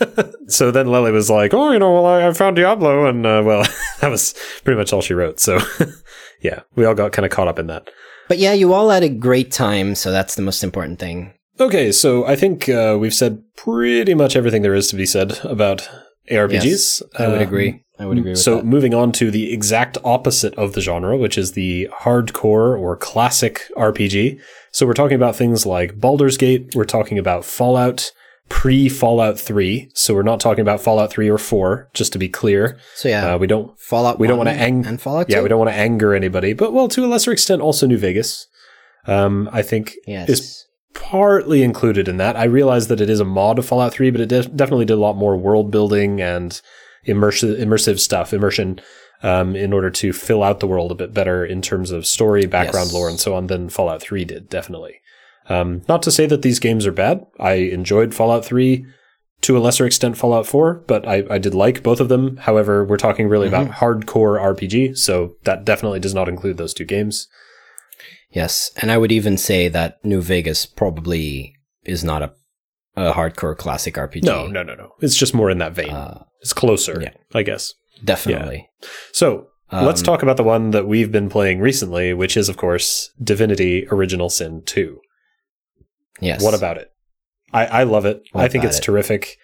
so 0.48 0.72
then 0.72 0.88
Lily 0.88 1.12
was 1.12 1.30
like, 1.30 1.54
Oh, 1.54 1.72
you 1.72 1.80
know, 1.80 1.94
well, 1.94 2.06
I, 2.06 2.28
I 2.28 2.34
found 2.34 2.56
Diablo. 2.56 3.06
And, 3.06 3.26
uh, 3.26 3.44
well, 3.46 3.64
that 4.02 4.10
was 4.10 4.34
pretty 4.64 4.78
much 4.78 4.94
all 4.94 5.02
she 5.02 5.14
wrote. 5.14 5.40
So, 5.40 5.60
yeah, 6.42 6.62
we 6.76 6.86
all 6.86 6.94
got 6.96 7.12
kind 7.12 7.26
of 7.26 7.32
caught 7.32 7.48
up 7.48 7.60
in 7.60 7.68
that. 7.68 7.90
But 8.28 8.38
yeah, 8.40 8.54
you 8.54 8.74
all 8.74 8.90
had 8.90 9.04
a 9.04 9.10
great 9.10 9.52
time, 9.52 9.96
so 9.96 10.12
that's 10.12 10.36
the 10.36 10.42
most 10.42 10.64
important 10.64 11.00
thing. 11.00 11.34
Okay, 11.60 11.92
so 11.92 12.26
I 12.26 12.36
think 12.36 12.70
uh, 12.70 12.98
we've 13.00 13.14
said 13.14 13.42
pretty 13.56 14.14
much 14.14 14.36
everything 14.36 14.62
there 14.62 14.76
is 14.76 14.90
to 14.90 14.96
be 14.96 15.06
said 15.06 15.40
about 15.44 15.90
ARPGs. 16.30 16.64
Yes, 16.66 17.02
I 17.18 17.28
would 17.28 17.38
Um, 17.38 17.42
agree. 17.48 17.84
I 18.00 18.06
would 18.06 18.18
agree 18.18 18.32
with 18.32 18.40
so 18.40 18.56
that. 18.56 18.62
So 18.62 18.66
moving 18.68 18.94
on 18.94 19.12
to 19.14 19.32
the 19.32 19.52
exact 19.52 19.98
opposite 20.04 20.54
of 20.56 20.74
the 20.74 20.82
genre, 20.82 21.18
which 21.18 21.38
is 21.38 21.54
the 21.54 21.90
hardcore 22.02 22.80
or 22.80 22.96
classic 22.96 23.64
RPG. 23.76 24.40
So 24.72 24.86
we're 24.86 24.94
talking 24.94 25.16
about 25.16 25.36
things 25.36 25.66
like 25.66 26.00
Baldur's 26.00 26.38
Gate. 26.38 26.76
We're 26.76 26.86
talking 26.86 27.18
about 27.18 27.44
Fallout 27.44 28.12
pre 28.50 28.88
Fallout 28.88 29.40
3. 29.40 29.90
So 29.94 30.14
we're 30.14 30.22
not 30.22 30.40
talking 30.40 30.62
about 30.62 30.80
Fallout 30.80 31.10
3 31.12 31.28
or 31.30 31.38
4, 31.38 31.90
just 31.94 32.14
to 32.14 32.20
be 32.20 32.30
clear. 32.30 32.78
So 32.96 33.10
yeah, 33.10 33.34
Uh, 33.34 33.38
we 33.38 33.48
don't 33.48 33.78
Fallout. 33.80 34.20
we 34.20 34.28
don't 34.28 34.38
wanna 34.38 34.52
ang- 34.52 34.86
and 34.86 35.02
Fallout. 35.02 35.30
yeah, 35.30 35.42
we 35.42 35.50
don't 35.50 35.60
want 35.60 35.72
to 35.72 35.76
anger 35.76 36.14
anybody, 36.14 36.54
but 36.54 36.72
well, 36.74 36.88
to 36.90 37.04
a 37.04 37.08
lesser 37.08 37.32
extent, 37.32 37.62
also 37.62 37.88
New 37.88 37.98
Vegas. 37.98 38.48
Um, 39.08 39.50
I 39.52 39.62
think 39.64 39.96
Yes. 40.06 40.30
is 40.30 40.66
partly 40.94 41.64
included 41.64 42.08
in 42.08 42.18
that. 42.18 42.36
I 42.36 42.44
realize 42.46 42.88
that 42.88 43.02
it 43.02 43.10
is 43.10 43.20
a 43.20 43.26
mod 43.26 43.60
of 43.60 43.66
Fallout 43.66 43.94
3, 43.94 44.12
but 44.12 44.22
it 44.22 44.30
de- 44.30 44.44
definitely 44.48 44.86
did 44.86 44.94
a 44.94 45.02
lot 45.02 45.16
more 45.18 45.36
world 45.36 45.72
building 45.72 46.22
and 46.22 46.60
immersive 47.06 47.60
immersive 47.60 48.00
stuff, 48.00 48.34
immersion, 48.34 48.80
um, 49.24 49.56
in 49.56 49.74
order 49.74 49.90
to 49.90 50.14
fill 50.14 50.44
out 50.44 50.60
the 50.60 50.68
world 50.68 50.92
a 50.92 50.96
bit 50.96 51.14
better 51.14 51.46
in 51.46 51.62
terms 51.62 51.92
of 51.92 52.06
story, 52.06 52.46
background 52.46 52.88
Yes. 52.88 52.94
lore, 52.94 53.10
and 53.10 53.20
so 53.20 53.34
on 53.36 53.48
than 53.48 53.70
Fallout 53.70 54.02
3 54.02 54.26
did. 54.26 54.50
Definitely. 54.50 54.96
Um, 55.50 55.82
not 55.88 56.02
to 56.04 56.12
say 56.12 56.26
that 56.28 56.42
these 56.42 56.60
games 56.60 56.86
are 56.86 56.92
bad. 56.92 57.26
I 57.40 57.54
enjoyed 57.54 58.14
Fallout 58.14 58.44
3 58.46 58.86
to 59.42 59.58
a 59.58 59.60
lesser 59.60 59.86
extent 59.86 60.18
Fallout 60.18 60.46
4, 60.46 60.84
but 60.88 61.08
I, 61.08 61.24
I 61.30 61.38
did 61.38 61.54
like 61.56 61.84
both 61.84 62.00
of 62.00 62.10
them. 62.10 62.38
However, 62.38 62.84
we're 62.84 62.98
talking 62.98 63.28
really 63.28 63.48
about 63.48 63.70
hardcore 63.72 64.40
RPG, 64.42 64.98
so 64.98 65.36
that 65.44 65.64
definitely 65.64 66.00
does 66.00 66.14
not 66.14 66.28
include 66.28 66.58
those 66.58 66.74
two 66.74 66.86
games. 66.86 67.28
Yes, 68.32 68.72
and 68.82 68.92
I 68.92 68.98
would 68.98 69.12
even 69.12 69.38
say 69.38 69.68
that 69.70 70.04
New 70.04 70.22
Vegas 70.22 70.66
probably 70.66 71.56
is 71.86 72.04
not 72.04 72.22
a, 72.22 72.34
a 72.98 73.14
hardcore 73.14 73.56
classic 73.58 73.96
RPG. 73.96 74.24
No, 74.24 74.48
no, 74.48 74.64
no, 74.64 74.76
no. 74.76 74.92
It's 75.00 75.16
just 75.16 75.34
more 75.34 75.50
in 75.50 75.60
that 75.60 75.74
vein. 75.74 75.92
Uh, 75.92 76.24
it's 76.42 76.52
closer, 76.54 77.00
yeah. 77.02 77.12
I 77.34 77.44
guess. 77.44 77.74
definitely. 78.04 78.70
So 79.14 79.48
let's 79.72 80.02
Um, 80.02 80.06
talk 80.06 80.24
about 80.24 80.38
the 80.38 80.44
one 80.44 80.72
that 80.72 80.88
we've 80.88 81.12
been 81.12 81.30
playing 81.30 81.60
recently, 81.60 82.14
which 82.14 82.36
is, 82.38 82.50
of 82.50 82.58
course, 82.58 83.12
Divinity 83.24 83.88
Original 83.92 84.30
Sin 84.30 84.64
2. 84.66 85.00
Yes. 86.20 86.44
What 86.44 86.54
about 86.54 86.78
it? 86.78 86.92
I, 87.54 87.66
I 87.66 87.84
love 87.84 88.06
it. 88.06 88.22
What 88.34 88.44
I 88.44 88.48
think 88.50 88.64
it's 88.64 88.80
it? 88.80 88.84
terrific. 88.84 89.38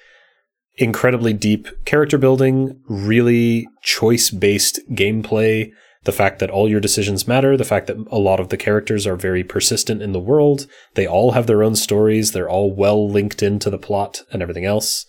Incredibly 0.76 1.34
deep 1.34 1.68
character 1.86 2.18
building, 2.18 2.82
really 2.90 3.68
choice 3.84 4.32
based 4.32 4.80
gameplay. 4.92 5.70
The 6.06 6.12
fact 6.12 6.40
that 6.40 6.50
all 6.50 6.70
your 6.70 6.82
decisions 6.82 7.28
matter, 7.28 7.56
the 7.56 7.64
fact 7.64 7.88
that 7.88 7.98
a 8.12 8.20
lot 8.20 8.40
of 8.42 8.50
the 8.50 8.58
characters 8.58 9.08
are 9.08 9.16
very 9.16 9.44
persistent 9.44 10.02
in 10.02 10.12
the 10.12 10.20
world. 10.20 10.68
They 10.96 11.08
all 11.08 11.32
have 11.32 11.48
their 11.48 11.64
own 11.64 11.76
stories. 11.76 12.32
They're 12.34 12.50
all 12.50 12.74
well 12.74 13.10
linked 13.10 13.42
into 13.42 13.70
the 13.70 13.78
plot 13.78 14.22
and 14.32 14.42
everything 14.42 14.66
else. 14.66 15.06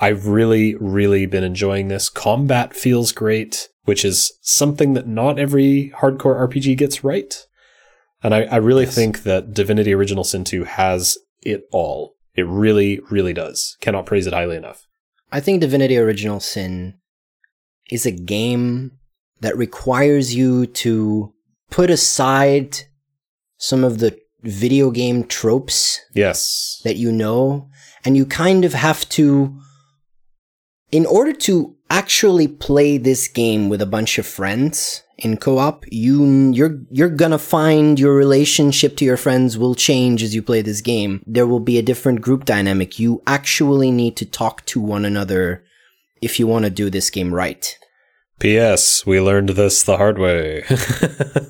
I've 0.00 0.26
really, 0.26 0.74
really 0.74 1.24
been 1.26 1.44
enjoying 1.44 1.86
this. 1.86 2.08
Combat 2.08 2.74
feels 2.74 3.12
great, 3.12 3.68
which 3.84 4.04
is 4.04 4.32
something 4.42 4.94
that 4.94 5.06
not 5.06 5.38
every 5.38 5.92
hardcore 5.98 6.48
RPG 6.48 6.76
gets 6.78 7.04
right. 7.04 7.32
And 8.22 8.34
I, 8.34 8.42
I 8.44 8.56
really 8.56 8.84
Yes. 8.86 8.94
think 8.96 9.22
that 9.22 9.52
Divinity 9.54 9.92
Original 9.92 10.24
Sin 10.24 10.42
2 10.42 10.64
has 10.64 11.16
it 11.42 11.62
all. 11.70 12.14
It 12.34 12.46
really, 12.48 12.98
really 13.08 13.32
does. 13.34 13.76
Cannot 13.80 14.06
praise 14.06 14.26
it 14.26 14.32
highly 14.32 14.56
enough. 14.56 14.82
I 15.30 15.38
think 15.38 15.60
Divinity 15.60 15.96
Original 15.96 16.40
Sin 16.40 16.94
is 17.88 18.04
a 18.04 18.10
game 18.10 18.98
that 19.40 19.56
requires 19.56 20.34
you 20.34 20.66
to 20.66 21.32
put 21.70 21.90
aside 21.90 22.78
some 23.58 23.84
of 23.84 23.98
the 23.98 24.18
video 24.42 24.90
game 24.90 25.24
tropes 25.24 26.00
Yes. 26.14 26.80
that 26.84 26.96
you 26.96 27.10
know, 27.10 27.68
and 28.04 28.16
you 28.16 28.26
kind 28.26 28.64
of 28.64 28.74
have 28.74 29.08
to, 29.10 29.58
in 30.92 31.06
order 31.06 31.32
to 31.32 31.74
actually 31.90 32.48
play 32.48 32.98
this 32.98 33.28
game 33.28 33.68
with 33.68 33.80
a 33.80 33.86
bunch 33.86 34.18
of 34.18 34.26
friends 34.26 35.02
in 35.18 35.36
co-op, 35.36 35.84
you 35.90 36.50
you're 36.52 36.80
you're 36.90 37.08
gonna 37.08 37.38
find 37.38 37.98
your 38.00 38.14
relationship 38.14 38.96
to 38.96 39.04
your 39.04 39.16
friends 39.16 39.56
will 39.56 39.74
change 39.74 40.22
as 40.22 40.34
you 40.34 40.42
play 40.42 40.60
this 40.60 40.80
game. 40.80 41.22
There 41.26 41.46
will 41.46 41.60
be 41.60 41.78
a 41.78 41.82
different 41.82 42.20
group 42.20 42.44
dynamic. 42.44 42.98
You 42.98 43.22
actually 43.26 43.90
need 43.90 44.16
to 44.16 44.26
talk 44.26 44.64
to 44.66 44.80
one 44.80 45.04
another 45.04 45.64
if 46.20 46.38
you 46.38 46.46
want 46.46 46.64
to 46.64 46.70
do 46.70 46.90
this 46.90 47.10
game 47.10 47.32
right. 47.32 47.78
P.S. 48.40 49.06
We 49.06 49.20
learned 49.20 49.50
this 49.50 49.82
the 49.82 49.96
hard 49.96 50.18
way. 50.18 50.64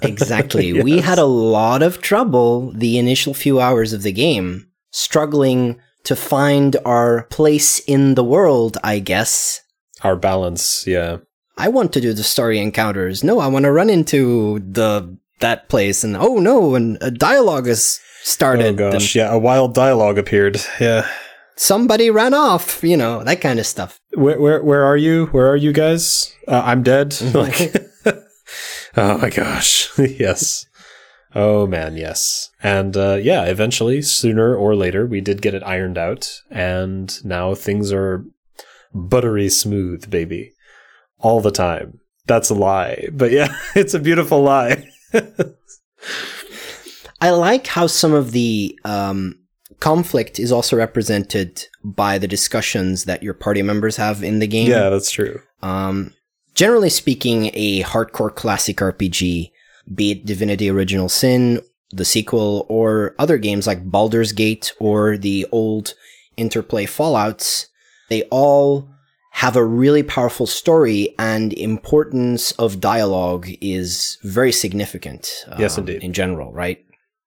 Exactly. 0.02 0.82
We 0.82 1.00
had 1.00 1.18
a 1.18 1.24
lot 1.24 1.82
of 1.82 2.00
trouble 2.00 2.72
the 2.72 2.98
initial 2.98 3.32
few 3.32 3.58
hours 3.58 3.92
of 3.94 4.02
the 4.02 4.12
game, 4.12 4.68
struggling 4.90 5.80
to 6.04 6.14
find 6.14 6.76
our 6.84 7.22
place 7.24 7.78
in 7.80 8.14
the 8.14 8.22
world, 8.22 8.76
I 8.84 8.98
guess. 8.98 9.62
Our 10.02 10.14
balance, 10.14 10.86
yeah. 10.86 11.18
I 11.56 11.68
want 11.68 11.92
to 11.94 12.00
do 12.00 12.12
the 12.12 12.22
story 12.22 12.58
encounters. 12.58 13.24
No, 13.24 13.40
I 13.40 13.46
want 13.46 13.64
to 13.64 13.72
run 13.72 13.88
into 13.88 14.58
the 14.60 15.16
that 15.40 15.68
place 15.68 16.04
and 16.04 16.16
oh 16.16 16.36
no, 16.36 16.74
and 16.74 16.98
a 17.00 17.10
dialogue 17.10 17.66
has 17.66 18.00
started. 18.22 18.64
Oh 18.64 18.68
and 18.68 18.78
gosh, 18.78 19.14
yeah, 19.16 19.32
a 19.32 19.38
wild 19.38 19.74
dialogue 19.74 20.18
appeared. 20.18 20.60
Yeah. 20.80 21.08
Somebody 21.56 22.10
ran 22.10 22.34
off, 22.34 22.82
you 22.82 22.96
know, 22.96 23.22
that 23.24 23.40
kind 23.40 23.58
of 23.58 23.66
stuff. 23.66 24.00
Where 24.14 24.40
where 24.40 24.62
where 24.62 24.84
are 24.84 24.96
you? 24.96 25.26
Where 25.26 25.48
are 25.48 25.56
you 25.56 25.72
guys? 25.72 26.34
Uh, 26.46 26.62
I'm 26.64 26.82
dead. 26.82 27.18
like, 27.34 27.76
oh 28.96 29.18
my 29.18 29.30
gosh, 29.30 29.96
yes. 29.98 30.66
Oh 31.34 31.66
man, 31.66 31.96
yes. 31.96 32.50
And 32.62 32.96
uh, 32.96 33.18
yeah, 33.20 33.44
eventually, 33.44 34.02
sooner 34.02 34.54
or 34.54 34.76
later, 34.76 35.06
we 35.06 35.20
did 35.20 35.42
get 35.42 35.54
it 35.54 35.64
ironed 35.64 35.98
out, 35.98 36.40
and 36.50 37.12
now 37.24 37.54
things 37.54 37.92
are 37.92 38.24
buttery 38.94 39.48
smooth, 39.48 40.08
baby, 40.10 40.52
all 41.18 41.40
the 41.40 41.50
time. 41.50 41.98
That's 42.26 42.50
a 42.50 42.54
lie, 42.54 43.08
but 43.12 43.32
yeah, 43.32 43.54
it's 43.74 43.94
a 43.94 43.98
beautiful 43.98 44.42
lie. 44.42 44.88
I 47.20 47.30
like 47.30 47.66
how 47.66 47.86
some 47.86 48.12
of 48.12 48.32
the 48.32 48.78
um, 48.84 49.43
conflict 49.80 50.38
is 50.38 50.52
also 50.52 50.76
represented 50.76 51.66
by 51.82 52.18
the 52.18 52.28
discussions 52.28 53.04
that 53.04 53.22
your 53.22 53.34
party 53.34 53.62
members 53.62 53.96
have 53.96 54.22
in 54.22 54.38
the 54.38 54.46
game. 54.46 54.68
yeah, 54.68 54.88
that's 54.90 55.10
true. 55.10 55.40
Um, 55.62 56.14
generally 56.54 56.90
speaking, 56.90 57.50
a 57.54 57.82
hardcore 57.82 58.34
classic 58.34 58.78
RPG, 58.78 59.50
be 59.94 60.10
it 60.10 60.24
Divinity 60.24 60.70
Original 60.70 61.08
Sin, 61.08 61.60
the 61.90 62.04
sequel, 62.04 62.66
or 62.68 63.14
other 63.18 63.38
games 63.38 63.66
like 63.66 63.90
Baldur's 63.90 64.32
Gate 64.32 64.72
or 64.80 65.16
the 65.16 65.46
old 65.52 65.94
Interplay 66.36 66.86
Fallouts, 66.86 67.66
they 68.08 68.22
all 68.24 68.88
have 69.32 69.56
a 69.56 69.64
really 69.64 70.02
powerful 70.02 70.46
story 70.46 71.12
and 71.18 71.52
importance 71.54 72.52
of 72.52 72.80
dialogue 72.80 73.48
is 73.60 74.16
very 74.22 74.52
significant. 74.52 75.44
Yes, 75.58 75.76
um, 75.76 75.82
indeed. 75.82 76.04
In 76.04 76.12
general, 76.12 76.52
right? 76.52 76.84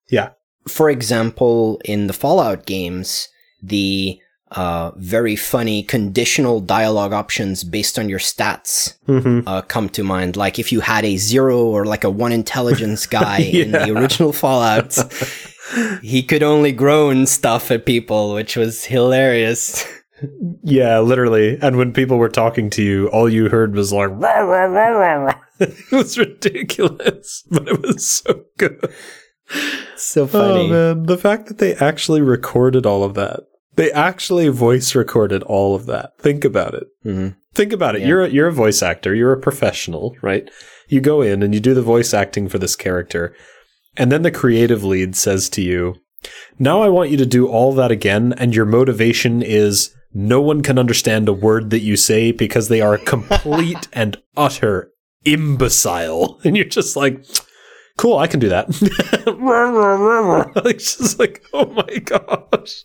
Yeah. 0.10 0.30
For 0.68 0.90
example, 0.90 1.82
in 1.86 2.08
the 2.08 2.14
Fallout 2.14 2.66
games, 2.66 3.28
the 3.62 4.20
uh, 4.52 4.92
very 4.96 5.36
funny 5.36 5.84
conditional 5.84 6.62
dialogue 6.62 7.12
options 7.12 7.66
based 7.66 8.00
on 8.00 8.08
your 8.08 8.20
stats 8.20 8.96
hmm 9.06 9.42
uh, 9.46 9.62
come 9.64 9.90
to 9.90 10.04
mind. 10.04 10.38
Like 10.38 10.58
if 10.58 10.72
you 10.72 10.80
had 10.80 11.04
a 11.04 11.18
zero 11.18 11.66
or 11.66 11.86
like 11.86 12.06
a 12.06 12.10
one 12.10 12.32
intelligence 12.32 13.06
guy 13.20 13.40
in 13.40 13.72
the 13.72 13.92
original 13.92 14.32
Fallout, 14.32 14.98
he 16.02 16.24
could 16.24 16.44
only 16.44 16.72
groan 16.72 17.26
stuff 17.26 17.72
at 17.72 17.86
people, 17.86 18.34
which 18.34 18.56
was 18.56 18.86
hilarious. 18.86 19.86
Yeah, 20.64 21.00
literally. 21.00 21.60
And 21.62 21.76
when 21.78 21.94
people 21.94 22.18
were 22.18 22.30
talking 22.30 22.70
to 22.72 22.82
you, 22.82 23.08
all 23.10 23.30
you 23.30 23.50
heard 23.50 23.76
was 23.76 23.94
like, 23.94 24.10
it 25.60 25.92
was 25.92 26.18
ridiculous, 26.18 27.44
but 27.52 27.68
it 27.68 27.82
was 27.82 28.08
so 28.08 28.46
good. 28.58 28.80
So 29.96 30.24
Oh 30.24 30.28
funny. 30.28 30.70
man, 30.70 31.04
the 31.04 31.18
fact 31.18 31.48
that 31.48 31.58
they 31.58 31.74
actually 31.76 32.22
recorded 32.22 32.86
all 32.86 33.04
of 33.04 33.14
that. 33.16 33.42
They 33.76 33.92
actually 33.92 34.48
voice 34.50 34.96
recorded 34.96 35.44
all 35.44 35.76
of 35.76 35.86
that. 35.86 36.18
Think 36.20 36.44
about 36.44 36.74
it. 36.74 36.88
Mhm. 37.06 37.36
Think 37.54 37.74
about 37.74 37.96
it. 37.96 38.02
Yeah. 38.02 38.08
You're 38.08 38.24
a, 38.24 38.30
you're 38.30 38.48
a 38.48 38.52
voice 38.54 38.82
actor. 38.84 39.14
You're 39.16 39.34
a 39.34 39.40
professional, 39.40 40.16
right? 40.22 40.50
You 40.90 41.02
go 41.02 41.22
in 41.22 41.42
and 41.44 41.54
you 41.54 41.60
do 41.60 41.74
the 41.74 41.82
voice 41.82 42.14
acting 42.14 42.48
for 42.50 42.60
this 42.60 42.76
character, 42.76 43.36
and 43.96 44.12
then 44.12 44.22
the 44.22 44.32
creative 44.32 44.84
lead 44.84 45.16
says 45.16 45.50
to 45.50 45.62
you, 45.62 45.96
"Now 46.60 46.82
I 46.82 46.90
want 46.90 47.10
you 47.12 47.18
to 47.18 47.26
do 47.26 47.48
all 47.48 47.74
that 47.74 47.92
again, 47.92 48.34
and 48.38 48.56
your 48.56 48.66
motivation 48.66 49.42
is 49.42 49.94
no 50.14 50.40
one 50.42 50.62
can 50.62 50.80
understand 50.80 51.28
a 51.28 51.34
word 51.34 51.70
that 51.72 51.82
you 51.82 51.96
say 51.98 52.32
because 52.32 52.68
they 52.70 52.82
are 52.82 52.98
complete 53.14 53.88
and 53.94 54.18
utter 54.36 54.92
imbecile." 55.26 56.40
And 56.44 56.56
you're 56.56 56.66
just 56.66 56.96
like, 56.96 57.24
"Cool, 57.98 58.18
I 58.18 58.28
can 58.28 58.40
do 58.40 58.50
that." 58.50 58.68
it's 60.66 60.98
just 60.98 61.20
like, 61.20 61.44
"Oh 61.54 61.66
my 61.66 61.98
gosh." 62.00 62.84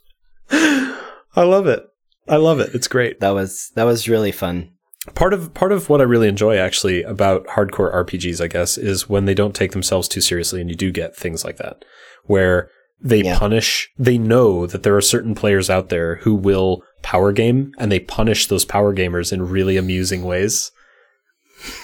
I 0.50 1.42
love 1.44 1.66
it. 1.66 1.84
I 2.28 2.36
love 2.36 2.60
it. 2.60 2.74
It's 2.74 2.88
great 2.88 3.20
That 3.20 3.30
was 3.30 3.70
that 3.74 3.84
was 3.84 4.08
really 4.08 4.32
fun. 4.32 4.70
part 5.14 5.32
of 5.34 5.52
part 5.54 5.72
of 5.72 5.88
what 5.88 6.00
I 6.00 6.04
really 6.04 6.28
enjoy 6.28 6.56
actually 6.56 7.02
about 7.02 7.46
hardcore 7.48 7.92
RPGs, 7.92 8.40
I 8.40 8.46
guess, 8.48 8.78
is 8.78 9.08
when 9.08 9.24
they 9.24 9.34
don't 9.34 9.54
take 9.54 9.72
themselves 9.72 10.08
too 10.08 10.20
seriously, 10.20 10.60
and 10.60 10.70
you 10.70 10.76
do 10.76 10.90
get 10.92 11.16
things 11.16 11.44
like 11.44 11.56
that, 11.56 11.84
where 12.24 12.68
they 13.04 13.22
Yeah. 13.22 13.36
punish 13.38 13.90
they 13.98 14.16
know 14.16 14.64
that 14.66 14.84
there 14.84 14.96
are 14.96 15.00
certain 15.00 15.34
players 15.34 15.68
out 15.68 15.88
there 15.88 16.16
who 16.16 16.34
will 16.34 16.82
power 17.02 17.32
game 17.32 17.72
and 17.78 17.90
they 17.90 17.98
punish 17.98 18.46
those 18.46 18.64
power 18.64 18.94
gamers 18.94 19.32
in 19.32 19.48
really 19.48 19.76
amusing 19.76 20.22
ways 20.22 20.70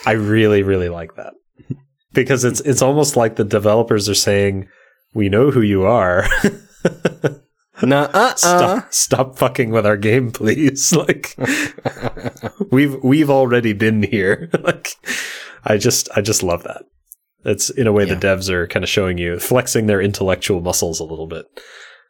i 0.07 0.13
really 0.13 0.63
really 0.63 0.89
like 0.89 1.17
that 1.17 1.35
because 2.13 2.45
it's 2.45 2.61
it's 2.61 2.83
almost 2.83 3.17
like 3.17 3.37
the 3.37 3.45
developers 3.45 4.09
are 4.09 4.15
saying 4.15 4.69
we 5.15 5.29
know 5.29 5.51
who 5.51 5.61
you 5.63 5.85
are. 5.85 6.27
Nah, 7.83 8.03
uh, 8.07 8.09
uh. 8.13 8.35
stop 8.37 8.93
stop 8.93 9.39
fucking 9.39 9.71
with 9.71 9.87
our 9.87 9.97
game 9.97 10.31
please. 10.33 10.93
Like 10.97 11.37
we've 12.71 12.97
we've 13.03 13.31
already 13.31 13.73
been 13.73 14.03
here. 14.03 14.49
Like 14.63 14.89
i 15.65 15.77
just 15.77 16.09
i 16.17 16.21
just 16.21 16.43
love 16.43 16.63
that. 16.65 16.85
It's 17.45 17.71
in 17.71 17.87
a 17.87 17.93
way 17.93 18.05
Yeah. 18.05 18.15
the 18.15 18.27
devs 18.27 18.49
are 18.51 18.67
kind 18.67 18.83
of 18.85 18.89
showing 18.89 19.17
you 19.19 19.39
flexing 19.39 19.87
their 19.87 20.01
intellectual 20.01 20.61
muscles 20.61 20.99
a 21.01 21.05
little 21.05 21.27
bit 21.29 21.47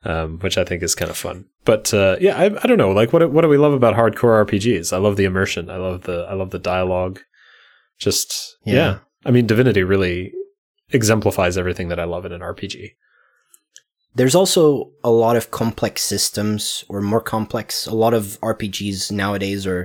um, 0.05 0.39
which 0.41 0.57
i 0.57 0.65
think 0.65 0.83
is 0.83 0.95
kind 0.95 1.11
of 1.11 1.17
fun. 1.17 1.45
But 1.65 1.93
uh, 1.93 2.17
yeah 2.21 2.37
I, 2.37 2.45
I 2.47 2.67
don't 2.67 2.79
know. 2.79 2.91
Like 2.93 3.13
what 3.13 3.31
what 3.31 3.43
do 3.43 3.49
we 3.49 3.59
love 3.59 3.73
about 3.75 3.95
hardcore 3.95 4.45
rpgs 4.47 4.93
i 4.93 4.97
love 4.97 5.17
the 5.17 5.25
immersion. 5.25 5.71
I 5.71 5.77
love 5.77 6.03
the 6.03 6.27
i 6.31 6.35
love 6.35 6.51
the 6.51 6.59
dialogue. 6.59 7.21
Just 7.99 8.57
yeah, 8.65 8.75
Yeah. 8.75 8.99
I 9.29 9.31
mean 9.31 9.47
divinity 9.47 9.83
really 9.95 10.33
exemplifies 10.91 11.57
everything 11.57 11.89
that 11.91 12.01
i 12.01 12.05
love 12.05 12.25
in 12.27 12.33
an 12.33 12.41
rpg 12.41 12.77
There's 14.19 14.35
also 14.35 14.63
a 15.05 15.11
lot 15.25 15.37
of 15.37 15.51
complex 15.51 16.03
systems, 16.03 16.63
or 16.89 17.01
more 17.01 17.21
complex. 17.21 17.87
A 17.87 17.95
lot 18.05 18.15
of 18.15 18.23
RPGs 18.53 19.13
nowadays 19.13 19.63
are 19.67 19.85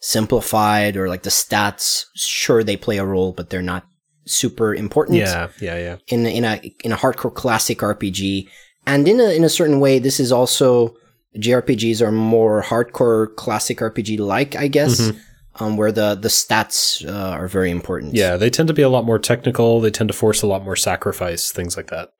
simplified, 0.00 0.96
or 0.96 1.08
like 1.12 1.24
the 1.24 1.30
stats. 1.42 2.04
Sure, 2.14 2.62
they 2.64 2.76
play 2.76 2.96
a 2.98 3.04
role, 3.04 3.32
but 3.36 3.50
they're 3.50 3.70
not 3.74 3.84
super 4.24 4.74
important. 4.74 5.18
yeah 5.18 5.48
yeah 5.60 5.78
yeah 5.86 5.96
in 6.14 6.24
in 6.38 6.44
a 6.44 6.54
in 6.86 6.92
a 6.92 6.96
hardcore 6.96 7.34
classic 7.42 7.78
RPG, 7.82 8.48
and 8.86 9.06
in 9.08 9.20
a 9.20 9.28
in 9.38 9.44
a 9.44 9.48
certain 9.58 9.78
way, 9.80 9.98
this 9.98 10.18
is 10.20 10.30
also 10.32 10.96
JRPGs 11.36 12.00
are 12.00 12.12
more 12.12 12.62
hardcore 12.62 13.34
classic 13.36 13.78
RPG 13.82 14.18
like, 14.18 14.56
I 14.56 14.68
guess, 14.68 15.00
Mhm. 15.00 15.16
Um, 15.60 15.76
where 15.76 15.92
the 15.92 16.14
the 16.14 16.28
stats 16.28 17.06
uh, 17.06 17.30
are 17.30 17.48
very 17.48 17.70
important. 17.70 18.14
Yeah, 18.14 18.36
they 18.36 18.50
tend 18.50 18.68
to 18.68 18.74
be 18.74 18.82
a 18.82 18.88
lot 18.88 19.04
more 19.04 19.18
technical. 19.18 19.80
They 19.80 19.90
tend 19.90 20.08
to 20.08 20.14
force 20.16 20.42
a 20.42 20.46
lot 20.46 20.64
more 20.64 20.76
sacrifice, 20.76 21.50
things 21.50 21.76
like 21.76 21.88
that. 21.88 22.10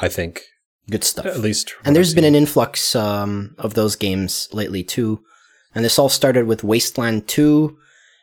I 0.00 0.08
think, 0.08 0.42
good 0.90 1.04
stuff. 1.04 1.26
at 1.26 1.40
least. 1.40 1.74
and 1.84 1.94
there's 1.94 2.14
been 2.14 2.24
an 2.24 2.34
influx 2.34 2.96
um, 2.96 3.54
of 3.58 3.74
those 3.74 3.94
games 3.96 4.48
lately 4.52 4.82
too. 4.82 5.20
And 5.74 5.84
this 5.84 5.98
all 5.98 6.08
started 6.10 6.46
with 6.46 6.62
Wasteland 6.64 7.28
2, 7.28 7.76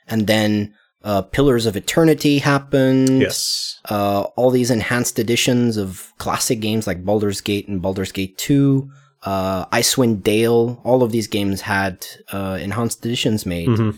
and 0.07 0.27
then 0.27 0.73
uh, 1.03 1.21
Pillars 1.23 1.65
of 1.65 1.75
Eternity 1.75 2.39
happened. 2.39 3.21
yes, 3.21 3.79
Uh, 3.89 4.21
all 4.35 4.51
these 4.51 4.69
enhanced 4.69 5.17
editions 5.19 5.77
of 5.77 6.11
classic 6.17 6.59
games 6.59 6.85
like 6.85 7.03
Baldur's 7.05 7.41
Gate 7.41 7.67
and 7.67 7.81
Baldur's 7.81 8.11
Gate 8.11 8.37
2, 8.37 8.87
uh, 9.23 9.65
Icewind 9.67 10.21
Dale, 10.23 10.79
all 10.83 11.01
of 11.01 11.11
these 11.11 11.27
games 11.27 11.61
had 11.61 12.05
uh, 12.31 12.57
enhanced 12.61 13.03
editions 13.05 13.45
made. 13.45 13.69
Mhm. 13.69 13.97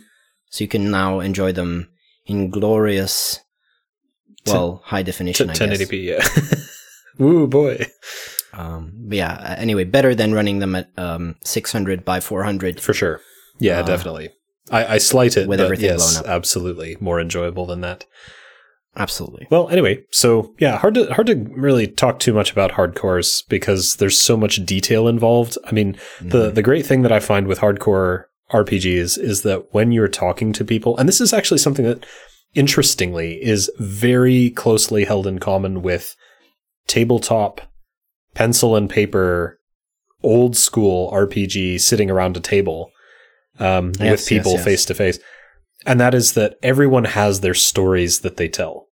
So 0.51 0.63
you 0.63 0.67
can 0.67 0.91
now 0.91 1.19
enjoy 1.21 1.51
them 1.53 1.89
in 2.27 2.49
glorious, 2.51 3.39
well, 4.45 4.81
high 4.85 5.01
T- 5.01 5.05
definition, 5.07 5.49
I 5.49 5.53
guess. 5.53 5.81
1080p. 5.81 6.03
Yeah. 6.03 6.55
Woo 7.17 7.47
boy, 7.47 7.85
Um, 8.53 8.91
but 9.07 9.17
yeah, 9.17 9.33
uh, 9.33 9.55
anyway, 9.57 9.83
better 9.85 10.13
than 10.13 10.33
running 10.33 10.59
them 10.59 10.75
at 10.75 10.89
um, 10.97 11.35
600 11.43 12.03
by 12.05 12.19
400. 12.19 12.79
for 12.79 12.93
sure. 12.93 13.21
Yeah, 13.59 13.79
Uh, 13.79 13.83
definitely. 13.83 14.29
I, 14.69 14.95
I 14.95 14.97
slight 14.99 15.35
it, 15.37 15.47
with 15.47 15.59
but 15.59 15.63
everything 15.65 15.85
yes, 15.89 16.13
blown 16.19 16.25
up. 16.25 16.29
absolutely 16.37 16.97
more 16.99 17.19
enjoyable 17.19 17.65
than 17.65 17.81
that. 17.81 18.05
Absolutely. 18.95 19.47
Well, 19.49 19.69
anyway, 19.69 20.03
so 20.11 20.53
yeah, 20.59 20.77
hard 20.77 20.95
to 20.95 21.05
hard 21.13 21.27
to 21.27 21.35
really 21.55 21.87
talk 21.87 22.19
too 22.19 22.33
much 22.33 22.51
about 22.51 22.71
hardcores 22.73 23.41
because 23.47 23.95
there's 23.95 24.19
so 24.19 24.35
much 24.35 24.65
detail 24.65 25.07
involved. 25.07 25.57
I 25.65 25.71
mean, 25.71 25.97
the 26.19 26.47
Mm-hmm. 26.47 26.55
the 26.55 26.61
great 26.61 26.85
thing 26.85 27.01
that 27.03 27.11
I 27.11 27.21
find 27.21 27.47
with 27.47 27.59
hardcore 27.59 28.25
RPGs 28.51 29.17
is 29.17 29.43
that 29.43 29.73
when 29.73 29.91
you're 29.91 30.07
talking 30.07 30.53
to 30.53 30.65
people, 30.65 30.97
and 30.97 31.07
this 31.07 31.21
is 31.21 31.33
actually 31.33 31.59
something 31.59 31.85
that 31.85 32.05
interestingly 32.53 33.41
is 33.43 33.71
very 33.79 34.49
closely 34.49 35.05
held 35.05 35.25
in 35.25 35.39
common 35.39 35.81
with 35.81 36.15
tabletop 36.87 37.61
pencil 38.33 38.75
and 38.75 38.89
paper 38.89 39.59
old 40.23 40.55
school 40.55 41.11
RPG 41.11 41.79
sitting 41.79 42.11
around 42.11 42.37
a 42.37 42.41
table 42.41 42.91
um, 43.59 43.93
Yes, 43.99 44.11
with 44.11 44.27
people 44.27 44.57
face 44.57 44.85
to 44.85 44.93
face. 44.93 45.19
And 45.85 45.99
that 45.99 46.13
is 46.13 46.33
that 46.33 46.57
everyone 46.61 47.05
has 47.05 47.39
their 47.41 47.53
stories 47.53 48.19
that 48.19 48.37
they 48.37 48.47
tell 48.47 48.87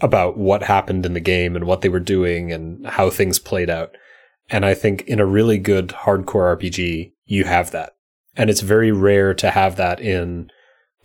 about 0.00 0.38
what 0.38 0.62
happened 0.62 1.04
in 1.04 1.14
the 1.14 1.20
game 1.20 1.56
and 1.56 1.66
what 1.66 1.82
they 1.82 1.88
were 1.88 2.00
doing 2.00 2.52
and 2.52 2.86
how 2.86 3.10
things 3.10 3.38
played 3.38 3.68
out. 3.68 3.94
And 4.48 4.64
I 4.64 4.74
think 4.74 5.02
in 5.02 5.20
a 5.20 5.26
really 5.26 5.58
good 5.58 5.88
hardcore 5.88 6.56
RPG, 6.56 7.12
you 7.26 7.44
have 7.44 7.70
that. 7.72 7.94
And 8.36 8.48
it's 8.50 8.60
very 8.60 8.92
rare 8.92 9.34
to 9.34 9.50
have 9.50 9.76
that 9.76 10.00
in 10.00 10.50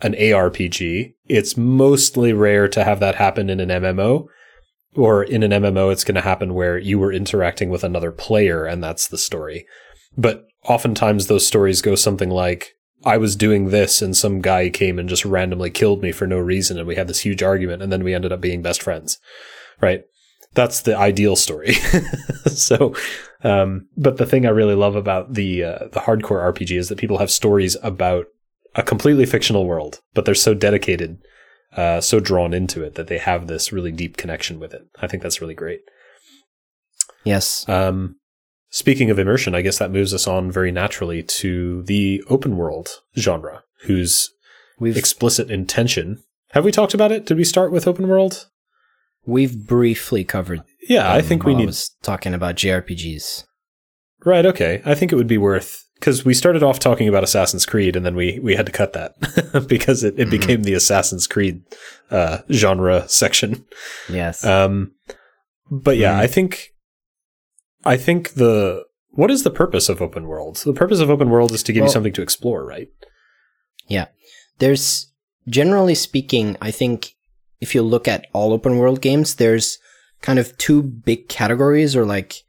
an 0.00 0.14
ARPG. 0.14 1.14
It's 1.26 1.56
mostly 1.56 2.32
rare 2.32 2.68
to 2.68 2.84
have 2.84 3.00
that 3.00 3.16
happen 3.16 3.50
in 3.50 3.60
an 3.60 3.68
MMO. 3.68 4.26
Or 4.94 5.22
in 5.22 5.42
an 5.42 5.50
MMO, 5.50 5.92
it's 5.92 6.04
going 6.04 6.14
to 6.14 6.22
happen 6.22 6.54
where 6.54 6.78
you 6.78 6.98
were 6.98 7.12
interacting 7.12 7.68
with 7.68 7.84
another 7.84 8.10
player 8.10 8.64
and 8.64 8.82
that's 8.82 9.08
the 9.08 9.18
story. 9.18 9.66
But 10.16 10.46
oftentimes 10.64 11.26
those 11.26 11.46
stories 11.46 11.82
go 11.82 11.94
something 11.94 12.30
like, 12.30 12.72
I 13.04 13.18
was 13.18 13.36
doing 13.36 13.68
this 13.68 14.00
and 14.00 14.16
some 14.16 14.40
guy 14.40 14.70
came 14.70 14.98
and 14.98 15.08
just 15.08 15.24
randomly 15.24 15.70
killed 15.70 16.02
me 16.02 16.12
for 16.12 16.26
no 16.26 16.38
reason 16.38 16.78
and 16.78 16.88
we 16.88 16.96
had 16.96 17.08
this 17.08 17.20
huge 17.20 17.42
argument 17.42 17.82
and 17.82 17.92
then 17.92 18.04
we 18.04 18.14
ended 18.14 18.32
up 18.32 18.40
being 18.40 18.62
best 18.62 18.82
friends. 18.82 19.18
Right? 19.80 20.04
That's 20.54 20.80
the 20.80 20.96
ideal 20.96 21.36
story. 21.36 21.74
so, 22.46 22.94
um, 23.42 23.88
but 23.96 24.16
the 24.16 24.26
thing 24.26 24.46
I 24.46 24.50
really 24.50 24.74
love 24.74 24.96
about 24.96 25.34
the 25.34 25.64
uh, 25.64 25.78
the 25.92 26.00
hardcore 26.00 26.52
RPG 26.52 26.76
is 26.76 26.88
that 26.88 26.98
people 26.98 27.18
have 27.18 27.30
stories 27.30 27.76
about 27.82 28.26
a 28.74 28.82
completely 28.82 29.26
fictional 29.26 29.66
world, 29.66 30.00
but 30.14 30.24
they're 30.24 30.34
so 30.34 30.54
dedicated, 30.54 31.18
uh, 31.76 32.00
so 32.00 32.20
drawn 32.20 32.52
into 32.52 32.82
it 32.82 32.94
that 32.94 33.08
they 33.08 33.18
have 33.18 33.46
this 33.46 33.72
really 33.72 33.92
deep 33.92 34.16
connection 34.16 34.58
with 34.58 34.72
it. 34.74 34.82
I 35.00 35.06
think 35.06 35.22
that's 35.22 35.40
really 35.40 35.54
great. 35.54 35.80
Yes. 37.24 37.68
Um, 37.68 38.16
speaking 38.70 39.10
of 39.10 39.18
immersion, 39.18 39.54
I 39.54 39.62
guess 39.62 39.78
that 39.78 39.90
moves 39.90 40.14
us 40.14 40.26
on 40.26 40.50
very 40.50 40.70
naturally 40.70 41.22
to 41.22 41.82
the 41.82 42.22
open 42.28 42.56
world 42.56 43.00
genre, 43.18 43.64
whose 43.82 44.30
We've 44.78 44.96
explicit 44.96 45.50
intention. 45.50 46.22
Have 46.50 46.64
we 46.64 46.72
talked 46.72 46.94
about 46.94 47.12
it? 47.12 47.26
Did 47.26 47.36
we 47.36 47.44
start 47.44 47.72
with 47.72 47.86
open 47.88 48.08
world? 48.08 48.48
we've 49.26 49.66
briefly 49.66 50.24
covered. 50.24 50.62
Yeah, 50.88 51.12
I 51.12 51.20
think 51.22 51.44
we 51.44 51.54
I 51.54 51.56
need. 51.58 51.66
was 51.66 51.90
talking 52.02 52.34
about 52.34 52.56
JRPGs. 52.56 53.44
Right. 54.24 54.46
Okay. 54.46 54.82
I 54.84 54.94
think 54.94 55.12
it 55.12 55.16
would 55.16 55.26
be 55.26 55.38
worth 55.38 55.84
because 55.98 56.24
we 56.24 56.34
started 56.34 56.62
off 56.62 56.78
talking 56.78 57.08
about 57.08 57.24
Assassin's 57.24 57.64
Creed, 57.66 57.96
and 57.96 58.04
then 58.04 58.14
we 58.16 58.38
we 58.42 58.56
had 58.56 58.66
to 58.66 58.72
cut 58.72 58.92
that 58.94 59.14
because 59.68 60.02
it, 60.04 60.18
it 60.18 60.28
Mhm. 60.28 60.30
became 60.30 60.62
the 60.62 60.74
Assassin's 60.74 61.26
Creed 61.26 61.62
uh, 62.10 62.38
genre 62.50 63.08
section. 63.08 63.64
Yes. 64.08 64.44
Um, 64.44 64.92
but 65.70 65.96
yeah, 65.96 66.14
Mhm. 66.14 66.20
I 66.22 66.26
think, 66.26 66.72
I 67.84 67.96
think 67.96 68.34
the 68.34 68.84
what 69.10 69.30
is 69.30 69.42
the 69.44 69.50
purpose 69.50 69.88
of 69.88 70.02
open 70.02 70.26
world? 70.26 70.56
The 70.56 70.72
purpose 70.74 71.00
of 71.00 71.08
open 71.10 71.30
world 71.30 71.52
is 71.52 71.62
to 71.64 71.72
give 71.72 71.84
you 71.84 71.90
something 71.90 72.12
to 72.12 72.22
explore, 72.22 72.66
right? 72.66 72.88
Yeah. 73.88 74.06
There's 74.58 75.10
generally 75.48 75.94
speaking, 75.94 76.56
I 76.60 76.70
think 76.70 77.12
if 77.60 77.74
you 77.74 77.82
look 77.82 78.06
at 78.08 78.26
all 78.34 78.52
open 78.52 78.76
world 78.76 79.00
games, 79.00 79.36
there's 79.36 79.78
kind 80.22 80.38
of 80.38 80.56
two 80.58 80.82
big 80.82 81.28
categories 81.28 81.94
or 81.96 82.04
like 82.04 82.42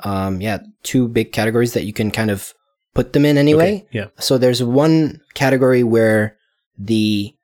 um 0.00 0.40
yeah, 0.40 0.58
two 0.82 1.08
big 1.08 1.32
categories 1.32 1.72
that 1.74 1.84
you 1.84 1.92
can 1.92 2.10
kind 2.10 2.30
of 2.30 2.54
put 2.94 3.12
them 3.12 3.24
in 3.24 3.38
anyway. 3.38 3.76
Okay, 3.76 3.86
Yeah. 3.92 4.06
So 4.18 4.38
there's 4.38 4.62
one 4.62 5.20
category 5.34 5.82
where 5.82 6.36
the 6.78 7.34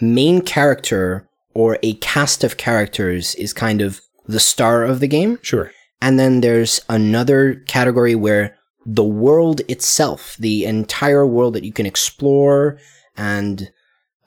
main 0.00 0.42
character 0.42 1.28
or 1.54 1.78
a 1.82 1.94
cast 1.94 2.44
of 2.44 2.56
characters 2.56 3.34
is 3.36 3.52
kind 3.52 3.80
of 3.80 4.00
the 4.26 4.40
star 4.40 4.84
of 4.84 5.00
the 5.00 5.08
game. 5.08 5.38
Sure. 5.42 5.72
And 6.00 6.18
then 6.18 6.40
there's 6.40 6.80
another 6.88 7.56
category 7.66 8.14
where 8.14 8.56
the 8.86 9.04
world 9.04 9.60
itself, 9.68 10.36
the 10.38 10.64
entire 10.64 11.26
world 11.26 11.54
that 11.54 11.64
you 11.64 11.72
can 11.72 11.86
explore 11.86 12.78
and 13.16 13.70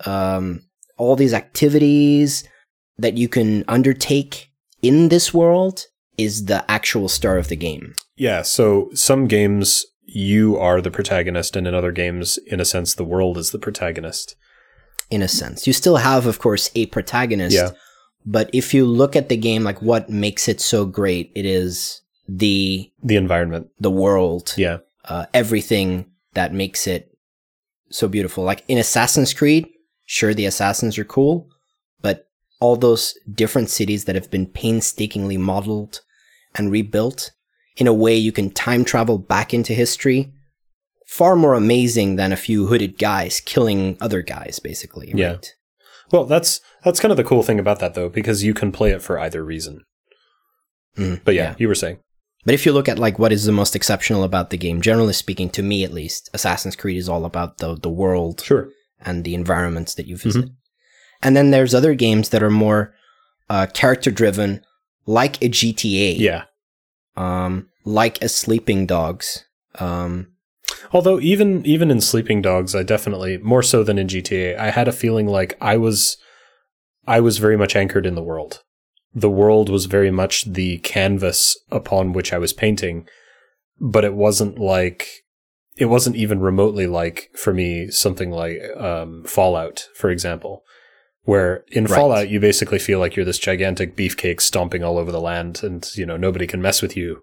um, 0.06 0.62
all 0.98 1.16
these 1.16 1.34
activities 1.34 2.44
that 2.98 3.18
you 3.18 3.28
can 3.28 3.64
undertake 3.68 4.52
in 4.84 5.10
this 5.10 5.34
world 5.34 5.86
is 6.18 6.46
the 6.46 6.70
actual 6.70 7.10
star 7.10 7.38
of 7.40 7.48
the 7.48 7.56
game. 7.56 7.96
Yeah. 8.16 8.44
So 8.44 8.90
some 8.94 9.28
games 9.28 9.86
you 10.06 10.58
are 10.58 10.80
the 10.82 10.92
protagonist, 10.92 11.56
and 11.56 11.66
in 11.68 11.74
other 11.74 11.92
games, 11.92 12.38
in 12.46 12.60
a 12.60 12.66
sense, 12.66 12.94
the 12.94 13.04
world 13.06 13.38
is 13.38 13.50
the 13.52 13.58
protagonist. 13.60 14.36
in 15.10 15.22
a 15.22 15.28
sense. 15.28 15.68
You 15.68 15.74
still 15.74 15.98
have, 15.98 16.26
of 16.26 16.40
course, 16.40 16.72
a 16.76 16.86
protagonist. 16.88 17.56
Yeah. 17.56 17.72
But 18.26 18.50
if 18.54 18.74
you 18.74 18.84
look 18.86 19.16
at 19.16 19.30
the 19.30 19.38
game, 19.38 19.64
like 19.64 19.80
what 19.82 20.10
makes 20.10 20.48
it 20.48 20.60
so 20.62 20.86
great, 20.86 21.32
it 21.36 21.46
is 21.46 22.02
the 22.28 22.90
The 23.04 23.18
environment. 23.18 23.68
the 23.80 23.92
world, 23.92 24.54
Yeah. 24.58 24.78
uh, 25.06 25.26
everything 25.34 26.06
that 26.34 26.52
makes 26.54 26.88
it 26.88 27.12
so 27.92 28.08
beautiful. 28.08 28.44
Like 28.44 28.64
in 28.68 28.78
Assassin's 28.80 29.34
Creed, 29.34 29.68
sure 30.06 30.34
the 30.34 30.46
assassins 30.48 30.98
are 30.98 31.04
cool, 31.06 31.48
but 32.02 32.28
all 32.64 32.76
those 32.78 33.04
different 33.42 33.70
cities 33.70 34.06
that 34.06 34.16
have 34.16 34.30
been 34.36 34.48
painstakingly 34.62 35.38
modeled 35.38 36.00
and 36.56 36.72
rebuilt, 36.72 37.32
in 37.82 37.88
a 37.88 37.94
way 38.04 38.16
you 38.16 38.32
can 38.32 38.50
time 38.52 38.84
travel 38.86 39.18
back 39.18 39.54
into 39.54 39.74
history, 39.74 40.32
far 41.08 41.36
more 41.36 41.56
amazing 41.56 42.16
than 42.16 42.32
a 42.32 42.38
few 42.48 42.68
hooded 42.68 42.98
guys 42.98 43.42
killing 43.54 43.98
other 44.00 44.22
guys, 44.22 44.60
basically. 44.60 45.12
Yeah. 45.14 45.32
Right? 45.34 45.48
Well, 46.12 46.26
that's 46.26 46.62
that's 46.86 47.00
kind 47.02 47.12
of 47.12 47.18
the 47.18 47.30
cool 47.32 47.44
thing 47.44 47.60
about 47.60 47.80
that 47.80 47.94
though, 47.96 48.10
because 48.20 48.44
you 48.48 48.54
can 48.54 48.72
play 48.72 48.92
it 48.92 49.02
for 49.02 49.20
either 49.20 49.44
reason. 49.44 49.82
Mm, 50.98 51.22
But 51.26 51.36
yeah, 51.36 51.56
you 51.58 51.68
were 51.68 51.76
saying. 51.84 51.98
But 52.46 52.54
if 52.56 52.66
you 52.66 52.72
look 52.74 52.90
at 52.90 53.00
like 53.00 53.18
what 53.20 53.32
is 53.32 53.46
the 53.46 53.52
most 53.62 53.76
exceptional 53.76 54.24
about 54.24 54.50
the 54.52 54.58
game, 54.58 54.82
generally 54.82 55.14
speaking, 55.14 55.50
to 55.52 55.64
me 55.64 55.84
at 55.84 55.94
least, 55.94 56.30
Assassin's 56.34 56.76
Creed 56.76 56.98
is 56.98 57.10
all 57.10 57.26
about 57.26 57.58
the 57.58 57.76
the 57.76 57.90
world 58.02 58.42
Sure. 58.42 58.70
and 59.02 59.24
the 59.24 59.34
environments 59.34 59.96
that 59.96 60.08
you 60.08 60.18
visit. 60.18 60.50
And 61.24 61.36
then 61.36 61.52
there's 61.52 61.74
other 61.74 61.96
games 61.96 62.30
that 62.30 62.44
are 62.44 62.50
more 62.52 62.94
uh, 63.50 63.68
character 63.74 64.12
driven, 64.12 64.62
like 65.06 65.42
a 65.42 65.50
GTA, 65.50 66.18
Yeah. 66.20 66.44
um, 67.16 67.70
like 67.86 68.22
a 68.22 68.30
Sleeping 68.30 68.86
Dogs. 68.86 69.46
Um, 69.80 70.28
Although 70.92 71.20
even 71.20 71.66
even 71.66 71.90
in 71.92 72.02
Sleeping 72.02 72.42
Dogs, 72.42 72.76
I 72.76 72.84
definitely 72.84 73.38
more 73.38 73.64
so 73.64 73.84
than 73.84 73.98
in 73.98 74.08
GTA, 74.08 74.58
I 74.58 74.70
had 74.70 74.88
a 74.88 74.92
feeling 74.92 75.28
like 75.28 75.58
I 75.62 75.78
was 75.78 76.18
I 77.08 77.20
was 77.20 77.38
very 77.38 77.58
much 77.58 77.76
anchored 77.76 78.06
in 78.06 78.16
the 78.16 78.24
world. 78.24 78.62
The 79.14 79.30
world 79.30 79.70
was 79.70 79.86
very 79.86 80.12
much 80.12 80.46
the 80.46 80.78
canvas 80.80 81.58
upon 81.72 82.14
which 82.14 82.32
I 82.34 82.38
was 82.38 82.54
painting, 82.54 83.08
but 83.80 84.04
it 84.06 84.14
wasn't 84.14 84.58
like 84.60 85.08
it 85.78 85.86
wasn't 85.86 86.16
even 86.16 86.40
remotely 86.40 86.88
like 86.88 87.30
for 87.36 87.54
me 87.54 87.90
something 87.90 88.32
like 88.32 88.60
um, 88.78 89.24
Fallout, 89.26 89.88
for 89.96 90.10
example, 90.10 90.64
where 91.24 91.64
in 91.72 91.86
Right. 91.86 91.96
Fallout 91.98 92.30
you 92.30 92.40
basically 92.40 92.80
feel 92.80 93.00
like 93.00 93.16
you're 93.16 93.26
this 93.26 93.40
gigantic 93.40 93.96
beefcake 93.96 94.42
stomping 94.42 94.84
all 94.84 94.98
over 94.98 95.12
the 95.12 95.22
land, 95.22 95.62
and 95.64 95.90
you 95.96 96.06
know 96.06 96.18
nobody 96.18 96.48
can 96.48 96.62
mess 96.62 96.82
with 96.82 96.96
you 96.98 97.22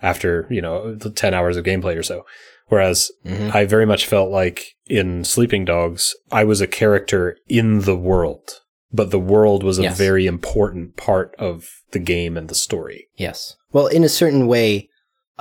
after 0.00 0.46
you 0.50 0.60
know 0.62 0.94
the 0.94 1.10
ten 1.10 1.34
hours 1.34 1.56
of 1.56 1.64
gameplay 1.64 1.96
or 1.96 2.02
so. 2.02 2.24
Whereas 2.68 3.10
mhm. 3.26 3.54
I 3.54 3.64
very 3.66 3.84
much 3.86 4.06
felt 4.06 4.30
like 4.30 4.74
in 4.86 5.24
Sleeping 5.24 5.64
Dogs, 5.64 6.14
I 6.30 6.44
was 6.44 6.60
a 6.60 6.66
character 6.66 7.36
in 7.46 7.80
the 7.80 7.96
world, 7.96 8.60
but 8.90 9.10
the 9.10 9.18
world 9.20 9.62
was 9.62 9.78
a 9.78 9.82
Yes. 9.82 9.98
very 9.98 10.26
important 10.26 10.96
part 10.96 11.34
of 11.38 11.68
the 11.90 11.98
game 11.98 12.36
and 12.38 12.48
the 12.48 12.54
story. 12.54 13.08
Yes. 13.16 13.56
Well, 13.72 13.86
in 13.88 14.04
a 14.04 14.08
certain 14.08 14.46
way, 14.46 14.88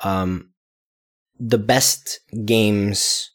um, 0.04 0.50
the 1.40 1.58
best 1.58 2.20
games 2.46 3.31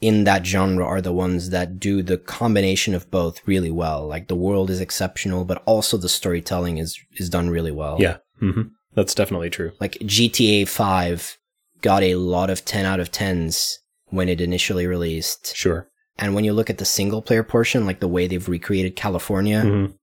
in 0.00 0.24
that 0.24 0.44
genre 0.46 0.84
are 0.84 1.00
the 1.00 1.12
ones 1.12 1.50
that 1.50 1.80
do 1.80 2.02
the 2.02 2.18
combination 2.18 2.94
of 2.94 3.10
both 3.10 3.40
really 3.46 3.70
well. 3.70 4.06
Like 4.06 4.28
the 4.28 4.34
world 4.36 4.68
is 4.70 4.80
exceptional, 4.80 5.44
but 5.44 5.62
also 5.66 5.96
the 5.96 6.08
storytelling 6.08 6.78
is 6.78 6.98
is 7.16 7.30
done 7.30 7.48
really 7.50 7.72
well. 7.72 7.96
Yeah, 8.00 8.18
hmm 8.38 8.62
that's 8.94 9.14
definitely 9.14 9.50
true. 9.50 9.72
Like 9.80 9.92
GTA 10.02 10.66
Five 10.68 11.36
got 11.82 12.02
a 12.02 12.14
lot 12.16 12.48
of 12.50 12.64
ten 12.64 12.84
out 12.86 13.00
of 13.00 13.10
tens 13.12 13.78
when 14.08 14.28
it 14.28 14.40
initially 14.40 14.86
released, 14.86 15.54
Sure. 15.56 15.88
and 16.18 16.34
when 16.34 16.44
you 16.44 16.52
look 16.52 16.70
at 16.70 16.78
the 16.78 16.84
single 16.84 17.20
player 17.22 17.42
portion, 17.42 17.84
like 17.86 18.00
the 18.00 18.08
way 18.08 18.26
they've 18.26 18.48
recreated 18.48 18.96
California, 18.96 19.62
Mhm. 19.64 19.94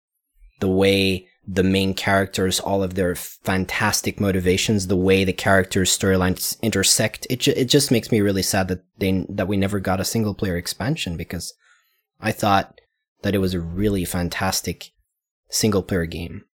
the 0.60 0.68
way 0.68 1.28
the 1.46 1.64
main 1.64 1.94
characters, 1.94 2.60
all 2.60 2.84
of 2.84 2.96
their 2.96 3.16
fantastic 3.16 4.20
motivations, 4.20 4.88
the 4.88 4.96
way 4.96 5.24
the 5.24 5.34
characters' 5.34 5.98
storylines 5.98 6.60
intersect, 6.62 7.28
it 7.30 7.42
ju- 7.42 7.54
it 7.56 7.66
just 7.66 7.92
makes 7.92 8.12
me 8.12 8.22
really 8.22 8.44
sad 8.44 8.68
that 8.70 8.84
they 9.00 9.26
that 9.30 9.48
we 9.48 9.58
never 9.58 9.80
got 9.80 10.00
a 10.00 10.06
single 10.06 10.34
player 10.34 10.56
expansion 10.58 11.18
because 11.18 11.54
I 12.22 12.32
thought 12.32 12.80
that 13.24 13.36
it 13.36 13.40
was 13.40 13.54
a 13.54 13.60
really 13.60 14.06
fantastic 14.06 14.92
single 15.50 15.84
player 15.84 16.06
game. 16.06 16.46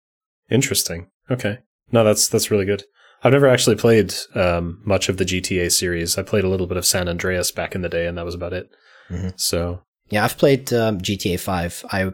Interesting. 0.49 1.07
Okay. 1.29 1.59
No, 1.91 2.03
that's 2.03 2.27
that's 2.27 2.49
really 2.51 2.65
good. 2.65 2.83
I've 3.23 3.33
never 3.33 3.47
actually 3.47 3.75
played 3.75 4.13
um, 4.33 4.81
much 4.85 5.09
of 5.09 5.17
the 5.17 5.25
GTA 5.25 5.71
series. 5.71 6.17
I 6.17 6.23
played 6.23 6.45
a 6.45 6.49
little 6.49 6.67
bit 6.67 6.77
of 6.77 6.85
San 6.85 7.09
Andreas 7.09 7.51
back 7.51 7.75
in 7.75 7.81
the 7.81 7.89
day, 7.89 8.07
and 8.07 8.17
that 8.17 8.25
was 8.25 8.35
about 8.35 8.53
it. 8.53 8.69
Mhm. 9.09 9.39
So 9.39 9.81
Yeah, 10.09 10.23
I've 10.23 10.37
played 10.37 10.71
um, 10.73 10.99
GTA 10.99 11.39
Five. 11.39 11.83
I 11.91 12.11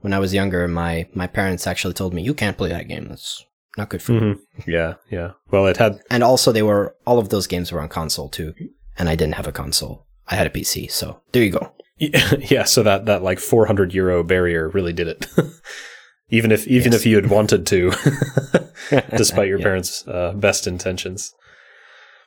when 0.00 0.12
I 0.12 0.18
was 0.18 0.32
younger, 0.34 0.66
my 0.68 1.06
my 1.14 1.26
parents 1.26 1.66
actually 1.66 1.94
told 1.94 2.14
me 2.14 2.22
you 2.22 2.34
can't 2.34 2.56
play 2.56 2.68
that 2.70 2.88
game. 2.88 3.06
That's 3.08 3.44
not 3.76 3.88
good 3.90 4.02
for 4.02 4.12
you. 4.12 4.20
mhm. 4.20 4.38
yeah, 4.66 4.94
yeah. 5.10 5.32
Well, 5.50 5.66
it 5.66 5.76
had 5.76 6.00
And 6.10 6.22
also, 6.22 6.52
they 6.52 6.62
were 6.62 6.94
all 7.06 7.18
of 7.18 7.28
those 7.28 7.46
games 7.46 7.70
were 7.72 7.80
on 7.80 7.88
console 7.88 8.28
too, 8.28 8.54
and 8.98 9.08
I 9.08 9.14
didn't 9.16 9.34
have 9.34 9.46
a 9.46 9.52
console. 9.52 10.06
I 10.26 10.34
had 10.36 10.46
a 10.46 10.50
PC, 10.50 10.90
so 10.90 11.20
there 11.32 11.42
you 11.42 11.50
go. 11.52 11.72
yeah. 11.98 12.64
So 12.64 12.82
that 12.82 13.06
that 13.06 13.22
like 13.22 13.38
400 13.40 13.94
euro 13.94 14.22
barrier 14.24 14.68
really 14.68 14.92
did 14.92 15.08
it. 15.08 15.26
even 16.30 16.52
if 16.52 16.66
even 16.66 16.92
Yes. 16.92 17.00
if 17.00 17.06
you 17.06 17.16
had 17.16 17.30
wanted 17.30 17.66
to, 17.66 17.90
despite 19.16 19.48
your 19.48 19.58
Yeah. 19.58 19.64
parents' 19.64 20.06
uh, 20.06 20.32
best 20.34 20.66
intentions. 20.66 21.34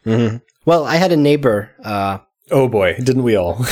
hmm 0.03 0.37
Well, 0.65 0.85
I 0.85 0.95
had 0.97 1.11
a 1.11 1.17
neighbor, 1.17 1.69
uh, 1.83 2.19
Oh 2.49 2.67
boy, 2.67 2.95
didn't 2.97 3.23
we 3.23 3.35
all? 3.37 3.65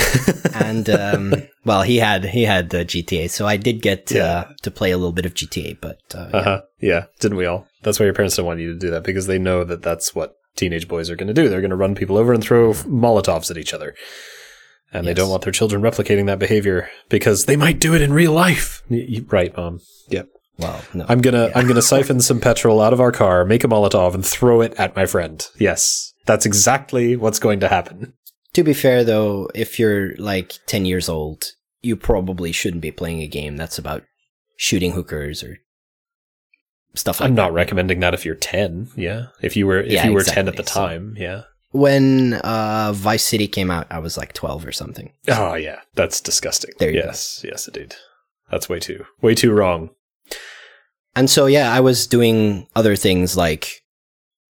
and 0.53 0.89
um, 0.89 1.33
well, 1.65 1.81
he 1.83 1.97
had 1.97 2.25
he 2.25 2.43
had 2.43 2.73
uh, 2.73 2.83
GTA, 2.83 3.29
so 3.29 3.45
I 3.45 3.57
did 3.57 3.81
get 3.81 4.11
uh, 4.11 4.15
Yeah. 4.15 4.43
to 4.61 4.71
play 4.71 4.91
a 4.91 4.97
little 4.97 5.11
bit 5.11 5.25
of 5.25 5.33
GTA. 5.33 5.79
But 5.81 5.99
uh, 6.15 6.29
Uh 6.33 6.43
huh. 6.43 6.61
Yeah, 6.79 7.05
didn't 7.19 7.37
we 7.37 7.45
all? 7.45 7.67
That's 7.83 7.99
why 7.99 8.05
your 8.05 8.13
parents 8.13 8.35
don't 8.35 8.45
want 8.45 8.59
you 8.59 8.73
to 8.73 8.79
do 8.79 8.89
that 8.91 9.03
because 9.03 9.27
they 9.27 9.39
know 9.39 9.63
that 9.63 9.81
that's 9.81 10.13
what 10.15 10.33
teenage 10.55 10.87
boys 10.87 11.09
are 11.09 11.15
going 11.15 11.27
to 11.27 11.33
do. 11.33 11.47
They're 11.49 11.61
going 11.61 11.69
to 11.69 11.75
run 11.75 11.95
people 11.95 12.17
over 12.17 12.33
and 12.33 12.43
throw 12.43 12.73
Molotovs 12.73 13.49
at 13.51 13.57
each 13.57 13.73
other. 13.73 13.95
And 14.91 15.05
they 15.05 15.13
don't 15.13 15.29
want 15.29 15.43
their 15.43 15.53
children 15.53 15.81
replicating 15.83 16.25
that 16.25 16.39
behavior 16.39 16.89
because 17.09 17.45
they 17.45 17.55
might 17.55 17.79
do 17.79 17.93
it 17.93 18.01
in 18.01 18.11
real 18.11 18.31
life. 18.33 18.81
Y- 18.89 19.21
right, 19.27 19.55
mom. 19.55 19.81
Yep. 20.09 20.27
well, 20.57 20.81
no, 20.95 21.05
I'm 21.07 21.21
gonna 21.21 21.51
I'm 21.53 21.67
gonna 21.67 21.81
siphon 21.93 22.19
some 22.21 22.39
petrol 22.39 22.81
out 22.81 22.91
of 22.91 22.99
our 22.99 23.11
car, 23.11 23.45
make 23.45 23.63
a 23.63 23.67
Molotov, 23.67 24.15
and 24.15 24.25
throw 24.25 24.61
it 24.61 24.73
at 24.79 24.95
my 24.95 25.05
friend. 25.05 25.45
Yes, 25.59 26.11
that's 26.25 26.45
exactly 26.47 27.15
what's 27.15 27.37
going 27.39 27.59
to 27.59 27.67
happen. 27.67 28.13
To 28.59 28.63
be 28.63 28.73
fair 28.73 29.03
though, 29.03 29.49
if 29.55 29.79
you're 29.79 30.15
like 30.17 30.59
ten 30.67 30.85
years 30.85 31.09
old, 31.09 31.45
you 31.81 31.95
probably 31.95 32.51
shouldn't 32.51 32.81
be 32.81 32.91
playing 32.91 33.21
a 33.21 33.27
game 33.27 33.57
that's 33.57 33.77
about 33.77 34.03
shooting 34.55 34.91
hookers 34.91 35.43
or 35.43 35.57
stuff 36.95 37.19
like 37.19 37.25
that. 37.27 37.29
I'm 37.31 37.35
that. 37.35 37.41
not 37.41 37.53
recommending 37.53 37.99
that 38.01 38.13
if 38.13 38.25
you're 38.25 38.35
10. 38.35 38.89
Yeah, 38.95 39.27
if 39.41 39.55
you 39.55 39.65
were 39.67 39.79
if 39.81 39.91
Yeah, 39.91 40.05
you 40.07 40.13
were 40.13 40.23
10 40.23 40.47
at 40.47 40.53
exactly. 40.55 40.63
the 40.63 40.69
So- 40.69 40.79
time. 40.87 41.15
Yeah. 41.17 41.41
When 41.71 42.33
uh, 42.33 42.93
Vice 42.95 43.23
City 43.23 43.47
came 43.47 43.69
out, 43.69 43.85
I 43.91 43.99
was 43.99 44.17
like 44.17 44.33
twelve 44.33 44.65
or 44.65 44.71
something. 44.71 45.13
Oh 45.27 45.53
yeah, 45.53 45.81
that's 45.93 46.19
disgusting. 46.19 46.71
There 46.79 46.89
you 46.89 46.97
yes, 46.97 47.45
yes, 47.47 47.67
indeed. 47.67 47.93
That's 48.49 48.67
way 48.67 48.79
too 48.79 49.05
way 49.21 49.35
too 49.35 49.51
wrong. 49.51 49.91
And 51.15 51.29
so, 51.29 51.45
yeah, 51.45 51.71
I 51.71 51.79
was 51.79 52.07
doing 52.07 52.67
other 52.75 52.95
things 52.95 53.37
like 53.37 53.83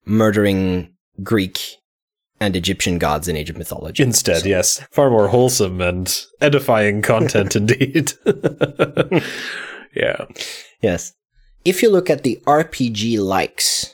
murdering 0.06 0.94
Greek 1.22 1.60
and 2.40 2.56
Egyptian 2.56 2.98
gods 2.98 3.28
in 3.28 3.36
Age 3.36 3.50
of 3.50 3.58
Mythology. 3.58 4.02
Instead, 4.04 4.42
So- 4.44 4.48
yes, 4.50 4.80
far 4.92 5.10
more 5.10 5.28
wholesome 5.28 5.82
and 5.82 6.26
edifying 6.42 7.02
content 7.02 7.56
indeed. 7.56 8.14
yeah. 9.96 10.26
Yes. 10.82 11.14
If 11.66 11.82
you 11.84 11.90
look 11.90 12.10
at 12.10 12.24
the 12.24 12.40
RPG 12.46 13.20
likes, 13.20 13.94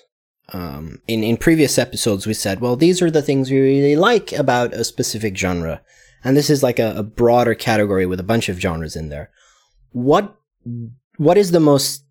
um, 0.53 1.01
in, 1.07 1.23
in 1.23 1.37
previous 1.37 1.77
episodes, 1.79 2.27
we 2.27 2.33
said, 2.33 2.59
well, 2.61 2.75
these 2.75 3.01
are 3.01 3.09
the 3.09 3.21
things 3.23 3.49
we 3.49 3.59
really 3.59 3.95
like 3.95 4.31
about 4.33 4.73
a 4.73 4.83
specific 4.83 5.35
genre. 5.35 5.81
And 6.23 6.37
this 6.37 6.49
is 6.49 6.61
like 6.63 6.79
a, 6.79 6.93
a 6.95 7.03
broader 7.03 7.55
category 7.55 8.05
with 8.05 8.19
a 8.19 8.23
bunch 8.23 8.49
of 8.49 8.59
genres 8.59 8.95
in 8.95 9.09
there. 9.09 9.31
What, 9.91 10.35
what 11.17 11.37
is 11.37 11.51
the 11.51 11.59
most, 11.59 12.03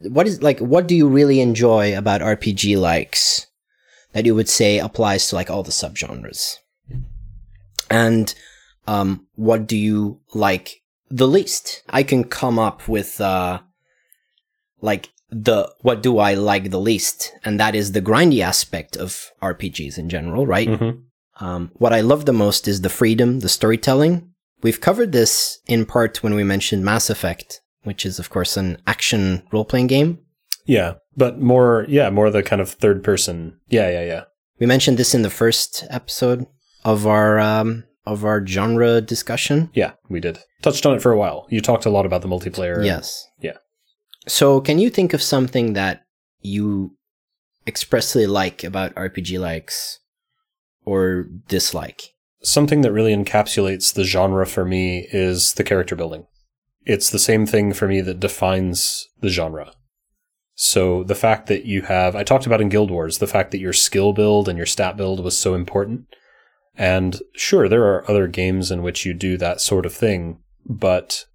what 0.00 0.26
is 0.26 0.42
like, 0.42 0.58
what 0.60 0.86
do 0.86 0.94
you 0.94 1.08
really 1.08 1.40
enjoy 1.40 1.96
about 1.96 2.20
RPG 2.22 2.78
likes 2.78 3.46
that 4.16 4.24
you 4.24 4.34
would 4.34 4.48
say 4.48 4.78
applies 4.78 5.28
to 5.28 5.34
like 5.34 5.50
all 5.50 5.62
the 5.62 5.70
subgenres? 5.70 6.56
And, 7.90 8.34
um, 8.86 9.26
what 9.34 9.66
do 9.66 9.76
you 9.76 10.20
like 10.32 10.80
the 11.10 11.28
least? 11.28 11.82
I 11.90 12.02
can 12.02 12.24
come 12.24 12.58
up 12.58 12.88
with, 12.88 13.20
uh, 13.20 13.60
like 14.80 15.10
the 15.28 15.70
what 15.82 16.02
do 16.02 16.18
I 16.18 16.32
like 16.32 16.70
the 16.70 16.80
least, 16.80 17.32
and 17.44 17.60
that 17.60 17.74
is 17.74 17.92
the 17.92 18.00
grindy 18.00 18.40
aspect 18.40 18.96
of 18.96 19.32
RPGs 19.42 19.98
in 19.98 20.08
general, 20.08 20.46
right? 20.46 20.68
Mhm. 20.68 21.02
Um, 21.40 21.70
what 21.74 21.92
I 21.92 22.00
love 22.00 22.24
the 22.24 22.32
most 22.32 22.66
is 22.66 22.80
the 22.80 22.88
freedom, 22.88 23.40
the 23.40 23.48
storytelling. 23.50 24.30
We've 24.62 24.80
covered 24.80 25.12
this 25.12 25.58
in 25.66 25.84
part 25.84 26.22
when 26.22 26.34
we 26.34 26.42
mentioned 26.44 26.84
Mass 26.84 27.10
Effect, 27.10 27.60
which 27.82 28.06
is 28.06 28.18
of 28.18 28.30
course 28.30 28.56
an 28.56 28.78
action 28.86 29.42
role 29.52 29.66
playing 29.66 29.88
game. 29.88 30.20
Yeah, 30.66 30.94
but 31.16 31.40
more 31.40 31.86
yeah, 31.88 32.10
more 32.10 32.30
the 32.30 32.42
kind 32.42 32.60
of 32.60 32.70
third 32.70 33.02
person. 33.02 33.58
Yeah, 33.68 33.88
yeah, 33.90 34.04
yeah. 34.04 34.24
We 34.58 34.66
mentioned 34.66 34.98
this 34.98 35.14
in 35.14 35.22
the 35.22 35.30
first 35.30 35.84
episode 35.90 36.46
of 36.84 37.06
our 37.06 37.38
um, 37.38 37.84
of 38.06 38.24
our 38.24 38.46
genre 38.46 39.00
discussion. 39.00 39.70
Yeah, 39.74 39.92
we 40.08 40.20
did. 40.20 40.38
Touched 40.62 40.86
on 40.86 40.94
it 40.94 41.02
for 41.02 41.12
a 41.12 41.18
while. 41.18 41.46
You 41.50 41.60
talked 41.60 41.86
a 41.86 41.90
lot 41.90 42.06
about 42.06 42.22
the 42.22 42.28
multiplayer. 42.28 42.84
Yes. 42.84 43.26
Yeah. 43.40 43.58
So, 44.28 44.60
can 44.60 44.78
you 44.78 44.90
think 44.90 45.12
of 45.12 45.22
something 45.22 45.74
that 45.74 46.02
you 46.40 46.96
expressly 47.66 48.26
like 48.26 48.64
about 48.64 48.94
RPG 48.94 49.38
likes 49.38 50.00
or 50.84 51.26
dislike? 51.48 52.02
Something 52.42 52.80
that 52.82 52.92
really 52.92 53.14
encapsulates 53.14 53.92
the 53.92 54.04
genre 54.04 54.46
for 54.46 54.64
me 54.64 55.08
is 55.12 55.54
the 55.54 55.64
character 55.64 55.96
building. 55.96 56.26
It's 56.84 57.10
the 57.10 57.18
same 57.18 57.46
thing 57.46 57.72
for 57.72 57.88
me 57.88 58.00
that 58.02 58.20
defines 58.20 59.08
the 59.20 59.28
genre. 59.28 59.72
So 60.58 61.04
the 61.04 61.14
fact 61.14 61.46
that 61.48 61.66
you 61.66 61.82
have, 61.82 62.16
I 62.16 62.24
talked 62.24 62.46
about 62.46 62.62
in 62.62 62.70
Guild 62.70 62.90
Wars, 62.90 63.18
the 63.18 63.26
fact 63.26 63.50
that 63.50 63.60
your 63.60 63.74
skill 63.74 64.14
build 64.14 64.48
and 64.48 64.56
your 64.56 64.66
stat 64.66 64.96
build 64.96 65.22
was 65.22 65.38
so 65.38 65.54
important. 65.54 66.06
And 66.74 67.20
sure, 67.34 67.68
there 67.68 67.84
are 67.84 68.10
other 68.10 68.26
games 68.26 68.70
in 68.70 68.82
which 68.82 69.04
you 69.04 69.12
do 69.12 69.36
that 69.36 69.60
sort 69.60 69.84
of 69.84 69.92
thing, 69.92 70.38
but 70.64 71.26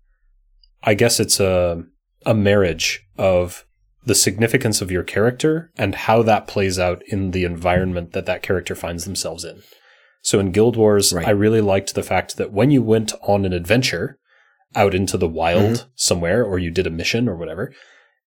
I 0.84 0.96
guess 0.96 1.20
it's 1.20 1.40
a, 1.40 1.84
a 2.26 2.34
marriage 2.34 3.06
of 3.16 3.66
the 4.04 4.16
significance 4.16 4.82
of 4.82 4.90
your 4.90 5.04
character 5.04 5.72
and 5.78 5.94
how 5.94 6.24
that 6.24 6.48
plays 6.48 6.80
out 6.80 7.04
in 7.08 7.30
the 7.30 7.44
environment 7.44 8.14
that 8.14 8.26
that 8.26 8.42
character 8.42 8.74
finds 8.74 9.06
themselves 9.06 9.46
in. 9.46 9.62
So 10.24 10.40
in 10.40 10.52
Guild 10.52 10.76
Wars, 10.76 11.14
Right. 11.14 11.28
I 11.28 11.32
really 11.32 11.62
liked 11.62 11.94
the 11.94 12.04
fact 12.04 12.38
that 12.38 12.52
when 12.52 12.72
you 12.72 12.82
went 12.82 13.14
on 13.22 13.46
an 13.46 13.54
adventure 13.54 14.18
out 14.76 14.96
into 14.96 15.18
the 15.18 15.28
wild 15.28 15.74
mm-hmm. 15.74 15.90
somewhere 15.96 16.44
or 16.44 16.58
you 16.58 16.72
did 16.72 16.88
a 16.88 16.92
mission 16.92 17.30
or 17.30 17.36
whatever, 17.36 17.72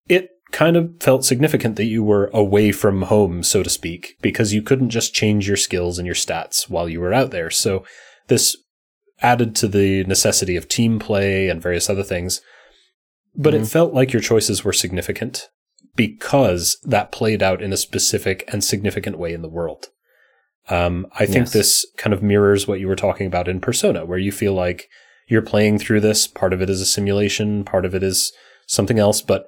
it 0.09 0.31
kind 0.55 0.77
of 0.77 0.89
felt 1.01 1.25
significant 1.25 1.75
that 1.75 1.87
you 1.87 2.05
were 2.05 2.31
away 2.33 2.71
from 2.71 3.03
home, 3.03 3.43
so 3.43 3.61
to 3.65 3.69
speak, 3.69 4.17
because 4.23 4.55
you 4.55 4.63
couldn't 4.63 4.91
just 4.91 5.13
change 5.13 5.49
your 5.49 5.57
skills 5.57 5.99
and 5.99 6.07
your 6.07 6.15
stats 6.15 6.71
while 6.71 6.89
you 6.89 7.01
were 7.01 7.13
out 7.13 7.33
there. 7.33 7.51
So 7.51 7.85
this 8.29 8.57
added 9.21 9.57
to 9.57 9.67
the 9.67 10.05
necessity 10.05 10.55
of 10.55 10.69
team 10.69 11.01
play 11.01 11.49
and 11.49 11.61
various 11.61 11.91
other 11.91 12.05
things. 12.05 12.41
But 13.35 13.53
it 13.53 13.63
Mhm. 13.63 13.73
felt 13.73 13.95
like 13.95 14.13
your 14.13 14.23
choices 14.23 14.63
were 14.65 14.73
significant 14.73 15.49
because 15.97 16.79
that 16.85 17.11
played 17.11 17.43
out 17.43 17.61
in 17.61 17.73
a 17.73 17.77
specific 17.77 18.45
and 18.47 18.63
significant 18.63 19.19
way 19.19 19.33
in 19.33 19.43
the 19.43 19.49
world. 19.49 19.89
Um, 20.69 21.07
I 21.19 21.27
think 21.27 21.47
Yes. 21.47 21.53
this 21.53 21.87
kind 21.97 22.15
of 22.15 22.23
mirrors 22.23 22.69
what 22.69 22.79
you 22.79 22.87
were 22.87 22.95
talking 22.97 23.27
about 23.27 23.49
in 23.49 23.61
Persona, 23.61 24.07
where 24.07 24.19
you 24.19 24.31
feel 24.31 24.53
like 24.55 24.89
you're 25.27 25.43
playing 25.43 25.81
through 25.81 26.01
this. 26.01 26.29
Part 26.29 26.53
of 26.53 26.63
it 26.63 26.71
is 26.71 26.81
a 26.81 26.87
simulation, 26.87 27.65
part 27.65 27.85
of 27.85 27.93
it 27.93 28.05
is 28.05 28.33
something 28.67 29.01
else, 29.01 29.21
but 29.21 29.47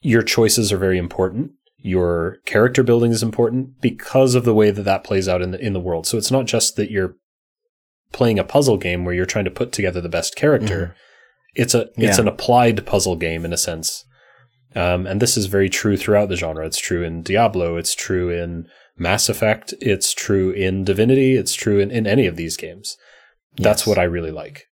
your 0.00 0.22
choices 0.22 0.72
are 0.72 0.78
very 0.78 0.98
important. 0.98 1.52
Your 1.78 2.38
character 2.44 2.82
building 2.82 3.10
is 3.10 3.22
important 3.22 3.80
because 3.80 4.34
of 4.34 4.44
the 4.44 4.54
way 4.54 4.70
that 4.70 4.82
that 4.82 5.04
plays 5.04 5.28
out 5.28 5.42
in 5.42 5.50
the 5.50 5.58
in 5.64 5.72
the 5.72 5.80
world. 5.80 6.06
So 6.06 6.18
it's 6.18 6.30
not 6.30 6.46
just 6.46 6.76
that 6.76 6.90
you're 6.90 7.16
playing 8.12 8.38
a 8.38 8.44
puzzle 8.44 8.76
game 8.76 9.04
where 9.04 9.14
you're 9.14 9.26
trying 9.26 9.46
to 9.46 9.50
put 9.50 9.72
together 9.72 10.00
the 10.00 10.08
best 10.08 10.36
character. 10.36 10.94
It's 11.54 11.74
a 11.74 11.88
it's 11.96 12.18
an 12.18 12.28
applied 12.28 12.84
puzzle 12.86 13.16
game 13.16 13.44
in 13.44 13.52
a 13.52 13.58
sense. 13.58 14.04
Um, 14.76 15.06
and 15.06 15.20
this 15.20 15.36
is 15.36 15.46
very 15.46 15.68
true 15.68 15.96
throughout 15.96 16.28
the 16.28 16.36
genre. 16.36 16.64
It's 16.64 16.78
true 16.78 17.02
in 17.02 17.22
Diablo. 17.22 17.76
It's 17.76 17.94
true 17.94 18.30
in 18.30 18.68
Mass 18.96 19.28
Effect. 19.28 19.74
It's 19.80 20.14
true 20.14 20.50
in 20.50 20.84
Divinity. 20.84 21.34
It's 21.34 21.54
true 21.54 21.80
in, 21.80 21.90
in 21.90 22.06
any 22.06 22.26
of 22.26 22.36
these 22.36 22.56
games. 22.56 22.96
That's 23.56 23.86
what 23.86 23.98
I 23.98 24.04
really 24.04 24.30
like. 24.30 24.66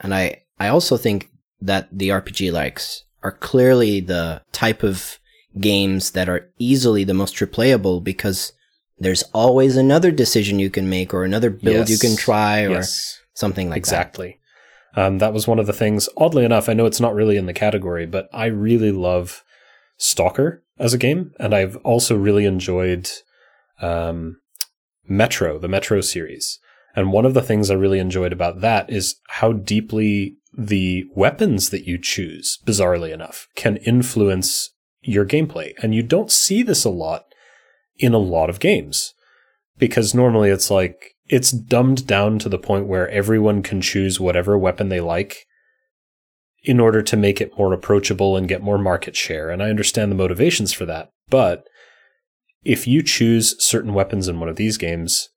And 0.00 0.14
I, 0.14 0.44
I 0.58 0.68
also 0.68 0.96
think 0.96 1.28
that 1.60 1.88
the 1.92 2.08
RPG 2.08 2.50
likes 2.50 3.04
are 3.22 3.32
clearly 3.32 4.00
the 4.00 4.42
type 4.52 4.82
of 4.82 5.18
games 5.58 6.12
that 6.12 6.28
are 6.28 6.50
easily 6.58 7.04
the 7.04 7.14
most 7.14 7.36
replayable 7.36 8.02
because 8.02 8.52
there's 8.98 9.22
always 9.34 9.76
another 9.76 10.10
decision 10.10 10.58
you 10.58 10.70
can 10.70 10.88
make 10.88 11.12
or 11.12 11.24
another 11.24 11.50
build 11.50 11.88
you 11.88 11.98
can 11.98 12.16
try 12.16 12.62
or 12.62 12.70
Yes. 12.70 13.20
something 13.34 13.68
like 13.68 13.74
that. 13.74 13.78
exactly. 13.78 14.38
Um, 14.94 15.18
that 15.18 15.32
was 15.32 15.48
one 15.48 15.58
of 15.58 15.66
the 15.66 15.72
things. 15.72 16.08
Oddly 16.16 16.44
enough, 16.44 16.68
I 16.68 16.74
know 16.74 16.86
it's 16.86 17.00
not 17.00 17.14
really 17.14 17.36
in 17.36 17.46
the 17.46 17.52
category, 17.54 18.06
but 18.06 18.28
I 18.32 18.46
really 18.46 18.92
love 18.92 19.42
Stalker 19.96 20.62
as 20.78 20.92
a 20.92 20.98
game, 20.98 21.32
and 21.38 21.54
I've 21.54 21.76
also 21.78 22.16
really 22.16 22.44
enjoyed 22.44 23.08
um, 23.80 24.40
Metro, 25.08 25.58
the 25.58 25.68
Metro 25.68 26.00
series. 26.00 26.58
And 26.94 27.12
one 27.12 27.24
of 27.24 27.32
the 27.34 27.42
things 27.42 27.70
I 27.70 27.74
really 27.74 27.98
enjoyed 27.98 28.32
about 28.32 28.60
that 28.60 28.90
is 28.90 29.16
how 29.28 29.52
deeply 29.52 30.36
the 30.56 31.04
weapons 31.14 31.70
that 31.70 31.86
you 31.86 31.98
choose, 31.98 32.58
bizarrely 32.66 33.12
enough, 33.12 33.48
can 33.56 33.76
influence 33.78 34.70
your 35.00 35.24
gameplay. 35.24 35.72
And 35.82 35.94
you 35.94 36.02
don't 36.02 36.30
see 36.30 36.62
this 36.62 36.84
a 36.84 36.90
lot 36.90 37.24
in 37.98 38.14
a 38.14 38.18
lot 38.18 38.50
of 38.50 38.60
games 38.60 39.14
because 39.78 40.14
normally 40.14 40.50
it's 40.50 40.70
like 40.70 41.14
it's 41.28 41.50
dumbed 41.50 42.06
down 42.06 42.38
to 42.40 42.48
the 42.48 42.58
point 42.58 42.86
where 42.86 43.08
everyone 43.08 43.62
can 43.62 43.80
choose 43.80 44.20
whatever 44.20 44.58
weapon 44.58 44.88
they 44.88 45.00
like 45.00 45.46
in 46.62 46.78
order 46.78 47.02
to 47.02 47.16
make 47.16 47.40
it 47.40 47.56
more 47.58 47.72
approachable 47.72 48.36
and 48.36 48.48
get 48.48 48.62
more 48.62 48.78
market 48.78 49.16
share. 49.16 49.50
And 49.50 49.62
I 49.62 49.70
understand 49.70 50.12
the 50.12 50.16
motivations 50.16 50.72
for 50.72 50.84
that. 50.86 51.10
But 51.28 51.64
if 52.64 52.86
you 52.86 53.02
choose 53.02 53.56
certain 53.62 53.94
weapons 53.94 54.28
in 54.28 54.38
one 54.38 54.48
of 54.48 54.56
these 54.56 54.76
games, 54.76 55.30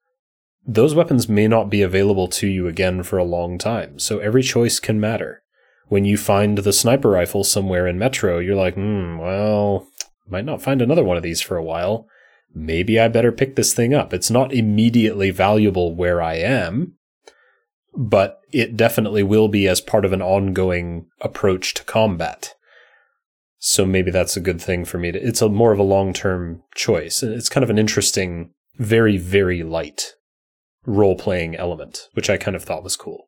those 0.65 0.95
weapons 0.95 1.29
may 1.29 1.47
not 1.47 1.69
be 1.69 1.81
available 1.81 2.27
to 2.27 2.47
you 2.47 2.67
again 2.67 3.03
for 3.03 3.17
a 3.17 3.23
long 3.23 3.57
time. 3.57 3.99
So 3.99 4.19
every 4.19 4.43
choice 4.43 4.79
can 4.79 4.99
matter. 4.99 5.43
When 5.87 6.05
you 6.05 6.17
find 6.17 6.57
the 6.59 6.73
sniper 6.73 7.09
rifle 7.11 7.43
somewhere 7.43 7.87
in 7.87 7.99
Metro, 7.99 8.39
you're 8.39 8.55
like, 8.55 8.73
hmm, 8.73 9.19
well, 9.19 9.87
might 10.27 10.45
not 10.45 10.61
find 10.61 10.81
another 10.81 11.03
one 11.03 11.17
of 11.17 11.23
these 11.23 11.41
for 11.41 11.57
a 11.57 11.63
while 11.63 12.07
maybe 12.55 12.99
I 12.99 13.09
better 13.09 13.31
pick 13.31 13.55
this 13.55 13.73
thing 13.73 13.93
up. 13.93 14.13
It's 14.13 14.31
not 14.31 14.53
immediately 14.53 15.29
valuable 15.29 15.93
where 15.93 16.21
I 16.21 16.35
am, 16.35 16.93
but 17.95 18.39
it 18.51 18.77
definitely 18.77 19.21
will 19.21 19.49
be 19.49 19.67
as 19.67 19.81
part 19.81 20.05
of 20.05 20.13
an 20.13 20.21
ongoing 20.21 21.07
approach 21.21 21.73
to 21.75 21.83
combat. 21.83 22.55
So 23.59 23.85
maybe 23.85 24.09
that's 24.09 24.37
a 24.37 24.41
good 24.41 24.61
thing 24.61 24.85
for 24.85 24.97
me 24.97 25.11
to, 25.11 25.19
it's 25.19 25.41
a 25.41 25.49
more 25.49 25.73
of 25.73 25.79
a 25.79 25.83
long-term 25.83 26.63
choice. 26.73 27.21
It's 27.21 27.49
kind 27.49 27.63
of 27.63 27.69
an 27.69 27.79
interesting, 27.79 28.51
very, 28.77 29.17
very 29.17 29.63
light 29.63 30.13
role-playing 30.85 31.55
element, 31.55 32.09
which 32.13 32.29
I 32.29 32.37
kind 32.37 32.55
of 32.55 32.63
thought 32.63 32.83
was 32.83 32.95
cool. 32.95 33.27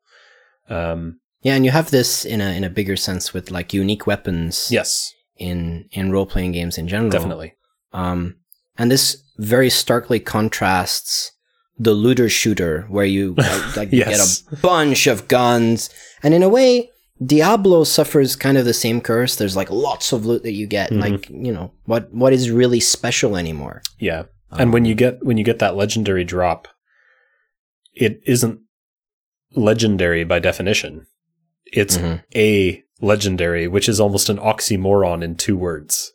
Um, 0.69 1.19
Yeah, 1.43 1.55
and 1.55 1.63
you 1.65 1.71
have 1.71 1.91
this 1.91 2.25
in 2.25 2.41
a 2.41 2.55
in 2.57 2.63
a 2.63 2.69
bigger 2.69 2.95
sense 2.97 3.33
with 3.33 3.51
like 3.51 3.73
unique 3.73 4.05
weapons 4.07 4.67
yes, 4.71 5.13
in 5.37 5.85
in 5.91 6.11
role 6.11 6.25
playing 6.25 6.51
games 6.53 6.77
in 6.77 6.87
general. 6.87 7.11
definitely. 7.11 7.53
Um, 7.93 8.35
and 8.77 8.91
this 8.91 9.17
very 9.37 9.69
starkly 9.69 10.19
contrasts 10.19 11.31
the 11.79 11.93
looter 11.93 12.27
shooter, 12.29 12.85
where 12.89 13.05
you 13.05 13.35
like 13.77 13.91
you 13.93 13.99
Yes. 13.99 14.41
get 14.41 14.53
a 14.53 14.61
bunch 14.61 15.07
of 15.07 15.27
guns, 15.27 15.89
and 16.23 16.33
in 16.33 16.43
a 16.43 16.49
way, 16.49 16.89
Diablo 17.23 17.83
suffers 17.83 18.35
kind 18.35 18.57
of 18.57 18.65
the 18.65 18.73
same 18.73 18.99
curse. 19.01 19.35
There's 19.35 19.55
like 19.55 19.69
lots 19.71 20.11
of 20.11 20.25
loot 20.25 20.43
that 20.43 20.53
you 20.53 20.67
get, 20.67 20.89
Mhm. 20.91 20.99
like 21.01 21.29
you 21.29 21.51
know 21.53 21.71
what 21.85 22.11
what 22.13 22.33
is 22.33 22.49
really 22.51 22.79
special 22.79 23.37
anymore. 23.37 23.81
Yeah. 23.99 24.23
and 24.51 24.71
when 24.73 24.85
you 24.85 24.95
get 24.95 25.23
when 25.23 25.37
you 25.37 25.43
get 25.43 25.59
that 25.59 25.75
legendary 25.75 26.23
drop, 26.23 26.67
it 27.99 28.21
isn't 28.25 28.59
legendary 29.55 30.23
by 30.23 30.39
definition. 30.39 31.05
It's 31.65 31.97
Mhm. 31.97 32.23
a 32.35 32.83
legendary, 33.01 33.67
which 33.67 33.89
is 33.89 33.99
almost 33.99 34.29
an 34.29 34.37
oxymoron 34.37 35.23
in 35.23 35.35
two 35.35 35.57
words. 35.57 36.13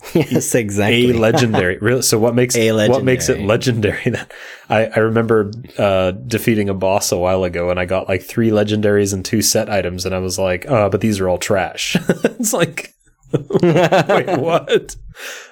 yes, 0.14 0.54
exactly. 0.54 1.10
A 1.10 1.14
legendary. 1.18 1.78
really? 1.78 2.02
So 2.02 2.18
what 2.18 2.34
makes 2.34 2.56
what 2.56 3.04
makes 3.04 3.28
it 3.28 3.40
legendary. 3.42 4.12
I 4.70 4.86
I 4.86 4.98
remember 5.00 5.50
uh, 5.78 6.12
defeating 6.12 6.68
a 6.68 6.74
boss 6.74 7.12
a 7.12 7.18
while 7.18 7.44
ago, 7.44 7.70
and 7.70 7.78
I 7.78 7.84
got 7.84 8.08
like 8.08 8.22
three 8.22 8.50
legendaries 8.50 9.12
and 9.12 9.24
two 9.24 9.42
set 9.42 9.68
items, 9.68 10.06
and 10.06 10.14
I 10.14 10.18
was 10.18 10.38
like, 10.38 10.64
oh, 10.68 10.88
but 10.88 11.00
these 11.02 11.20
are 11.20 11.28
all 11.28 11.38
trash. 11.38 11.96
it's 12.24 12.52
like. 12.52 12.94
Wait, 13.32 14.38
what? 14.40 14.96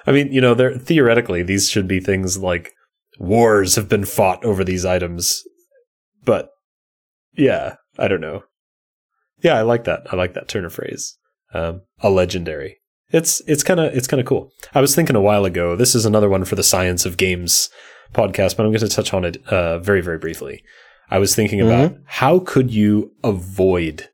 I 0.05 0.11
mean, 0.11 0.33
you 0.33 0.41
know, 0.41 0.53
they're 0.53 0.77
theoretically 0.77 1.43
these 1.43 1.69
should 1.69 1.87
be 1.87 1.99
things 2.01 2.37
like 2.37 2.73
wars 3.19 3.75
have 3.75 3.87
been 3.87 4.05
fought 4.05 4.43
over 4.43 4.63
these 4.63 4.85
items, 4.85 5.43
but 6.23 6.49
yeah, 7.33 7.75
I 7.97 8.07
don't 8.07 8.21
know. 8.21 8.43
Yeah, 9.41 9.55
I 9.55 9.61
like 9.61 9.83
that. 9.83 10.07
I 10.11 10.15
like 10.15 10.33
that 10.33 10.47
turn 10.47 10.65
of 10.65 10.73
phrase. 10.73 11.17
Um, 11.53 11.81
a 11.99 12.09
legendary. 12.09 12.77
It's 13.11 13.41
it's 13.47 13.63
kind 13.63 13.79
of 13.79 13.95
it's 13.95 14.07
kind 14.07 14.19
of 14.19 14.27
cool. 14.27 14.51
I 14.73 14.81
was 14.81 14.95
thinking 14.95 15.15
a 15.15 15.21
while 15.21 15.45
ago. 15.45 15.75
This 15.75 15.95
is 15.95 16.05
another 16.05 16.29
one 16.29 16.45
for 16.45 16.55
the 16.55 16.63
Science 16.63 17.05
of 17.05 17.17
Games 17.17 17.69
podcast, 18.13 18.55
but 18.55 18.65
I'm 18.65 18.71
going 18.71 18.79
to 18.79 18.87
touch 18.87 19.13
on 19.13 19.25
it 19.25 19.45
uh, 19.47 19.79
very 19.79 20.01
very 20.01 20.17
briefly. 20.17 20.63
I 21.11 21.17
was 21.17 21.35
thinking 21.35 21.59
about 21.59 21.95
how 22.05 22.39
could 22.39 22.71
you 22.71 23.13
avoid 23.23 24.09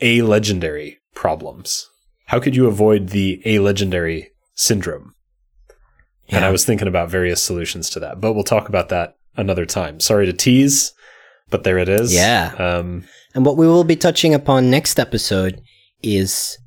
a 0.00 0.22
legendary 0.22 0.98
problems? 1.14 1.86
How 2.26 2.40
could 2.40 2.56
you 2.56 2.66
avoid 2.66 3.10
the 3.10 3.42
a 3.44 3.58
legendary 3.58 4.30
syndrome? 4.54 5.12
And 6.30 6.44
I 6.44 6.50
was 6.50 6.64
thinking 6.64 6.88
about 6.88 7.10
various 7.10 7.42
solutions 7.42 7.88
to 7.90 8.00
that, 8.00 8.20
but 8.20 8.32
we'll 8.32 8.44
talk 8.44 8.68
about 8.68 8.88
that 8.88 9.16
another 9.36 9.64
time. 9.66 10.00
Sorry 10.00 10.26
to 10.26 10.32
tease, 10.32 10.92
but 11.50 11.62
there 11.64 11.78
it 11.78 11.88
is. 11.88 12.12
Yeah. 12.14 12.54
Um, 12.58 13.04
And 13.34 13.44
what 13.46 13.56
we 13.56 13.66
will 13.66 13.84
be 13.84 13.96
touching 13.96 14.34
upon 14.34 14.70
next 14.70 14.98
episode 14.98 15.60
is 16.02 16.58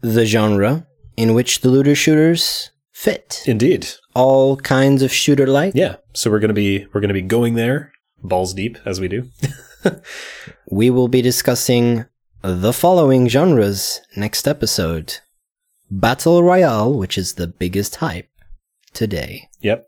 the 0.00 0.24
genre 0.24 0.86
in 1.16 1.34
which 1.34 1.60
the 1.60 1.68
looter 1.68 1.94
shooters 1.94 2.70
fit. 2.92 3.42
indeed. 3.46 3.88
All 4.14 4.56
kinds 4.56 5.02
of 5.02 5.12
shooter 5.12 5.46
like. 5.46 5.74
Yeah. 5.74 5.96
So 6.14 6.30
we're 6.30 6.40
gonna 6.40 6.52
be 6.54 6.86
we're 6.92 7.00
gonna 7.00 7.12
be 7.14 7.22
going 7.22 7.54
there 7.54 7.92
balls 8.22 8.54
deep 8.54 8.78
as 8.86 9.00
we 9.00 9.08
do. 9.08 9.28
We 10.70 10.90
will 10.90 11.08
be 11.08 11.22
discussing 11.22 12.06
the 12.42 12.72
following 12.72 13.28
genres 13.28 14.00
next 14.16 14.48
episode 14.48 15.18
Battle 15.90 16.42
Royale, 16.42 16.92
which 16.94 17.18
is 17.18 17.34
the 17.34 17.46
biggest 17.46 17.96
hype 17.96 18.28
today. 18.94 19.48
Yep. 19.60 19.86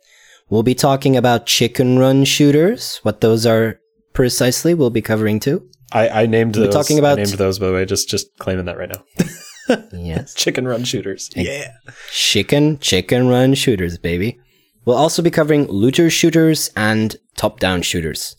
We'll 0.50 0.62
be 0.62 0.74
talking 0.74 1.16
about 1.16 1.46
chicken 1.46 1.98
run 1.98 2.24
shooters, 2.24 2.98
what 3.02 3.20
those 3.20 3.46
are 3.46 3.80
precisely, 4.12 4.74
we'll 4.74 4.90
be 4.90 5.02
covering 5.02 5.40
too. 5.40 5.68
I, 5.92 6.08
I 6.22 6.26
named 6.26 6.56
We're 6.56 6.64
those. 6.66 6.74
talking 6.74 6.96
I 6.96 7.00
about- 7.00 7.16
named 7.18 7.30
those 7.30 7.58
by 7.58 7.68
the 7.68 7.72
way. 7.74 7.84
Just 7.84 8.08
just 8.08 8.36
claiming 8.38 8.64
that 8.66 8.76
right 8.78 8.90
now. 8.90 9.76
yes. 9.92 10.34
Chicken 10.34 10.66
run 10.66 10.84
shooters. 10.84 11.30
Yeah. 11.34 11.72
Chicken, 12.12 12.78
chicken 12.78 13.28
run 13.28 13.54
shooters, 13.54 13.96
baby. 13.98 14.38
We'll 14.84 14.96
also 14.96 15.22
be 15.22 15.30
covering 15.30 15.66
looter 15.68 16.10
shooters 16.10 16.70
and 16.76 17.16
top 17.36 17.58
down 17.60 17.82
shooters. 17.82 18.36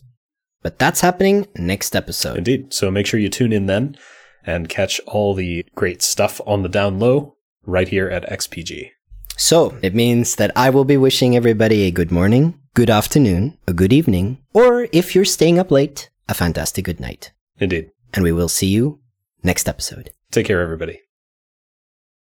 But 0.62 0.78
that's 0.78 1.00
happening 1.00 1.46
next 1.56 1.96
episode. 1.96 2.38
Indeed. 2.38 2.72
So 2.72 2.90
make 2.90 3.06
sure 3.06 3.18
you 3.20 3.28
tune 3.28 3.52
in 3.52 3.66
then 3.66 3.96
and 4.44 4.68
catch 4.68 5.00
all 5.06 5.34
the 5.34 5.64
great 5.74 6.02
stuff 6.02 6.40
on 6.46 6.62
the 6.62 6.68
down 6.68 6.98
low 7.00 7.36
right 7.64 7.88
here 7.88 8.08
at 8.08 8.28
XPG. 8.30 8.90
So 9.36 9.76
it 9.82 9.94
means 9.94 10.36
that 10.36 10.50
I 10.56 10.70
will 10.70 10.84
be 10.84 10.96
wishing 10.96 11.36
everybody 11.36 11.82
a 11.82 11.90
good 11.90 12.10
morning, 12.10 12.58
good 12.74 12.90
afternoon, 12.90 13.58
a 13.68 13.74
good 13.74 13.92
evening, 13.92 14.38
or 14.54 14.88
if 14.92 15.14
you're 15.14 15.26
staying 15.26 15.58
up 15.58 15.70
late, 15.70 16.10
a 16.28 16.34
fantastic 16.34 16.86
good 16.86 17.00
night. 17.00 17.32
Indeed. 17.58 17.90
And 18.14 18.24
we 18.24 18.32
will 18.32 18.48
see 18.48 18.68
you 18.68 19.00
next 19.42 19.68
episode. 19.68 20.10
Take 20.30 20.46
care, 20.46 20.62
everybody. 20.62 21.00